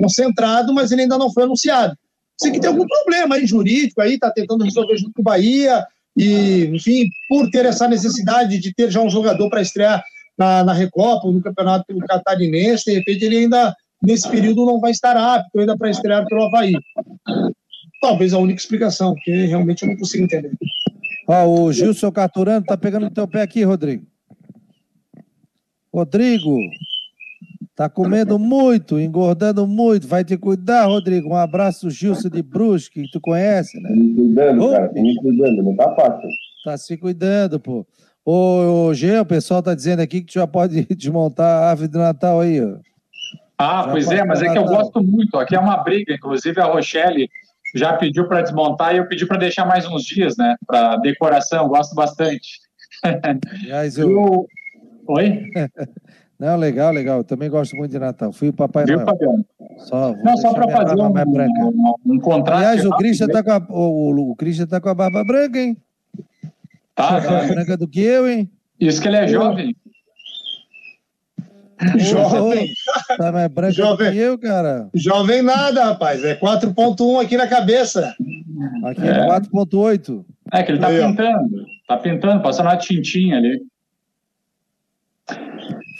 concentrado, 0.00 0.74
mas 0.74 0.90
ele 0.90 1.02
ainda 1.02 1.18
não 1.18 1.32
foi 1.32 1.44
anunciado. 1.44 1.96
Sei 2.40 2.50
que 2.50 2.60
tem 2.60 2.68
algum 2.68 2.86
problema 2.86 3.36
aí 3.36 3.46
jurídico 3.46 4.00
aí, 4.00 4.14
está 4.14 4.30
tentando 4.30 4.64
resolver 4.64 4.96
junto 4.96 5.12
com 5.12 5.22
o 5.22 5.24
Bahia, 5.24 5.84
e, 6.16 6.64
enfim, 6.74 7.08
por 7.28 7.48
ter 7.50 7.64
essa 7.64 7.86
necessidade 7.86 8.58
de 8.58 8.74
ter 8.74 8.90
já 8.90 9.00
um 9.00 9.10
jogador 9.10 9.48
para 9.48 9.62
estrear 9.62 10.02
na, 10.36 10.64
na 10.64 10.72
Recopa, 10.72 11.30
no 11.30 11.40
Campeonato 11.40 11.96
Catarinense, 12.08 12.86
de 12.86 12.94
repente 12.94 13.24
ele 13.24 13.38
ainda, 13.38 13.74
nesse 14.02 14.28
período, 14.28 14.66
não 14.66 14.80
vai 14.80 14.90
estar 14.90 15.16
apto 15.16 15.58
ainda 15.58 15.76
para 15.76 15.90
estrear 15.90 16.24
pelo 16.26 16.44
Havaí. 16.44 16.72
Talvez 18.00 18.32
a 18.32 18.38
única 18.38 18.60
explicação, 18.60 19.14
porque 19.14 19.46
realmente 19.46 19.82
eu 19.82 19.88
não 19.88 19.96
consigo 19.96 20.24
entender. 20.24 20.52
Ó, 21.26 21.46
o 21.46 21.72
Gilson 21.72 22.10
Caturano 22.10 22.64
tá 22.64 22.76
pegando 22.76 23.04
no 23.04 23.10
teu 23.10 23.26
pé 23.28 23.42
aqui, 23.42 23.62
Rodrigo. 23.62 24.04
Rodrigo, 25.92 26.56
tá 27.74 27.88
comendo 27.88 28.38
muito, 28.38 28.98
engordando 28.98 29.66
muito. 29.66 30.06
Vai 30.06 30.24
te 30.24 30.36
cuidar, 30.36 30.86
Rodrigo. 30.86 31.30
Um 31.30 31.36
abraço, 31.36 31.90
Gilson 31.90 32.28
de 32.28 32.42
Brusque, 32.42 33.02
que 33.02 33.10
tu 33.10 33.20
conhece, 33.20 33.80
né? 33.80 33.90
Me 33.90 34.14
cuidando, 34.14 34.64
oh. 34.64 34.72
cara. 34.72 34.92
Me 34.92 35.14
cuidando, 35.16 35.62
não 35.62 35.76
tá 35.76 35.94
fácil. 35.94 36.28
Tá 36.64 36.76
se 36.76 36.96
cuidando, 36.96 37.58
pô. 37.58 37.86
Ô, 38.24 38.88
ô 38.88 38.94
Gê, 38.94 39.18
o 39.18 39.24
pessoal 39.24 39.62
tá 39.62 39.74
dizendo 39.74 40.00
aqui 40.00 40.20
que 40.20 40.26
tu 40.26 40.34
já 40.34 40.46
pode 40.46 40.84
desmontar 40.94 41.46
a 41.46 41.70
árvore 41.70 41.88
de 41.88 41.98
Natal 41.98 42.40
aí, 42.40 42.62
ó. 42.62 42.76
Ah, 43.58 43.84
já 43.84 43.90
pois 43.90 44.10
é, 44.10 44.24
mas 44.24 44.42
é 44.42 44.52
que 44.52 44.58
eu 44.58 44.64
gosto 44.64 45.02
muito. 45.02 45.36
Aqui 45.36 45.56
é 45.56 45.58
uma 45.58 45.78
briga, 45.78 46.14
inclusive 46.14 46.60
a 46.60 46.66
Rochelle 46.66 47.28
já 47.74 47.94
pediu 47.94 48.26
para 48.28 48.42
desmontar 48.42 48.94
e 48.94 48.98
eu 48.98 49.08
pedi 49.08 49.26
para 49.26 49.38
deixar 49.38 49.64
mais 49.64 49.86
uns 49.86 50.04
dias, 50.04 50.36
né? 50.36 50.56
Para 50.66 50.96
decoração, 50.96 51.68
gosto 51.68 51.94
bastante. 51.94 52.60
Aliás, 53.02 53.96
eu... 53.98 54.10
eu... 54.10 54.46
Oi? 55.08 55.50
Não, 56.38 56.56
legal, 56.56 56.92
legal. 56.92 57.18
Eu 57.18 57.24
também 57.24 57.50
gosto 57.50 57.74
muito 57.74 57.90
de 57.90 57.98
Natal. 57.98 58.32
Fui 58.32 58.50
o 58.50 58.52
Papai 58.52 58.84
Viu, 58.84 58.98
Noel. 59.00 59.44
Só, 59.78 60.14
Não, 60.22 60.36
só 60.36 60.54
para 60.54 60.68
fazer 60.70 60.94
um, 60.94 61.08
um, 61.08 61.94
um 62.14 62.20
contraste. 62.20 62.64
Aliás, 62.64 62.86
o 62.86 62.90
Christian 62.90 63.26
está 63.26 63.42
com, 63.42 63.50
a, 63.50 63.66
o, 63.70 64.30
o 64.30 64.36
Christian 64.36 64.66
tá 64.66 64.80
com 64.80 64.88
a 64.88 64.94
barba 64.94 65.24
branca, 65.24 65.58
hein? 65.58 65.76
Tá, 66.94 67.20
tá. 67.20 67.30
Mais 67.32 67.50
branca 67.50 67.76
do 67.76 67.88
que 67.88 68.00
eu, 68.00 68.28
hein? 68.28 68.48
Isso 68.78 69.02
que 69.02 69.08
ele 69.08 69.16
é 69.16 69.26
jovem. 69.26 69.74
Jovem. 71.96 72.68
Tá 73.16 73.32
mais 73.32 73.48
branco 73.48 73.74
Jovem. 73.74 74.12
que 74.12 74.18
eu, 74.18 74.38
cara. 74.38 74.88
Jovem 74.94 75.42
nada, 75.42 75.84
rapaz. 75.86 76.22
É 76.24 76.36
4.1 76.36 77.22
aqui 77.22 77.36
na 77.36 77.48
cabeça. 77.48 78.14
Aqui 78.84 79.02
é, 79.02 79.10
é 79.10 79.26
4.8. 79.26 80.24
É 80.52 80.62
que 80.62 80.72
ele 80.72 80.78
tá 80.78 80.88
Aí, 80.88 81.00
pintando. 81.00 81.66
Ó. 81.88 81.94
Tá 81.94 81.96
pintando, 81.96 82.42
passando 82.42 82.66
uma 82.66 82.76
tintinha 82.76 83.36
ali. 83.36 83.60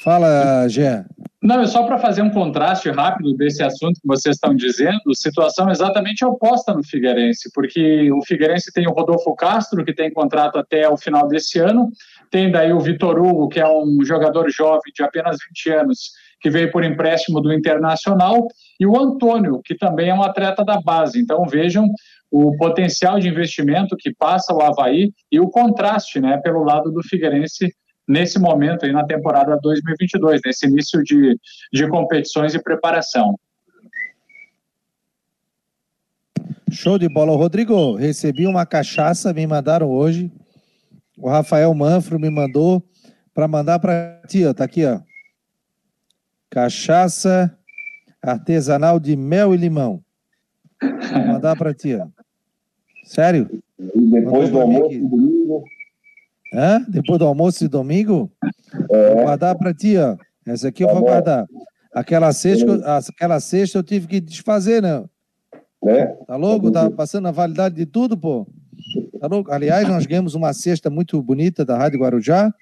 Fala, 0.02 0.68
Gé. 0.68 1.04
Não, 1.40 1.60
é 1.60 1.66
só 1.66 1.84
para 1.84 1.98
fazer 1.98 2.20
um 2.22 2.30
contraste 2.30 2.90
rápido 2.90 3.32
desse 3.34 3.62
assunto 3.62 4.00
que 4.00 4.06
vocês 4.06 4.34
estão 4.34 4.54
dizendo, 4.54 5.14
situação 5.14 5.70
exatamente 5.70 6.24
oposta 6.24 6.74
no 6.74 6.82
Figueirense, 6.82 7.50
porque 7.54 8.10
o 8.10 8.20
Figueirense 8.24 8.72
tem 8.72 8.88
o 8.88 8.92
Rodolfo 8.92 9.34
Castro, 9.36 9.84
que 9.84 9.94
tem 9.94 10.12
contrato 10.12 10.58
até 10.58 10.88
o 10.88 10.96
final 10.96 11.28
desse 11.28 11.60
ano, 11.60 11.90
tem 12.28 12.50
daí 12.50 12.72
o 12.72 12.80
Vitor 12.80 13.18
Hugo, 13.20 13.48
que 13.48 13.60
é 13.60 13.68
um 13.68 14.04
jogador 14.04 14.50
jovem 14.50 14.92
de 14.92 15.02
apenas 15.02 15.36
20 15.48 15.78
anos, 15.78 16.10
que 16.40 16.50
veio 16.50 16.72
por 16.72 16.84
empréstimo 16.84 17.40
do 17.40 17.52
Internacional, 17.52 18.48
e 18.80 18.86
o 18.86 18.98
Antônio, 18.98 19.60
que 19.64 19.76
também 19.76 20.10
é 20.10 20.14
um 20.14 20.22
atleta 20.22 20.64
da 20.64 20.80
base. 20.80 21.20
Então 21.20 21.44
vejam 21.44 21.86
o 22.30 22.56
potencial 22.56 23.18
de 23.18 23.28
investimento 23.28 23.96
que 23.96 24.12
passa 24.12 24.52
o 24.52 24.60
Havaí 24.60 25.12
e 25.30 25.40
o 25.40 25.48
contraste 25.48 26.20
né, 26.20 26.36
pelo 26.38 26.64
lado 26.64 26.90
do 26.90 27.02
Figueirense 27.02 27.72
nesse 28.08 28.38
momento 28.38 28.86
aí 28.86 28.92
na 28.92 29.04
temporada 29.04 29.58
2022, 29.62 30.40
nesse 30.44 30.66
início 30.66 31.02
de, 31.04 31.38
de 31.70 31.86
competições 31.88 32.54
e 32.54 32.62
preparação. 32.62 33.38
Show 36.70 36.98
de 36.98 37.08
bola. 37.08 37.36
Rodrigo, 37.36 37.94
recebi 37.96 38.46
uma 38.46 38.64
cachaça, 38.64 39.32
me 39.32 39.46
mandaram 39.46 39.90
hoje. 39.90 40.32
O 41.16 41.28
Rafael 41.28 41.72
Manfro 41.74 42.18
me 42.18 42.30
mandou 42.30 42.82
para 43.34 43.46
mandar 43.46 43.78
para 43.78 44.22
ti, 44.26 44.44
ó. 44.46 44.54
Tá 44.54 44.64
aqui, 44.64 44.84
ó. 44.84 45.00
Cachaça 46.50 47.54
artesanal 48.22 48.98
de 48.98 49.16
mel 49.16 49.54
e 49.54 49.56
limão. 49.56 50.02
Vou 50.80 51.26
mandar 51.26 51.56
para 51.56 51.74
ti, 51.74 51.94
ó. 51.94 52.06
Sério? 53.04 53.62
E 53.78 54.10
depois 54.10 54.50
do 54.50 54.60
almoço 54.60 54.98
domingo. 54.98 55.64
Hã? 56.52 56.84
Depois 56.88 57.18
do 57.18 57.26
almoço 57.26 57.60
de 57.60 57.68
domingo? 57.68 58.30
É. 58.90 59.14
Vou 59.14 59.24
guardar 59.24 59.56
para 59.56 59.74
ti, 59.74 59.96
ó. 59.96 60.16
Essa 60.46 60.68
aqui 60.68 60.82
eu 60.82 60.88
tá 60.88 60.94
vou 60.94 61.02
bom. 61.02 61.08
guardar. 61.08 61.46
Aquela 61.92 62.32
sexta, 62.32 62.98
aquela 63.08 63.40
sexta 63.40 63.78
eu 63.78 63.82
tive 63.82 64.06
que 64.06 64.20
desfazer, 64.20 64.82
né? 64.82 65.04
É. 65.86 66.06
Tá 66.06 66.36
louco? 66.36 66.70
Tá 66.70 66.90
passando 66.90 67.28
a 67.28 67.30
validade 67.30 67.74
de 67.74 67.86
tudo, 67.86 68.16
pô. 68.16 68.46
Tá 69.20 69.26
louco? 69.26 69.52
Aliás, 69.52 69.86
nós 69.88 70.06
ganhamos 70.06 70.34
uma 70.34 70.52
cesta 70.52 70.88
muito 70.88 71.20
bonita 71.22 71.64
da 71.64 71.76
Rádio 71.76 72.00
Guarujá. 72.00 72.52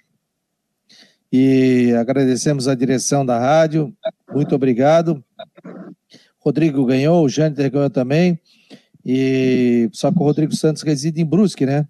E 1.32 1.92
agradecemos 1.98 2.68
a 2.68 2.74
direção 2.74 3.26
da 3.26 3.38
rádio. 3.38 3.92
Muito 4.32 4.54
obrigado. 4.54 5.22
Rodrigo 6.38 6.84
ganhou, 6.86 7.24
o 7.24 7.28
Jâniter 7.28 7.70
ganhou 7.70 7.90
também. 7.90 8.40
E 9.04 9.88
só 9.92 10.10
que 10.10 10.18
o 10.18 10.22
Rodrigo 10.22 10.54
Santos 10.54 10.82
reside 10.82 11.20
em 11.20 11.26
Brusque, 11.26 11.66
né? 11.66 11.86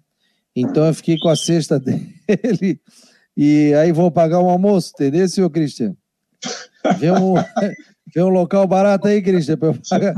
Então 0.59 0.85
eu 0.85 0.93
fiquei 0.93 1.19
com 1.19 1.29
a 1.29 1.35
cesta 1.35 1.77
dele. 1.79 2.81
E 3.35 3.71
aí 3.75 3.91
vou 3.91 4.09
pagar 4.09 4.39
um 4.39 4.49
almoço, 4.49 4.91
entendeu, 4.95 5.29
senhor 5.29 5.49
Cristian? 5.51 5.95
Vê 6.97 7.11
um, 7.11 7.35
vê 8.13 8.23
um 8.23 8.29
local 8.29 8.65
barato 8.65 9.07
aí, 9.07 9.21
Cristian, 9.21 9.57
pra 9.57 9.69
eu 9.69 9.75
pagar. 9.87 10.15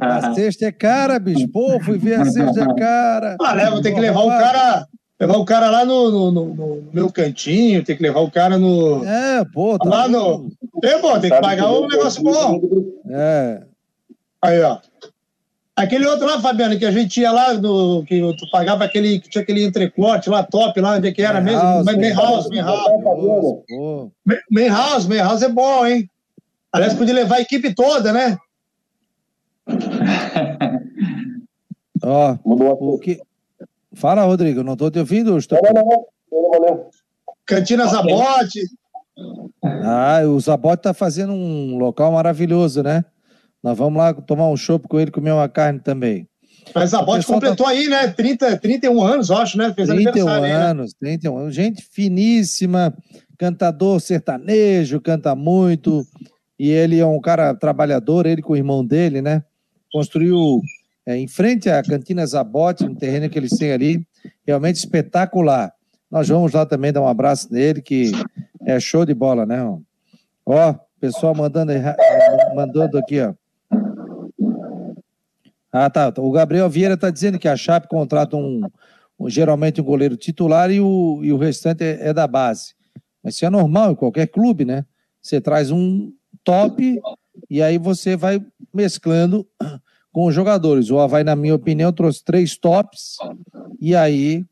A 0.00 0.34
cesta 0.34 0.66
é 0.66 0.72
cara, 0.72 1.18
bicho. 1.20 1.46
Pô, 1.48 1.78
fui 1.80 1.96
ver 1.96 2.20
a 2.20 2.24
cesta 2.24 2.62
é 2.62 2.74
cara. 2.74 3.36
Ah, 3.40 3.54
né? 3.54 3.70
Vou 3.70 3.80
ter 3.80 3.94
que 3.94 4.00
levar 4.00 4.22
o 4.22 4.28
cara. 4.28 4.86
Levar 5.18 5.36
o 5.38 5.44
cara 5.46 5.70
lá 5.70 5.84
no, 5.84 6.10
no, 6.10 6.30
no, 6.30 6.54
no, 6.54 6.88
meu 6.92 7.10
cantinho, 7.10 7.82
ter 7.82 7.96
que 7.96 8.02
levar 8.02 8.20
o 8.20 8.30
cara 8.30 8.58
no. 8.58 9.02
É, 9.02 9.44
pô, 9.46 9.78
tá 9.78 9.88
lá 9.88 10.08
no, 10.08 10.50
É 10.84 11.00
bom, 11.00 11.18
tem 11.18 11.30
que 11.30 11.40
pagar 11.40 11.72
um 11.72 11.86
negócio 11.86 12.22
bom. 12.22 12.60
É. 13.08 13.62
Aí, 14.42 14.60
ó. 14.60 14.78
Aquele 15.76 16.06
outro 16.06 16.26
lá, 16.26 16.40
Fabiano, 16.40 16.78
que 16.78 16.86
a 16.86 16.90
gente 16.90 17.20
ia 17.20 17.30
lá, 17.30 17.52
do, 17.52 18.02
que 18.04 18.18
tu 18.38 18.50
pagava 18.50 18.84
aquele, 18.84 19.20
que 19.20 19.28
tinha 19.28 19.42
aquele 19.42 19.62
entrecorte 19.62 20.30
lá, 20.30 20.42
top, 20.42 20.80
lá, 20.80 20.96
onde 20.96 21.08
é 21.08 21.12
que 21.12 21.20
era 21.20 21.38
mesmo? 21.38 21.84
Main 21.84 22.14
House, 22.14 22.48
Main 22.48 22.62
House. 22.62 22.86
Main 24.50 24.68
House, 24.68 25.06
Main 25.06 25.18
House 25.18 25.42
é 25.42 25.50
bom, 25.50 25.86
hein? 25.86 26.08
Aliás, 26.72 26.94
podia 26.94 27.12
levar 27.12 27.36
a 27.36 27.42
equipe 27.42 27.74
toda, 27.74 28.10
né? 28.10 28.38
Ó, 32.02 32.38
o 32.42 32.98
que... 32.98 33.20
Fala, 33.92 34.24
Rodrigo, 34.24 34.62
não 34.62 34.72
estou 34.72 34.90
te 34.90 34.98
ouvindo. 34.98 35.36
Estou... 35.36 35.58
Não, 35.62 35.74
não, 35.74 36.06
não, 36.32 36.60
não. 36.60 36.88
Cantina 37.44 37.86
Zabote. 37.86 38.62
Ah, 39.62 40.22
o 40.26 40.40
Zabote 40.40 40.80
está 40.80 40.94
fazendo 40.94 41.32
um 41.32 41.76
local 41.76 42.12
maravilhoso, 42.12 42.82
né? 42.82 43.04
Nós 43.62 43.76
vamos 43.76 43.98
lá 43.98 44.12
tomar 44.14 44.48
um 44.48 44.56
chopp 44.56 44.86
com 44.88 45.00
ele, 45.00 45.10
comer 45.10 45.32
uma 45.32 45.48
carne 45.48 45.80
também. 45.80 46.28
Mas 46.74 46.90
Zabote 46.90 47.26
completou 47.26 47.66
tá... 47.66 47.72
aí, 47.72 47.88
né? 47.88 48.08
30, 48.08 48.56
31 48.58 49.02
anos, 49.02 49.30
acho, 49.30 49.56
né? 49.56 49.72
Fez 49.74 49.88
31 49.88 50.28
anos, 50.28 50.94
né? 51.00 51.10
31 51.10 51.38
anos. 51.38 51.54
Gente 51.54 51.82
finíssima, 51.90 52.96
cantador 53.38 54.00
sertanejo, 54.00 55.00
canta 55.00 55.34
muito. 55.34 56.06
E 56.58 56.70
ele 56.70 56.98
é 56.98 57.06
um 57.06 57.20
cara 57.20 57.54
trabalhador, 57.54 58.26
ele 58.26 58.42
com 58.42 58.54
o 58.54 58.56
irmão 58.56 58.84
dele, 58.84 59.20
né? 59.20 59.42
Construiu 59.92 60.60
é, 61.06 61.16
em 61.16 61.28
frente 61.28 61.68
à 61.68 61.82
Cantina 61.82 62.26
Zabote, 62.26 62.84
um 62.84 62.94
terreno 62.94 63.28
que 63.28 63.38
eles 63.38 63.56
têm 63.56 63.72
ali, 63.72 64.06
realmente 64.46 64.76
espetacular. 64.76 65.72
Nós 66.10 66.28
vamos 66.28 66.52
lá 66.52 66.64
também 66.64 66.92
dar 66.92 67.02
um 67.02 67.08
abraço 67.08 67.52
nele, 67.52 67.82
que 67.82 68.10
é 68.64 68.80
show 68.80 69.04
de 69.04 69.14
bola, 69.14 69.44
né? 69.44 69.62
Ó, 70.44 70.74
pessoal 71.00 71.34
mandando, 71.34 71.72
mandando 72.54 72.98
aqui, 72.98 73.20
ó. 73.20 73.34
Ah, 75.78 75.90
tá. 75.90 76.12
O 76.18 76.30
Gabriel 76.30 76.70
Vieira 76.70 76.94
está 76.94 77.10
dizendo 77.10 77.38
que 77.38 77.48
a 77.48 77.56
Chape 77.56 77.86
contrata 77.86 78.34
um, 78.36 78.62
um, 79.18 79.28
geralmente 79.28 79.80
um 79.80 79.84
goleiro 79.84 80.16
titular 80.16 80.70
e 80.70 80.80
o, 80.80 81.20
e 81.22 81.32
o 81.32 81.36
restante 81.36 81.84
é, 81.84 82.08
é 82.08 82.14
da 82.14 82.26
base. 82.26 82.74
Mas 83.22 83.34
isso 83.34 83.44
é 83.44 83.50
normal 83.50 83.92
em 83.92 83.94
qualquer 83.94 84.26
clube, 84.28 84.64
né? 84.64 84.86
Você 85.20 85.40
traz 85.40 85.70
um 85.70 86.12
top 86.42 86.98
e 87.50 87.60
aí 87.60 87.76
você 87.76 88.16
vai 88.16 88.42
mesclando 88.72 89.46
com 90.12 90.26
os 90.26 90.34
jogadores. 90.34 90.90
O 90.90 90.98
Havaí, 90.98 91.22
na 91.22 91.36
minha 91.36 91.54
opinião, 91.54 91.92
trouxe 91.92 92.24
três 92.24 92.56
tops, 92.56 93.16
e 93.78 93.94
aí 93.94 94.46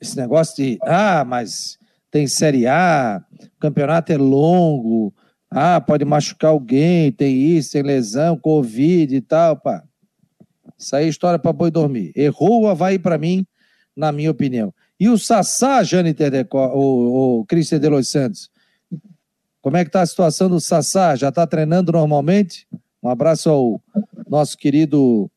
esse 0.00 0.16
negócio 0.16 0.56
de 0.56 0.78
ah, 0.82 1.24
mas 1.24 1.76
tem 2.08 2.28
Série 2.28 2.68
A, 2.68 3.20
o 3.42 3.60
campeonato 3.60 4.12
é 4.12 4.16
longo, 4.16 5.12
ah, 5.50 5.80
pode 5.80 6.04
machucar 6.04 6.52
alguém, 6.52 7.10
tem 7.10 7.36
isso, 7.36 7.72
tem 7.72 7.82
lesão, 7.82 8.38
Covid 8.38 9.16
e 9.16 9.20
tal, 9.20 9.56
pá. 9.56 9.82
Isso 10.80 10.96
aí 10.96 11.04
é 11.04 11.08
história 11.08 11.38
para 11.38 11.52
boi 11.52 11.70
dormir. 11.70 12.10
Errou 12.16 12.62
o 12.62 12.68
Havaí 12.68 12.98
para 12.98 13.18
mim, 13.18 13.46
na 13.94 14.10
minha 14.10 14.30
opinião. 14.30 14.72
E 14.98 15.08
o 15.08 15.18
Sassá, 15.18 15.82
Jane 15.82 16.14
Terdeco, 16.14 16.56
o, 16.56 17.40
o 17.40 17.44
Cristian 17.44 17.78
de 17.78 17.88
Los 17.88 18.08
Santos? 18.08 18.50
Como 19.60 19.76
é 19.76 19.84
que 19.84 19.90
está 19.90 20.00
a 20.00 20.06
situação 20.06 20.48
do 20.48 20.58
Sassá? 20.58 21.14
Já 21.16 21.28
está 21.28 21.46
treinando 21.46 21.92
normalmente? 21.92 22.66
Um 23.02 23.10
abraço 23.10 23.50
ao 23.50 23.80
nosso 24.26 24.56
querido 24.56 25.30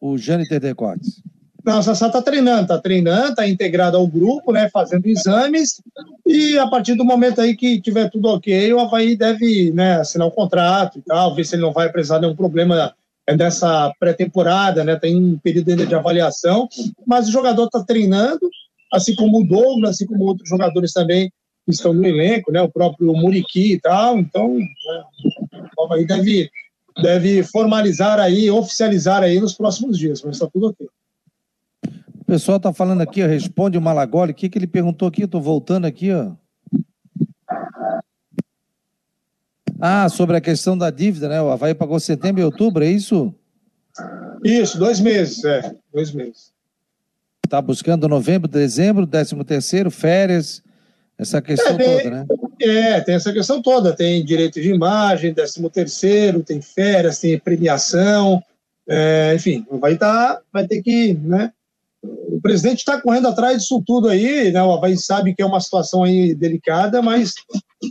o 0.00 0.16
Jâniter 0.16 0.60
Decotes. 0.60 1.20
Não, 1.64 1.80
o 1.80 1.82
Sassá 1.82 2.06
está 2.06 2.22
treinando, 2.22 2.62
está 2.62 2.78
treinando, 2.78 3.30
está 3.30 3.46
integrado 3.46 3.96
ao 3.96 4.06
grupo, 4.06 4.52
né, 4.52 4.70
fazendo 4.72 5.06
exames, 5.06 5.82
e 6.24 6.56
a 6.58 6.66
partir 6.66 6.94
do 6.94 7.04
momento 7.04 7.40
aí 7.40 7.54
que 7.56 7.80
tiver 7.80 8.08
tudo 8.08 8.28
ok, 8.28 8.72
o 8.72 8.80
Havaí 8.80 9.16
deve 9.16 9.70
né, 9.72 9.96
assinar 9.96 10.28
um 10.28 10.30
contrato 10.30 10.98
e 10.98 11.02
tal, 11.02 11.34
ver 11.34 11.44
se 11.44 11.56
ele 11.56 11.62
não 11.62 11.72
vai 11.72 11.90
precisar 11.90 12.16
de 12.16 12.22
nenhum 12.22 12.36
problema 12.36 12.94
dessa 13.36 13.92
pré-temporada, 13.98 14.84
né, 14.84 14.96
tem 14.96 15.16
um 15.16 15.38
período 15.38 15.70
ainda 15.70 15.86
de 15.86 15.94
avaliação, 15.94 16.68
mas 17.06 17.28
o 17.28 17.32
jogador 17.32 17.64
está 17.64 17.84
treinando, 17.84 18.48
assim 18.92 19.14
como 19.14 19.40
o 19.40 19.46
Douglas, 19.46 19.90
assim 19.90 20.06
como 20.06 20.24
outros 20.24 20.48
jogadores 20.48 20.92
também 20.92 21.30
que 21.64 21.72
estão 21.72 21.92
no 21.92 22.06
elenco, 22.06 22.50
né, 22.50 22.62
o 22.62 22.70
próprio 22.70 23.12
Muriqui 23.12 23.74
e 23.74 23.80
tal, 23.80 24.18
então 24.18 24.54
né, 24.54 25.68
Havaí 25.78 26.06
deve 26.06 26.50
deve 27.02 27.42
formalizar 27.44 28.18
aí, 28.18 28.50
oficializar 28.50 29.22
aí 29.22 29.40
nos 29.40 29.54
próximos 29.54 29.98
dias, 29.98 30.22
mas 30.22 30.36
está 30.36 30.48
tudo 30.48 30.68
ok. 30.68 30.86
O 32.20 32.24
pessoal 32.24 32.56
está 32.56 32.72
falando 32.72 33.00
aqui, 33.00 33.24
responde 33.24 33.78
o 33.78 33.80
Malagoli. 33.80 34.32
O 34.32 34.34
que, 34.34 34.48
que 34.48 34.58
ele 34.58 34.66
perguntou 34.66 35.08
aqui? 35.08 35.22
Estou 35.22 35.40
voltando 35.40 35.86
aqui, 35.86 36.12
ó. 36.12 36.32
Ah, 39.80 40.08
sobre 40.08 40.36
a 40.36 40.40
questão 40.40 40.76
da 40.76 40.90
dívida, 40.90 41.28
né? 41.28 41.40
O 41.40 41.50
Havaí 41.50 41.74
pagou 41.74 42.00
setembro 42.00 42.40
e 42.40 42.44
outubro, 42.44 42.84
é 42.84 42.88
isso? 42.88 43.34
Isso, 44.44 44.78
dois 44.78 45.00
meses, 45.00 45.44
é, 45.44 45.72
dois 45.92 46.12
meses. 46.12 46.52
Está 47.44 47.60
buscando 47.62 48.08
novembro, 48.08 48.48
dezembro, 48.48 49.06
décimo 49.06 49.44
terceiro, 49.44 49.90
férias, 49.90 50.62
essa 51.18 51.42
questão 51.42 51.76
é, 51.78 51.84
toda, 51.84 52.10
né? 52.10 52.26
É, 52.60 53.00
tem 53.00 53.14
essa 53.16 53.32
questão 53.32 53.60
toda. 53.60 53.92
Tem 53.92 54.24
direito 54.24 54.60
de 54.60 54.70
imagem, 54.70 55.32
décimo 55.32 55.68
terceiro, 55.68 56.42
tem 56.42 56.60
férias, 56.60 57.18
tem 57.18 57.38
premiação, 57.38 58.42
é, 58.88 59.34
enfim, 59.34 59.66
vai, 59.80 59.96
tá, 59.96 60.40
vai 60.52 60.66
ter 60.66 60.80
que, 60.82 61.14
né? 61.14 61.52
O 62.02 62.40
presidente 62.40 62.78
está 62.78 63.00
correndo 63.00 63.26
atrás 63.26 63.58
disso 63.58 63.82
tudo 63.84 64.08
aí, 64.08 64.52
né? 64.52 64.62
O 64.62 64.72
Havaí 64.72 64.96
sabe 64.96 65.34
que 65.34 65.42
é 65.42 65.46
uma 65.46 65.60
situação 65.60 66.04
aí 66.04 66.34
delicada, 66.34 67.02
mas, 67.02 67.34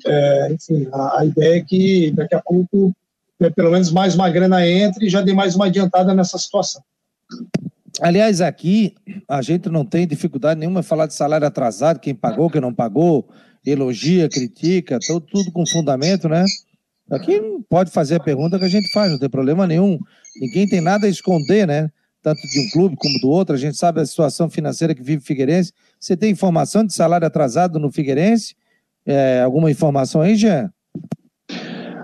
é, 0.06 0.52
enfim, 0.52 0.88
a, 0.92 1.22
a, 1.22 1.26
ideia 1.26 1.58
é 1.58 1.64
que 1.64 2.12
daqui 2.12 2.36
a 2.36 2.42
pouco, 2.42 2.94
né, 3.40 3.50
pelo 3.50 3.72
menos 3.72 3.92
mais 3.92 4.16
uma 4.16 4.30
grana 4.30 4.68
entre 4.68 5.06
e 5.08 5.10
já 5.10 5.22
dê 5.22 5.34
mais 5.34 5.56
uma 5.56 5.68
adiantada 5.68 6.14
nessa 6.14 6.38
situação. 6.38 6.82
Aliás, 8.02 8.42
aqui 8.42 8.96
a 9.28 9.42
gente 9.42 9.70
não 9.70 9.86
tem 9.86 10.06
dificuldade 10.06 10.60
nenhuma 10.60 10.82
em 10.82 10.84
falar 10.84 11.08
de 11.08 11.14
salário 11.14 11.48
atrasado, 11.48 12.00
quem 12.00 12.14
pagou, 12.14 12.50
quem 12.50 12.62
não 12.62 12.74
pagou, 12.74 13.28
elogia, 13.66 14.30
critica, 14.30 15.00
tudo, 15.00 15.26
tudo 15.26 15.52
com 15.52 15.66
fundamento, 15.66 16.30
né? 16.30 16.46
Aqui 17.10 17.42
pode 17.70 17.90
fazer 17.90 18.16
a 18.16 18.20
pergunta 18.20 18.60
que 18.60 18.66
a 18.66 18.70
gente 18.70 18.92
faz, 18.92 19.12
não 19.12 19.20
tem 19.20 19.30
problema 19.30 19.66
nenhum. 19.66 19.98
Ninguém 20.40 20.68
tem 20.68 20.82
nada 20.82 21.08
a 21.08 21.10
esconder, 21.10 21.66
né? 21.66 21.90
Tanto 22.22 22.42
de 22.42 22.60
um 22.60 22.70
clube 22.72 22.96
como 22.98 23.20
do 23.20 23.30
outro. 23.30 23.56
A 23.56 23.58
gente 23.58 23.78
sabe 23.78 24.02
a 24.02 24.06
situação 24.06 24.50
financeira 24.50 24.94
que 24.94 25.02
vive 25.02 25.24
o 25.24 25.26
Figueirense. 25.26 25.72
Você 26.00 26.18
tem 26.18 26.32
informação 26.32 26.84
de 26.86 26.94
salário 26.94 27.26
atrasado 27.26 27.80
no 27.80 27.92
Figueirense? 27.92 28.56
É, 29.08 29.42
alguma 29.42 29.72
informação 29.72 30.22
aí, 30.22 30.36
Jean? 30.36 30.70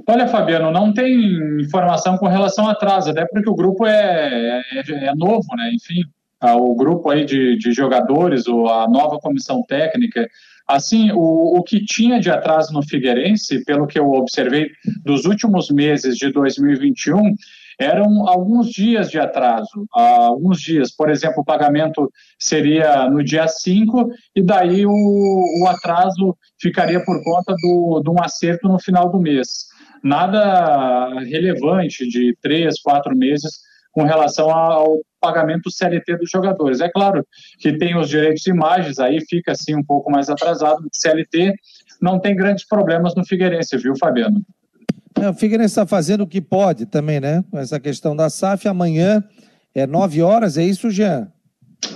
Olha, 0.08 0.28
Fabiano, 0.28 0.72
não 0.72 0.94
tem 0.94 1.62
informação 1.62 2.18
com 2.18 2.28
relação 2.28 2.68
a 2.68 2.72
atraso, 2.72 3.12
até 3.12 3.26
porque 3.26 3.50
o 3.50 3.56
grupo 3.56 3.86
é, 3.86 4.62
é, 4.72 5.06
é 5.08 5.16
novo, 5.16 5.48
né? 5.56 5.72
Enfim, 5.74 6.02
o 6.42 6.76
grupo 6.76 7.10
aí 7.10 7.26
de, 7.26 7.58
de 7.58 7.72
jogadores, 7.72 8.48
ou 8.48 8.70
a 8.70 8.88
nova 8.88 9.18
comissão 9.20 9.64
técnica, 9.64 10.28
assim, 10.68 11.12
o, 11.12 11.58
o 11.58 11.64
que 11.64 11.84
tinha 11.84 12.20
de 12.20 12.30
atraso 12.30 12.74
no 12.74 12.84
Figueirense, 12.84 13.64
pelo 13.64 13.88
que 13.88 13.98
eu 13.98 14.12
observei 14.12 14.70
dos 15.04 15.26
últimos 15.26 15.70
meses 15.70 16.18
de 16.18 16.32
2021, 16.32 17.34
eram 17.80 18.28
alguns 18.28 18.68
dias 18.68 19.10
de 19.10 19.20
atraso, 19.20 19.86
alguns 19.92 20.60
dias. 20.60 20.96
Por 20.96 21.10
exemplo, 21.10 21.42
o 21.42 21.46
pagamento 21.46 22.12
seria 22.40 23.10
no 23.10 23.24
dia 23.24 23.48
5 23.48 24.10
e 24.36 24.44
daí 24.44 24.86
o, 24.86 24.92
o 24.92 25.68
atraso 25.68 26.38
ficaria 26.62 27.04
por 27.04 27.24
conta 27.24 27.54
do, 27.62 28.02
de 28.04 28.10
um 28.10 28.22
acerto 28.22 28.68
no 28.68 28.80
final 28.80 29.10
do 29.10 29.20
mês 29.20 29.74
nada 30.04 31.08
relevante 31.22 32.06
de 32.08 32.36
três, 32.42 32.82
quatro 32.82 33.16
meses 33.16 33.62
com 33.92 34.04
relação 34.04 34.52
ao 34.52 35.00
pagamento 35.22 35.72
CLT 35.72 36.18
dos 36.18 36.30
jogadores. 36.30 36.82
É 36.82 36.90
claro 36.90 37.26
que 37.60 37.78
tem 37.78 37.96
os 37.96 38.10
direitos 38.10 38.42
de 38.42 38.52
imagens, 38.52 39.00
aí 39.00 39.20
fica 39.30 39.54
assim 39.54 39.76
um 39.76 39.84
pouco 39.84 40.12
mais 40.12 40.30
atrasado. 40.30 40.86
CLT 40.92 41.54
não 42.02 42.20
tem 42.20 42.36
grandes 42.36 42.68
problemas 42.68 43.16
no 43.16 43.26
Figueirense, 43.26 43.78
viu, 43.78 43.96
Fabiano? 43.96 44.44
É, 45.24 45.30
o 45.30 45.34
Figueirense 45.34 45.72
está 45.72 45.86
fazendo 45.86 46.26
o 46.26 46.28
que 46.28 46.42
pode 46.42 46.86
também, 46.86 47.18
né? 47.18 47.46
Com 47.50 47.58
essa 47.58 47.80
questão 47.80 48.14
da 48.14 48.30
SAF, 48.30 48.68
amanhã 48.68 49.24
é 49.74 49.88
nove 49.88 50.22
horas, 50.22 50.58
é 50.58 50.64
isso, 50.64 50.92
Jean? 50.92 51.32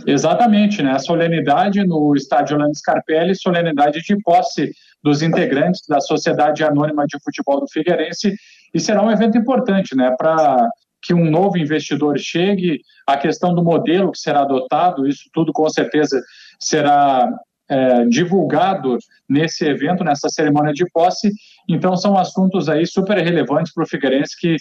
Exatamente, 0.06 0.82
né? 0.82 0.92
A 0.92 1.00
solenidade 1.00 1.86
no 1.86 2.16
estádio 2.16 2.56
Orlando 2.56 2.78
Scarpelli, 2.78 3.36
solenidade 3.36 4.02
de 4.02 4.16
posse 4.22 4.72
dos 5.04 5.22
integrantes 5.22 5.82
da 5.90 6.00
Sociedade 6.00 6.64
Anônima 6.64 7.06
de 7.06 7.18
Futebol 7.22 7.60
do 7.60 7.68
Figueirense, 7.68 8.34
e 8.74 8.80
será 8.80 9.04
um 9.04 9.12
evento 9.12 9.38
importante, 9.38 9.94
né? 9.94 10.16
Para 10.18 10.66
que 11.02 11.14
um 11.14 11.30
novo 11.30 11.58
investidor 11.58 12.18
chegue, 12.18 12.80
a 13.06 13.18
questão 13.18 13.54
do 13.54 13.62
modelo 13.62 14.14
que 14.14 14.20
será 14.20 14.44
adotado, 14.44 15.06
isso 15.06 15.24
tudo 15.34 15.52
com 15.52 15.70
certeza 15.70 16.22
será 16.62 17.30
é, 17.70 18.06
divulgado 18.06 18.98
nesse 19.28 19.66
evento, 19.66 20.04
nessa 20.04 20.30
cerimônia 20.30 20.74
de 20.74 20.86
posse. 20.92 21.32
Então, 21.70 21.96
são 21.96 22.18
assuntos 22.18 22.70
aí 22.70 22.86
super 22.86 23.18
relevantes 23.18 23.74
para 23.74 23.84
o 23.84 23.88
Figueirense 23.88 24.36
que 24.40 24.58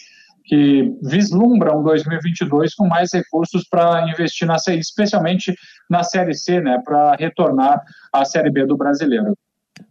que 0.47 0.93
vislumbram 1.03 1.83
2022 1.83 2.75
com 2.75 2.87
mais 2.87 3.13
recursos 3.13 3.67
para 3.69 4.09
investir 4.09 4.47
na 4.47 4.59
CI, 4.59 4.79
especialmente 4.79 5.55
na 5.91 6.03
Série 6.03 6.35
C, 6.35 6.61
né, 6.61 6.81
para 6.85 7.17
retornar 7.17 7.83
à 8.13 8.25
Série 8.25 8.51
B 8.51 8.65
do 8.65 8.77
Brasileiro. 8.77 9.37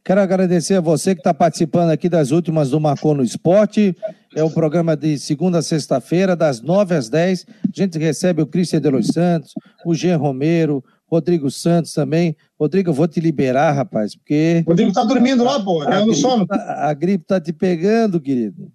Quero 0.03 0.22
agradecer 0.22 0.76
a 0.76 0.82
você 0.82 1.13
que 1.13 1.20
está 1.20 1.34
participando 1.34 1.91
aqui 1.91 2.09
das 2.09 2.32
últimas 2.32 2.72
do 2.72 2.80
Marcou 2.80 3.13
no 3.13 3.22
Esporte. 3.22 3.95
É 4.36 4.43
um 4.43 4.49
programa 4.49 4.95
de 4.95 5.18
segunda 5.20 5.59
a 5.59 5.61
sexta-feira, 5.61 6.36
das 6.36 6.61
nove 6.61 6.95
às 6.95 7.09
dez. 7.09 7.45
A 7.63 7.70
gente 7.72 7.99
recebe 7.99 8.41
o 8.41 8.47
Cristian 8.47 8.82
de 8.82 8.89
Los 8.89 9.07
Santos, 9.07 9.53
o 9.86 9.93
Jean 9.93 10.18
Romero, 10.18 10.84
Rodrigo 11.08 11.49
Santos 11.51 11.93
também. 11.93 12.36
Rodrigo, 12.60 12.89
eu 12.89 12.93
vou 12.93 13.08
te 13.08 13.20
liberar, 13.20 13.72
rapaz, 13.72 14.16
porque. 14.16 14.64
Rodrigo 14.68 14.91
tá 14.91 15.03
dormindo 15.03 15.43
lá, 15.43 15.64
pô, 15.64 15.80
caiu 15.80 16.08
no 16.08 16.16
sono. 16.16 16.45
Tá, 16.47 16.89
a 16.89 16.93
gripe 16.93 17.26
tá 17.26 17.39
te 17.39 17.53
pegando, 17.53 18.20
querido. 18.20 18.72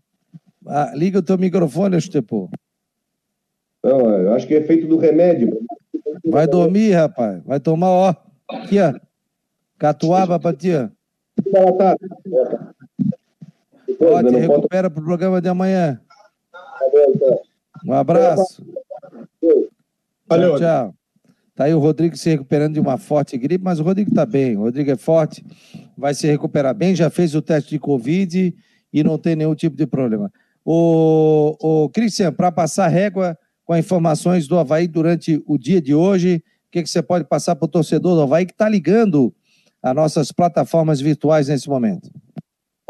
Ah, 0.66 0.92
liga 0.94 1.18
o 1.18 1.22
teu 1.22 1.36
microfone, 1.38 1.96
Estepô. 1.96 2.48
Não, 3.82 4.10
eu 4.10 4.34
acho 4.34 4.46
que 4.46 4.54
é 4.54 4.62
feito 4.62 4.86
do 4.86 4.98
remédio. 4.98 5.58
Vai 6.24 6.46
dormir, 6.46 6.92
rapaz. 6.92 7.42
Vai 7.44 7.58
tomar, 7.58 7.88
ó. 7.88 8.14
Aqui, 8.48 8.78
ó. 8.80 8.92
Catuaba 9.78 10.38
pra 10.38 10.52
ti, 10.52 10.70
ó. 10.74 10.88
Ó, 14.02 14.22
te 14.22 14.36
recupera 14.36 14.90
pro 14.90 15.02
programa 15.02 15.40
de 15.40 15.48
amanhã. 15.48 16.00
Um 17.84 17.92
abraço. 17.92 18.64
Valeu. 20.28 20.58
Tchau, 20.58 20.58
tchau. 20.58 20.94
Tá 21.60 21.66
aí 21.66 21.74
o 21.74 21.78
Rodrigo 21.78 22.16
se 22.16 22.30
recuperando 22.30 22.72
de 22.72 22.80
uma 22.80 22.96
forte 22.96 23.36
gripe, 23.36 23.62
mas 23.62 23.78
o 23.78 23.82
Rodrigo 23.82 24.14
tá 24.14 24.24
bem. 24.24 24.56
O 24.56 24.60
Rodrigo 24.60 24.92
é 24.92 24.96
forte, 24.96 25.44
vai 25.94 26.14
se 26.14 26.26
recuperar 26.26 26.74
bem, 26.74 26.96
já 26.96 27.10
fez 27.10 27.34
o 27.34 27.42
teste 27.42 27.68
de 27.68 27.78
Covid 27.78 28.54
e 28.90 29.04
não 29.04 29.18
tem 29.18 29.36
nenhum 29.36 29.54
tipo 29.54 29.76
de 29.76 29.86
problema. 29.86 30.32
O, 30.64 31.54
o 31.60 31.90
Cristian, 31.90 32.32
para 32.32 32.50
passar 32.50 32.88
régua 32.88 33.36
com 33.62 33.76
informações 33.76 34.48
do 34.48 34.58
Havaí 34.58 34.88
durante 34.88 35.42
o 35.46 35.58
dia 35.58 35.82
de 35.82 35.94
hoje, 35.94 36.36
o 36.36 36.70
que, 36.70 36.82
que 36.82 36.88
você 36.88 37.02
pode 37.02 37.26
passar 37.26 37.54
para 37.54 37.66
o 37.66 37.68
torcedor 37.68 38.14
do 38.14 38.22
Havaí 38.22 38.46
que 38.46 38.52
está 38.52 38.66
ligando 38.66 39.30
as 39.82 39.94
nossas 39.94 40.32
plataformas 40.32 40.98
virtuais 40.98 41.48
nesse 41.48 41.68
momento? 41.68 42.10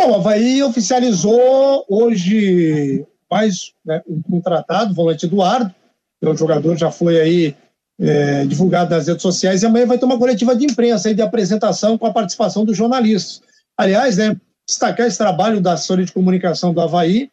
Bom, 0.01 0.13
o 0.13 0.15
Havaí 0.15 0.63
oficializou 0.63 1.85
hoje 1.89 3.05
mais 3.29 3.73
né, 3.85 4.01
um 4.09 4.23
contratado, 4.23 4.93
o 4.93 4.95
volante 4.95 5.27
Eduardo, 5.27 5.75
que 6.21 6.29
é 6.29 6.31
um 6.31 6.37
jogador 6.37 6.77
já 6.77 6.93
foi 6.93 7.21
aí 7.21 7.57
é, 8.01 8.47
divulgado 8.47 8.91
nas 8.91 9.07
redes 9.07 9.23
sociais, 9.23 9.63
e 9.63 9.67
amanhã 9.67 9.87
vai 9.87 9.99
ter 9.99 10.07
uma 10.07 10.19
coletiva 10.19 10.57
de 10.57 10.65
imprensa 10.65 11.09
aí 11.09 11.15
de 11.15 11.21
apresentação 11.21 11.99
com 11.99 12.07
a 12.07 12.13
participação 12.13 12.65
dos 12.65 12.77
jornalistas. 12.77 13.43
Aliás, 13.77 14.17
né, 14.17 14.37
destacar 14.67 15.07
esse 15.07 15.19
trabalho 15.19 15.61
da 15.61 15.75
assessoria 15.75 16.07
de 16.07 16.13
comunicação 16.13 16.73
do 16.73 16.81
Havaí, 16.81 17.31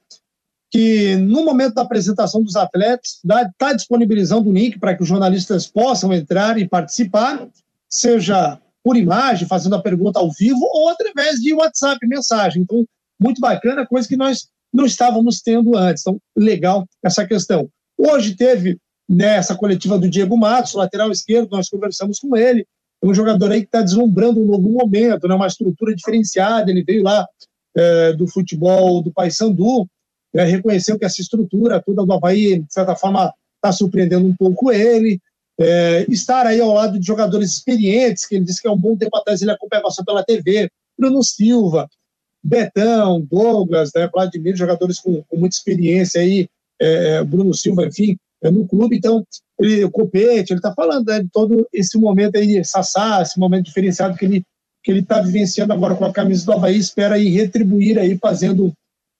que 0.69 1.15
no 1.15 1.45
momento 1.45 1.75
da 1.75 1.83
apresentação 1.83 2.43
dos 2.43 2.57
atletas 2.57 3.21
está 3.23 3.73
disponibilizando 3.73 4.49
o 4.49 4.53
link 4.53 4.77
para 4.77 4.95
que 4.95 5.03
os 5.03 5.07
jornalistas 5.07 5.65
possam 5.65 6.11
entrar 6.13 6.57
e 6.57 6.67
participar, 6.67 7.47
seja 7.89 8.59
por 8.83 8.97
imagem, 8.97 9.47
fazendo 9.47 9.75
a 9.75 9.81
pergunta 9.81 10.19
ao 10.19 10.31
vivo, 10.31 10.59
ou 10.61 10.89
através 10.89 11.39
de 11.39 11.53
WhatsApp, 11.53 12.05
mensagem. 12.07 12.63
Então, 12.63 12.85
muito 13.19 13.39
bacana, 13.39 13.85
coisa 13.85 14.07
que 14.07 14.17
nós 14.17 14.47
não 14.73 14.85
estávamos 14.85 15.41
tendo 15.41 15.77
antes. 15.77 16.01
Então, 16.01 16.19
legal 16.35 16.85
essa 17.03 17.25
questão. 17.25 17.69
Hoje 17.97 18.35
teve 18.35 18.77
nessa 19.07 19.53
né, 19.53 19.59
coletiva 19.59 19.97
do 19.97 20.09
Diego 20.09 20.37
Matos, 20.37 20.73
lateral 20.73 21.11
esquerdo, 21.11 21.51
nós 21.51 21.69
conversamos 21.69 22.19
com 22.19 22.35
ele. 22.35 22.65
É 23.01 23.07
um 23.07 23.13
jogador 23.13 23.51
aí 23.51 23.61
que 23.61 23.67
está 23.67 23.81
deslumbrando 23.81 24.41
um 24.41 24.45
novo 24.45 24.69
momento, 24.69 25.27
né, 25.27 25.35
uma 25.35 25.47
estrutura 25.47 25.95
diferenciada. 25.95 26.69
Ele 26.69 26.83
veio 26.83 27.03
lá 27.03 27.25
é, 27.75 28.13
do 28.13 28.27
futebol 28.27 29.01
do 29.01 29.11
Paysandu, 29.11 29.87
é, 30.33 30.43
reconheceu 30.43 30.97
que 30.97 31.05
essa 31.05 31.21
estrutura 31.21 31.81
toda 31.81 32.05
do 32.05 32.13
Havaí, 32.13 32.59
de 32.59 32.73
certa 32.73 32.95
forma, 32.95 33.33
está 33.55 33.71
surpreendendo 33.71 34.27
um 34.27 34.35
pouco 34.35 34.71
ele 34.71 35.19
é, 35.59 36.05
estar 36.09 36.45
aí 36.45 36.61
ao 36.61 36.73
lado 36.73 36.99
de 36.99 37.05
jogadores 37.05 37.51
experientes, 37.51 38.25
que 38.25 38.35
ele 38.35 38.45
disse 38.45 38.61
que 38.61 38.67
é 38.67 38.71
um 38.71 38.77
bom 38.77 38.95
tempo 38.95 39.15
atrás 39.17 39.41
ele 39.41 39.51
acompanhava 39.51 39.89
só 39.89 40.03
pela 40.03 40.23
TV, 40.23 40.69
Bruno 40.97 41.23
Silva, 41.23 41.89
Betão, 42.43 43.21
Douglas, 43.21 43.91
né, 43.93 44.07
Vladimir, 44.07 44.55
jogadores 44.55 44.99
com, 44.99 45.23
com 45.23 45.37
muita 45.37 45.55
experiência 45.55 46.21
aí, 46.21 46.47
é, 46.79 47.15
é 47.15 47.23
Bruno 47.23 47.53
Silva, 47.53 47.85
enfim, 47.85 48.17
no 48.43 48.67
clube, 48.67 48.97
então, 48.97 49.25
ele, 49.59 49.83
o 49.83 49.91
Copete, 49.91 50.53
ele 50.53 50.59
está 50.59 50.73
falando 50.73 51.07
né, 51.07 51.21
de 51.21 51.29
todo 51.29 51.67
esse 51.73 51.97
momento 51.97 52.37
aí, 52.37 52.63
Sassá, 52.63 53.21
esse 53.21 53.39
momento 53.39 53.65
diferenciado 53.65 54.17
que 54.17 54.25
ele 54.25 54.43
que 54.87 54.91
ele 54.91 55.01
está 55.01 55.19
vivenciando 55.19 55.73
agora 55.73 55.97
com 55.97 56.05
a 56.05 56.13
camisa 56.13 56.45
do 56.45 56.53
Havaí, 56.53 56.77
espera 56.77 57.15
aí 57.15 57.27
retribuir 57.27 57.99
aí, 57.99 58.17
fazendo 58.17 58.71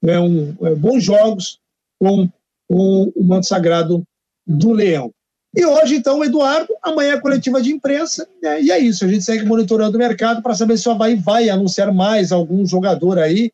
né, 0.01 0.17
um, 0.17 0.55
é, 0.61 0.73
bons 0.75 1.03
jogos 1.03 1.59
com, 1.99 2.29
com 2.69 3.11
o 3.13 3.23
manto 3.23 3.47
sagrado 3.47 4.01
do 4.45 4.71
Leão. 4.71 5.11
E 5.53 5.65
hoje, 5.65 5.95
então, 5.97 6.19
o 6.19 6.23
Eduardo, 6.23 6.73
amanhã 6.81 7.15
a 7.15 7.21
coletiva 7.21 7.61
de 7.61 7.71
imprensa, 7.71 8.25
né? 8.41 8.61
e 8.61 8.71
é 8.71 8.79
isso. 8.79 9.03
A 9.03 9.09
gente 9.09 9.25
segue 9.25 9.45
monitorando 9.45 9.97
o 9.97 9.99
mercado 9.99 10.41
para 10.41 10.55
saber 10.55 10.77
se 10.77 10.87
o 10.87 10.91
Havaí 10.93 11.15
vai 11.15 11.49
anunciar 11.49 11.93
mais 11.93 12.31
algum 12.31 12.65
jogador 12.65 13.19
aí, 13.19 13.51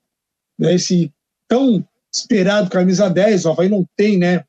né? 0.59 0.76
esse 0.76 1.11
tão 1.47 1.84
esperado 2.14 2.70
camisa 2.70 3.09
10. 3.09 3.45
O 3.45 3.49
Havaí 3.49 3.70
não 3.70 3.86
tem, 3.95 4.20
né? 4.20 4.43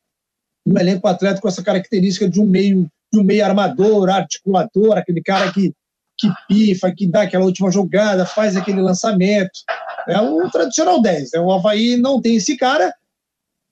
Um 0.66 0.78
elenco 0.78 1.06
atleta 1.06 1.40
com 1.40 1.48
essa 1.48 1.62
característica 1.62 2.28
de 2.28 2.40
um 2.40 2.46
meio, 2.46 2.88
de 3.12 3.20
um 3.20 3.24
meio 3.24 3.44
armador, 3.44 4.08
articulador, 4.08 4.96
aquele 4.96 5.22
cara 5.22 5.52
que, 5.52 5.72
que 6.18 6.28
pifa, 6.48 6.92
que 6.94 7.06
dá 7.06 7.22
aquela 7.22 7.44
última 7.44 7.70
jogada, 7.70 8.24
faz 8.24 8.56
aquele 8.56 8.80
lançamento. 8.80 9.60
É 10.08 10.20
o 10.20 10.50
tradicional 10.50 11.00
10. 11.00 11.32
Né? 11.32 11.40
O 11.40 11.52
Havaí 11.52 11.96
não 11.96 12.20
tem 12.20 12.36
esse 12.36 12.56
cara. 12.56 12.94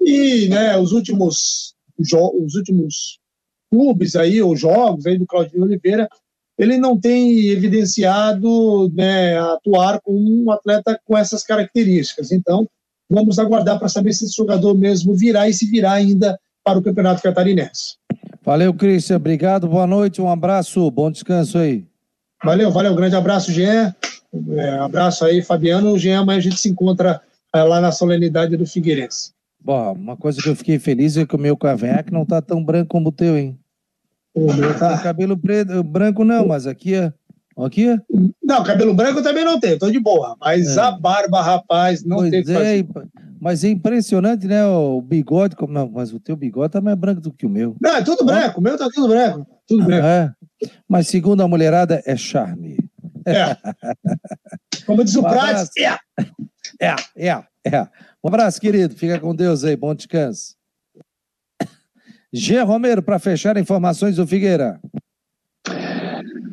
E 0.00 0.48
né, 0.48 0.76
os 0.76 0.92
últimos 0.92 1.74
os 1.98 2.54
últimos 2.54 3.20
clubes 3.70 4.16
aí, 4.16 4.42
ou 4.42 4.56
jogos 4.56 5.06
aí 5.06 5.18
do 5.18 5.26
Claudinho 5.26 5.64
Oliveira, 5.64 6.08
ele 6.58 6.76
não 6.76 6.98
tem 6.98 7.48
evidenciado 7.48 8.90
né, 8.92 9.38
atuar 9.38 10.00
com 10.00 10.14
um 10.14 10.50
atleta 10.50 11.00
com 11.04 11.16
essas 11.16 11.42
características. 11.42 12.30
Então, 12.30 12.68
vamos 13.08 13.38
aguardar 13.38 13.78
para 13.78 13.88
saber 13.88 14.12
se 14.12 14.24
esse 14.24 14.36
jogador 14.36 14.74
mesmo 14.74 15.14
virá 15.14 15.48
e 15.48 15.54
se 15.54 15.66
virá 15.66 15.92
ainda 15.92 16.38
para 16.64 16.78
o 16.78 16.82
Campeonato 16.82 17.22
Catarinense. 17.22 17.96
Valeu, 18.44 18.74
Cristian. 18.74 19.16
Obrigado, 19.16 19.68
boa 19.68 19.86
noite, 19.86 20.20
um 20.20 20.28
abraço, 20.28 20.90
bom 20.90 21.10
descanso 21.10 21.58
aí. 21.58 21.86
Valeu, 22.44 22.70
valeu. 22.70 22.94
Grande 22.94 23.14
abraço, 23.14 23.52
Jean. 23.52 23.94
É, 24.56 24.70
abraço 24.78 25.24
aí, 25.24 25.42
Fabiano. 25.42 25.96
Jean, 25.98 26.20
amanhã 26.20 26.38
a 26.38 26.42
gente 26.42 26.58
se 26.58 26.68
encontra 26.68 27.20
é, 27.54 27.62
lá 27.62 27.80
na 27.80 27.92
solenidade 27.92 28.56
do 28.56 28.66
Figueirense. 28.66 29.32
Bom, 29.60 29.92
uma 29.92 30.16
coisa 30.16 30.42
que 30.42 30.48
eu 30.48 30.56
fiquei 30.56 30.78
feliz 30.78 31.16
é 31.16 31.24
que 31.24 31.36
o 31.36 31.38
meu 31.38 31.56
cavanhaque 31.56 32.12
não 32.12 32.26
tá 32.26 32.42
tão 32.42 32.64
branco 32.64 32.88
como 32.88 33.10
o 33.10 33.12
teu, 33.12 33.38
hein? 33.38 33.56
O 34.34 34.52
meu 34.52 34.76
tá. 34.76 34.98
Cabelo 34.98 35.36
preto, 35.36 35.82
branco 35.84 36.24
não, 36.24 36.48
mas 36.48 36.66
aqui 36.66 36.94
é. 36.94 37.12
Aqui 37.56 37.90
é. 37.90 37.98
Não, 38.42 38.64
cabelo 38.64 38.94
branco 38.94 39.22
também 39.22 39.44
não 39.44 39.60
tem, 39.60 39.78
tô 39.78 39.90
de 39.90 40.00
boa. 40.00 40.36
Mas 40.40 40.76
é. 40.76 40.80
a 40.80 40.90
barba, 40.90 41.42
rapaz, 41.42 42.02
não 42.02 42.16
pois 42.16 42.30
tem 42.30 42.56
é, 42.56 42.84
Mas 43.42 43.64
é 43.64 43.70
impressionante, 43.70 44.46
né? 44.46 44.64
O 44.64 45.02
bigode, 45.02 45.56
como 45.56 45.72
não, 45.72 45.90
mas 45.90 46.12
o 46.12 46.20
teu 46.20 46.36
bigode 46.36 46.74
tá 46.74 46.80
mais 46.80 46.96
branco 46.96 47.20
do 47.20 47.32
que 47.32 47.44
o 47.44 47.50
meu. 47.50 47.74
Não, 47.80 47.96
é 47.96 48.00
tudo 48.00 48.24
branco, 48.24 48.60
o 48.60 48.62
meu 48.62 48.78
tá 48.78 48.88
tudo 48.94 49.08
branco. 49.08 49.44
Tudo 49.66 49.84
branco. 49.84 50.06
É. 50.06 50.32
Mas 50.88 51.08
segundo 51.08 51.42
a 51.42 51.48
mulherada, 51.48 52.00
é 52.06 52.16
charme. 52.16 52.76
É. 53.26 53.56
Como 54.86 55.02
diz 55.02 55.16
o 55.16 55.20
um 55.20 55.22
Prates, 55.24 55.70
é. 55.76 55.98
É, 56.80 56.94
é, 57.16 57.44
é. 57.64 57.88
Um 58.22 58.28
abraço, 58.28 58.60
querido. 58.60 58.94
Fica 58.94 59.18
com 59.18 59.34
Deus 59.34 59.64
aí. 59.64 59.74
Bom 59.74 59.92
descanso. 59.92 60.54
G. 62.32 62.60
Romero, 62.60 63.02
para 63.02 63.18
fechar 63.18 63.56
informações 63.56 64.14
do 64.14 64.26
Figueira. 64.26 64.80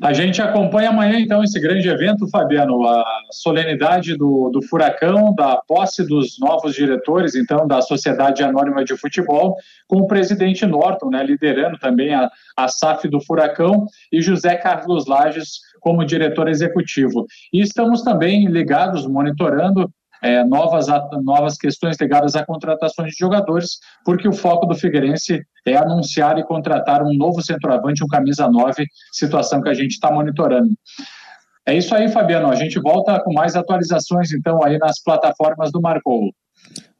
A 0.01 0.13
gente 0.13 0.41
acompanha 0.41 0.89
amanhã, 0.89 1.19
então, 1.19 1.43
esse 1.43 1.59
grande 1.59 1.89
evento, 1.89 2.25
Fabiano, 2.29 2.87
a 2.87 3.05
solenidade 3.31 4.15
do, 4.15 4.49
do 4.49 4.61
Furacão, 4.61 5.35
da 5.35 5.57
posse 5.67 6.07
dos 6.07 6.39
novos 6.39 6.73
diretores, 6.73 7.35
então, 7.35 7.67
da 7.67 7.81
Sociedade 7.81 8.41
Anônima 8.41 8.85
de 8.85 8.95
Futebol, 8.95 9.57
com 9.87 9.97
o 9.97 10.07
presidente 10.07 10.65
Norton, 10.65 11.09
né, 11.09 11.21
liderando 11.21 11.77
também 11.77 12.13
a, 12.13 12.29
a 12.55 12.67
SAF 12.69 13.09
do 13.09 13.19
Furacão, 13.19 13.87
e 14.09 14.21
José 14.21 14.55
Carlos 14.55 15.05
Lages 15.05 15.59
como 15.81 16.05
diretor 16.05 16.47
executivo. 16.47 17.25
E 17.51 17.59
estamos 17.61 18.01
também 18.01 18.47
ligados, 18.47 19.05
monitorando 19.05 19.91
é, 20.21 20.43
novas, 20.43 20.87
novas 21.23 21.57
questões 21.57 21.97
ligadas 21.99 22.35
a 22.35 22.45
contratações 22.45 23.11
de 23.11 23.17
jogadores, 23.19 23.79
porque 24.03 24.27
o 24.27 24.33
foco 24.33 24.65
do 24.65 24.75
Figueirense 24.75 25.41
é 25.65 25.75
anunciar 25.75 26.37
e 26.37 26.43
contratar 26.43 27.03
um 27.03 27.13
novo 27.13 27.41
centroavante, 27.41 28.03
um 28.03 28.07
camisa 28.07 28.49
9, 28.49 28.85
situação 29.11 29.61
que 29.61 29.69
a 29.69 29.73
gente 29.73 29.91
está 29.91 30.11
monitorando. 30.11 30.71
É 31.65 31.75
isso 31.75 31.93
aí, 31.93 32.09
Fabiano. 32.09 32.49
A 32.49 32.55
gente 32.55 32.79
volta 32.79 33.19
com 33.21 33.31
mais 33.33 33.55
atualizações, 33.55 34.31
então, 34.31 34.63
aí 34.63 34.77
nas 34.77 35.01
plataformas 35.01 35.71
do 35.71 35.79
Marcou. 35.81 36.31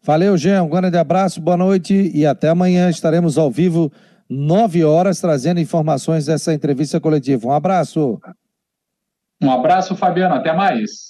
Valeu, 0.03 0.37
Jean. 0.37 0.63
Um 0.63 0.69
grande 0.69 0.97
abraço, 0.97 1.41
boa 1.41 1.57
noite 1.57 2.11
e 2.13 2.25
até 2.25 2.49
amanhã. 2.49 2.89
Estaremos 2.89 3.37
ao 3.37 3.49
vivo, 3.49 3.91
nove 4.29 4.83
horas, 4.83 5.19
trazendo 5.19 5.59
informações 5.59 6.25
dessa 6.25 6.53
entrevista 6.53 6.99
coletiva. 6.99 7.47
Um 7.47 7.51
abraço. 7.51 8.19
Um 9.41 9.51
abraço, 9.51 9.95
Fabiano. 9.95 10.35
Até 10.35 10.53
mais. 10.53 11.08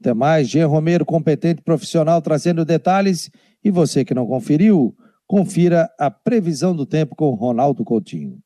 Até 0.00 0.12
mais, 0.14 0.48
Jean 0.48 0.66
Romero, 0.66 1.04
competente 1.04 1.62
profissional, 1.62 2.20
trazendo 2.20 2.64
detalhes. 2.64 3.30
E 3.64 3.70
você 3.70 4.04
que 4.04 4.14
não 4.14 4.26
conferiu, 4.26 4.94
confira 5.26 5.90
a 5.98 6.10
previsão 6.10 6.74
do 6.74 6.86
tempo 6.86 7.16
com 7.16 7.30
Ronaldo 7.34 7.84
Coutinho. 7.84 8.38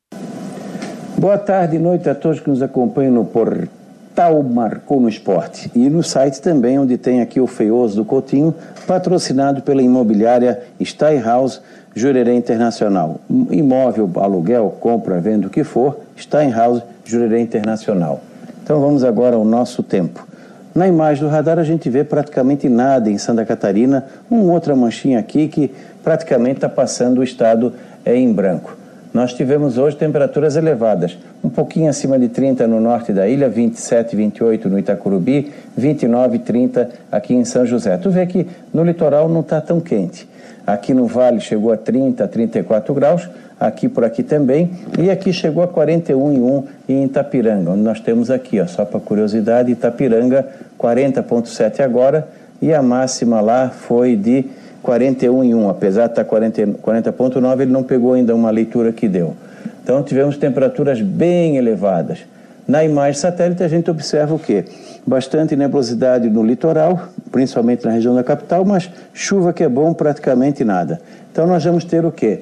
Boa 1.17 1.37
tarde 1.37 1.75
e 1.75 1.79
noite 1.79 2.09
a 2.09 2.15
todos 2.15 2.39
que 2.39 2.49
nos 2.49 2.61
acompanham 2.61 3.13
no 3.13 3.25
Portal 3.25 3.81
Tal 4.15 4.43
Marcou 4.43 4.99
no 4.99 5.07
Esporte. 5.07 5.71
E 5.73 5.89
no 5.89 6.03
site 6.03 6.41
também, 6.41 6.77
onde 6.77 6.97
tem 6.97 7.21
aqui 7.21 7.39
o 7.39 7.47
Feioso 7.47 7.95
do 7.95 8.05
Coutinho, 8.05 8.53
patrocinado 8.85 9.61
pela 9.61 9.81
imobiliária 9.81 10.61
Steinhaus 10.83 11.61
Jurerê 11.95 12.35
Internacional. 12.35 13.19
Imóvel, 13.49 14.09
aluguel, 14.15 14.75
compra, 14.79 15.19
venda, 15.19 15.47
o 15.47 15.49
que 15.49 15.63
for, 15.63 15.99
Steinhaus 16.17 16.81
Jurerê 17.05 17.39
Internacional. 17.39 18.21
Então 18.63 18.81
vamos 18.81 19.03
agora 19.03 19.35
ao 19.35 19.45
nosso 19.45 19.81
tempo. 19.81 20.27
Na 20.73 20.87
imagem 20.87 21.23
do 21.23 21.29
radar 21.29 21.59
a 21.59 21.63
gente 21.63 21.89
vê 21.89 22.01
praticamente 22.03 22.69
nada 22.69 23.09
em 23.09 23.17
Santa 23.17 23.45
Catarina, 23.45 24.05
uma 24.29 24.53
outra 24.53 24.73
manchinha 24.73 25.19
aqui 25.19 25.49
que 25.49 25.69
praticamente 26.01 26.57
está 26.57 26.69
passando 26.69 27.19
o 27.19 27.23
estado 27.23 27.73
é, 28.05 28.15
em 28.15 28.31
branco. 28.31 28.77
Nós 29.13 29.33
tivemos 29.33 29.77
hoje 29.77 29.97
temperaturas 29.97 30.55
elevadas, 30.55 31.17
um 31.43 31.49
pouquinho 31.49 31.89
acima 31.89 32.17
de 32.17 32.29
30 32.29 32.65
no 32.67 32.79
norte 32.79 33.11
da 33.11 33.27
ilha, 33.27 33.49
27, 33.49 34.15
28 34.15 34.69
no 34.69 34.79
Itacurubi, 34.79 35.51
29, 35.75 36.39
30 36.39 36.89
aqui 37.11 37.33
em 37.33 37.43
São 37.43 37.65
José. 37.65 37.97
Tu 37.97 38.09
vê 38.09 38.25
que 38.25 38.47
no 38.73 38.85
litoral 38.85 39.27
não 39.27 39.41
está 39.41 39.59
tão 39.59 39.81
quente. 39.81 40.25
Aqui 40.65 40.93
no 40.93 41.05
vale 41.05 41.41
chegou 41.41 41.73
a 41.73 41.77
30, 41.77 42.25
34 42.25 42.93
graus, 42.93 43.29
aqui 43.61 43.87
por 43.87 44.03
aqui 44.03 44.23
também, 44.23 44.71
e 44.97 45.11
aqui 45.11 45.31
chegou 45.31 45.61
a 45.61 45.67
41,1 45.67 46.63
em 46.89 47.03
Itapiranga, 47.03 47.69
onde 47.69 47.81
nós 47.81 47.99
temos 47.99 48.31
aqui, 48.31 48.59
ó, 48.59 48.65
só 48.65 48.83
para 48.83 48.99
curiosidade, 48.99 49.71
Itapiranga 49.71 50.47
40,7 50.79 51.79
agora, 51.79 52.27
e 52.59 52.73
a 52.73 52.81
máxima 52.81 53.39
lá 53.39 53.69
foi 53.69 54.15
de 54.15 54.45
41 54.81 55.43
em 55.43 55.53
1, 55.53 55.69
apesar 55.69 56.07
de 56.07 56.13
estar 56.13 56.25
40,9, 56.25 56.77
40 56.81 57.13
ele 57.61 57.71
não 57.71 57.83
pegou 57.83 58.13
ainda 58.13 58.33
uma 58.33 58.49
leitura 58.49 58.91
que 58.91 59.07
deu. 59.07 59.35
Então 59.83 60.01
tivemos 60.01 60.37
temperaturas 60.37 60.99
bem 60.99 61.57
elevadas. 61.57 62.19
Na 62.67 62.83
imagem 62.83 63.19
satélite 63.19 63.63
a 63.63 63.67
gente 63.67 63.91
observa 63.91 64.33
o 64.33 64.39
quê? 64.39 64.65
Bastante 65.05 65.55
nebulosidade 65.55 66.29
no 66.29 66.43
litoral, 66.43 67.09
principalmente 67.31 67.85
na 67.85 67.91
região 67.91 68.15
da 68.15 68.23
capital, 68.23 68.65
mas 68.65 68.89
chuva 69.13 69.53
que 69.53 69.63
é 69.63 69.69
bom, 69.69 69.93
praticamente 69.93 70.63
nada. 70.63 70.99
Então 71.31 71.45
nós 71.45 71.63
vamos 71.63 71.83
ter 71.83 72.05
o 72.05 72.11
quê? 72.11 72.41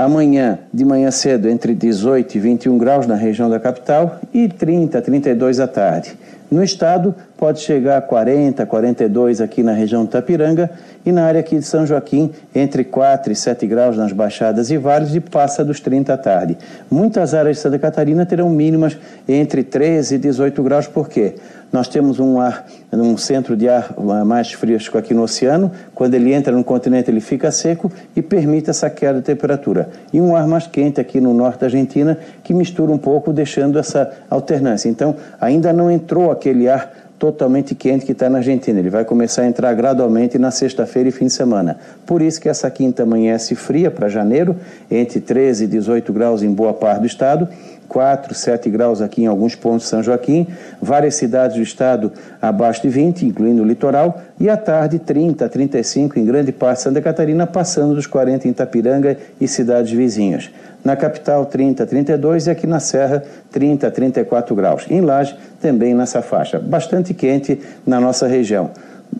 Amanhã, 0.00 0.60
de 0.72 0.82
manhã 0.82 1.10
cedo, 1.10 1.46
entre 1.46 1.74
18 1.74 2.34
e 2.34 2.40
21 2.40 2.78
graus 2.78 3.06
na 3.06 3.16
região 3.16 3.50
da 3.50 3.60
capital 3.60 4.18
e 4.32 4.48
30, 4.48 5.02
32 5.02 5.60
à 5.60 5.68
tarde. 5.68 6.16
No 6.50 6.64
estado, 6.64 7.14
pode 7.36 7.60
chegar 7.60 7.98
a 7.98 8.00
40, 8.00 8.64
42 8.64 9.42
aqui 9.42 9.62
na 9.62 9.72
região 9.72 10.04
de 10.04 10.10
Tapiranga 10.10 10.70
e 11.04 11.12
na 11.12 11.24
área 11.24 11.40
aqui 11.40 11.58
de 11.58 11.66
São 11.66 11.84
Joaquim, 11.86 12.30
entre 12.54 12.82
4 12.82 13.30
e 13.30 13.36
7 13.36 13.66
graus 13.66 13.98
nas 13.98 14.10
baixadas 14.10 14.70
e 14.70 14.78
vales 14.78 15.14
e 15.14 15.20
passa 15.20 15.62
dos 15.62 15.80
30 15.80 16.14
à 16.14 16.16
tarde. 16.16 16.56
Muitas 16.90 17.34
áreas 17.34 17.56
de 17.56 17.62
Santa 17.62 17.78
Catarina 17.78 18.24
terão 18.24 18.48
mínimas 18.48 18.96
entre 19.28 19.62
13 19.62 20.14
e 20.14 20.18
18 20.18 20.62
graus, 20.62 20.86
por 20.86 21.10
quê? 21.10 21.34
Nós 21.72 21.86
temos 21.86 22.18
um 22.18 22.40
ar, 22.40 22.66
um 22.92 23.16
centro 23.16 23.56
de 23.56 23.68
ar 23.68 23.94
mais 24.24 24.52
fresco 24.52 24.98
aqui 24.98 25.14
no 25.14 25.22
oceano. 25.22 25.70
Quando 25.94 26.14
ele 26.14 26.32
entra 26.32 26.52
no 26.52 26.64
continente, 26.64 27.10
ele 27.10 27.20
fica 27.20 27.50
seco 27.52 27.90
e 28.16 28.20
permite 28.20 28.70
essa 28.70 28.90
queda 28.90 29.20
de 29.20 29.24
temperatura. 29.24 29.88
E 30.12 30.20
um 30.20 30.34
ar 30.34 30.46
mais 30.48 30.66
quente 30.66 31.00
aqui 31.00 31.20
no 31.20 31.32
norte 31.32 31.60
da 31.60 31.66
Argentina, 31.66 32.18
que 32.42 32.52
mistura 32.52 32.90
um 32.90 32.98
pouco, 32.98 33.32
deixando 33.32 33.78
essa 33.78 34.10
alternância. 34.28 34.88
Então, 34.88 35.14
ainda 35.40 35.72
não 35.72 35.90
entrou 35.90 36.30
aquele 36.30 36.68
ar 36.68 37.09
totalmente 37.20 37.74
quente 37.74 38.06
que 38.06 38.12
está 38.12 38.30
na 38.30 38.38
Argentina. 38.38 38.78
Ele 38.78 38.88
vai 38.88 39.04
começar 39.04 39.42
a 39.42 39.46
entrar 39.46 39.74
gradualmente 39.74 40.38
na 40.38 40.50
sexta-feira 40.50 41.10
e 41.10 41.12
fim 41.12 41.26
de 41.26 41.32
semana. 41.34 41.78
Por 42.06 42.22
isso 42.22 42.40
que 42.40 42.48
essa 42.48 42.68
quinta 42.70 43.02
amanhece 43.02 43.54
fria 43.54 43.90
para 43.90 44.08
janeiro, 44.08 44.56
entre 44.90 45.20
13 45.20 45.64
e 45.64 45.66
18 45.66 46.14
graus 46.14 46.42
em 46.42 46.50
boa 46.50 46.72
parte 46.72 47.00
do 47.02 47.06
estado, 47.06 47.46
4, 47.86 48.34
7 48.34 48.70
graus 48.70 49.02
aqui 49.02 49.24
em 49.24 49.26
alguns 49.26 49.54
pontos 49.54 49.82
de 49.82 49.88
São 49.88 50.02
Joaquim, 50.02 50.46
várias 50.80 51.16
cidades 51.16 51.56
do 51.56 51.62
estado 51.62 52.10
abaixo 52.40 52.80
de 52.82 52.88
20, 52.88 53.26
incluindo 53.26 53.62
o 53.62 53.66
litoral, 53.66 54.22
e 54.38 54.48
à 54.48 54.56
tarde 54.56 54.98
30, 54.98 55.46
35 55.46 56.18
em 56.18 56.24
grande 56.24 56.52
parte 56.52 56.78
de 56.78 56.84
Santa 56.84 57.02
Catarina, 57.02 57.46
passando 57.46 57.94
dos 57.94 58.06
40 58.06 58.48
em 58.48 58.52
Itapiranga 58.52 59.18
e 59.38 59.46
cidades 59.46 59.92
vizinhas. 59.92 60.50
Na 60.84 60.96
capital 60.96 61.46
30, 61.46 61.86
32 61.86 62.46
e 62.46 62.50
aqui 62.50 62.66
na 62.66 62.80
Serra 62.80 63.22
30, 63.50 63.90
34 63.90 64.54
graus. 64.54 64.86
Em 64.90 65.00
Laje 65.00 65.36
também 65.60 65.94
nessa 65.94 66.22
faixa, 66.22 66.58
bastante 66.58 67.12
quente 67.12 67.60
na 67.86 68.00
nossa 68.00 68.26
região. 68.26 68.70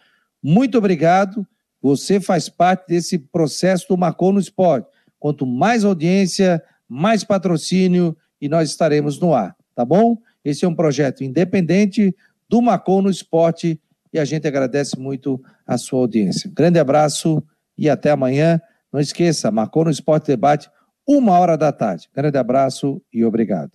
Muito 0.41 0.77
obrigado. 0.77 1.45
Você 1.81 2.19
faz 2.19 2.49
parte 2.49 2.87
desse 2.87 3.19
processo 3.19 3.87
do 3.89 3.97
Marcou 3.97 4.33
no 4.33 4.39
Esporte. 4.39 4.87
Quanto 5.19 5.45
mais 5.45 5.85
audiência, 5.85 6.63
mais 6.87 7.23
patrocínio 7.23 8.17
e 8.41 8.49
nós 8.49 8.69
estaremos 8.69 9.19
no 9.19 9.33
ar, 9.33 9.55
tá 9.73 9.85
bom? 9.85 10.17
Esse 10.43 10.65
é 10.65 10.67
um 10.67 10.75
projeto 10.75 11.23
independente 11.23 12.13
do 12.49 12.61
Marcou 12.61 13.01
no 13.01 13.09
Esporte 13.09 13.79
e 14.13 14.19
a 14.19 14.25
gente 14.25 14.47
agradece 14.47 14.97
muito 14.97 15.41
a 15.65 15.77
sua 15.77 15.99
audiência. 15.99 16.49
Grande 16.53 16.79
abraço 16.79 17.43
e 17.77 17.89
até 17.89 18.11
amanhã. 18.11 18.61
Não 18.91 18.99
esqueça, 18.99 19.51
Marcou 19.51 19.85
no 19.85 19.91
Esporte 19.91 20.27
Debate, 20.27 20.69
uma 21.07 21.37
hora 21.39 21.57
da 21.57 21.71
tarde. 21.71 22.07
Grande 22.13 22.37
abraço 22.37 23.01
e 23.11 23.25
obrigado. 23.25 23.73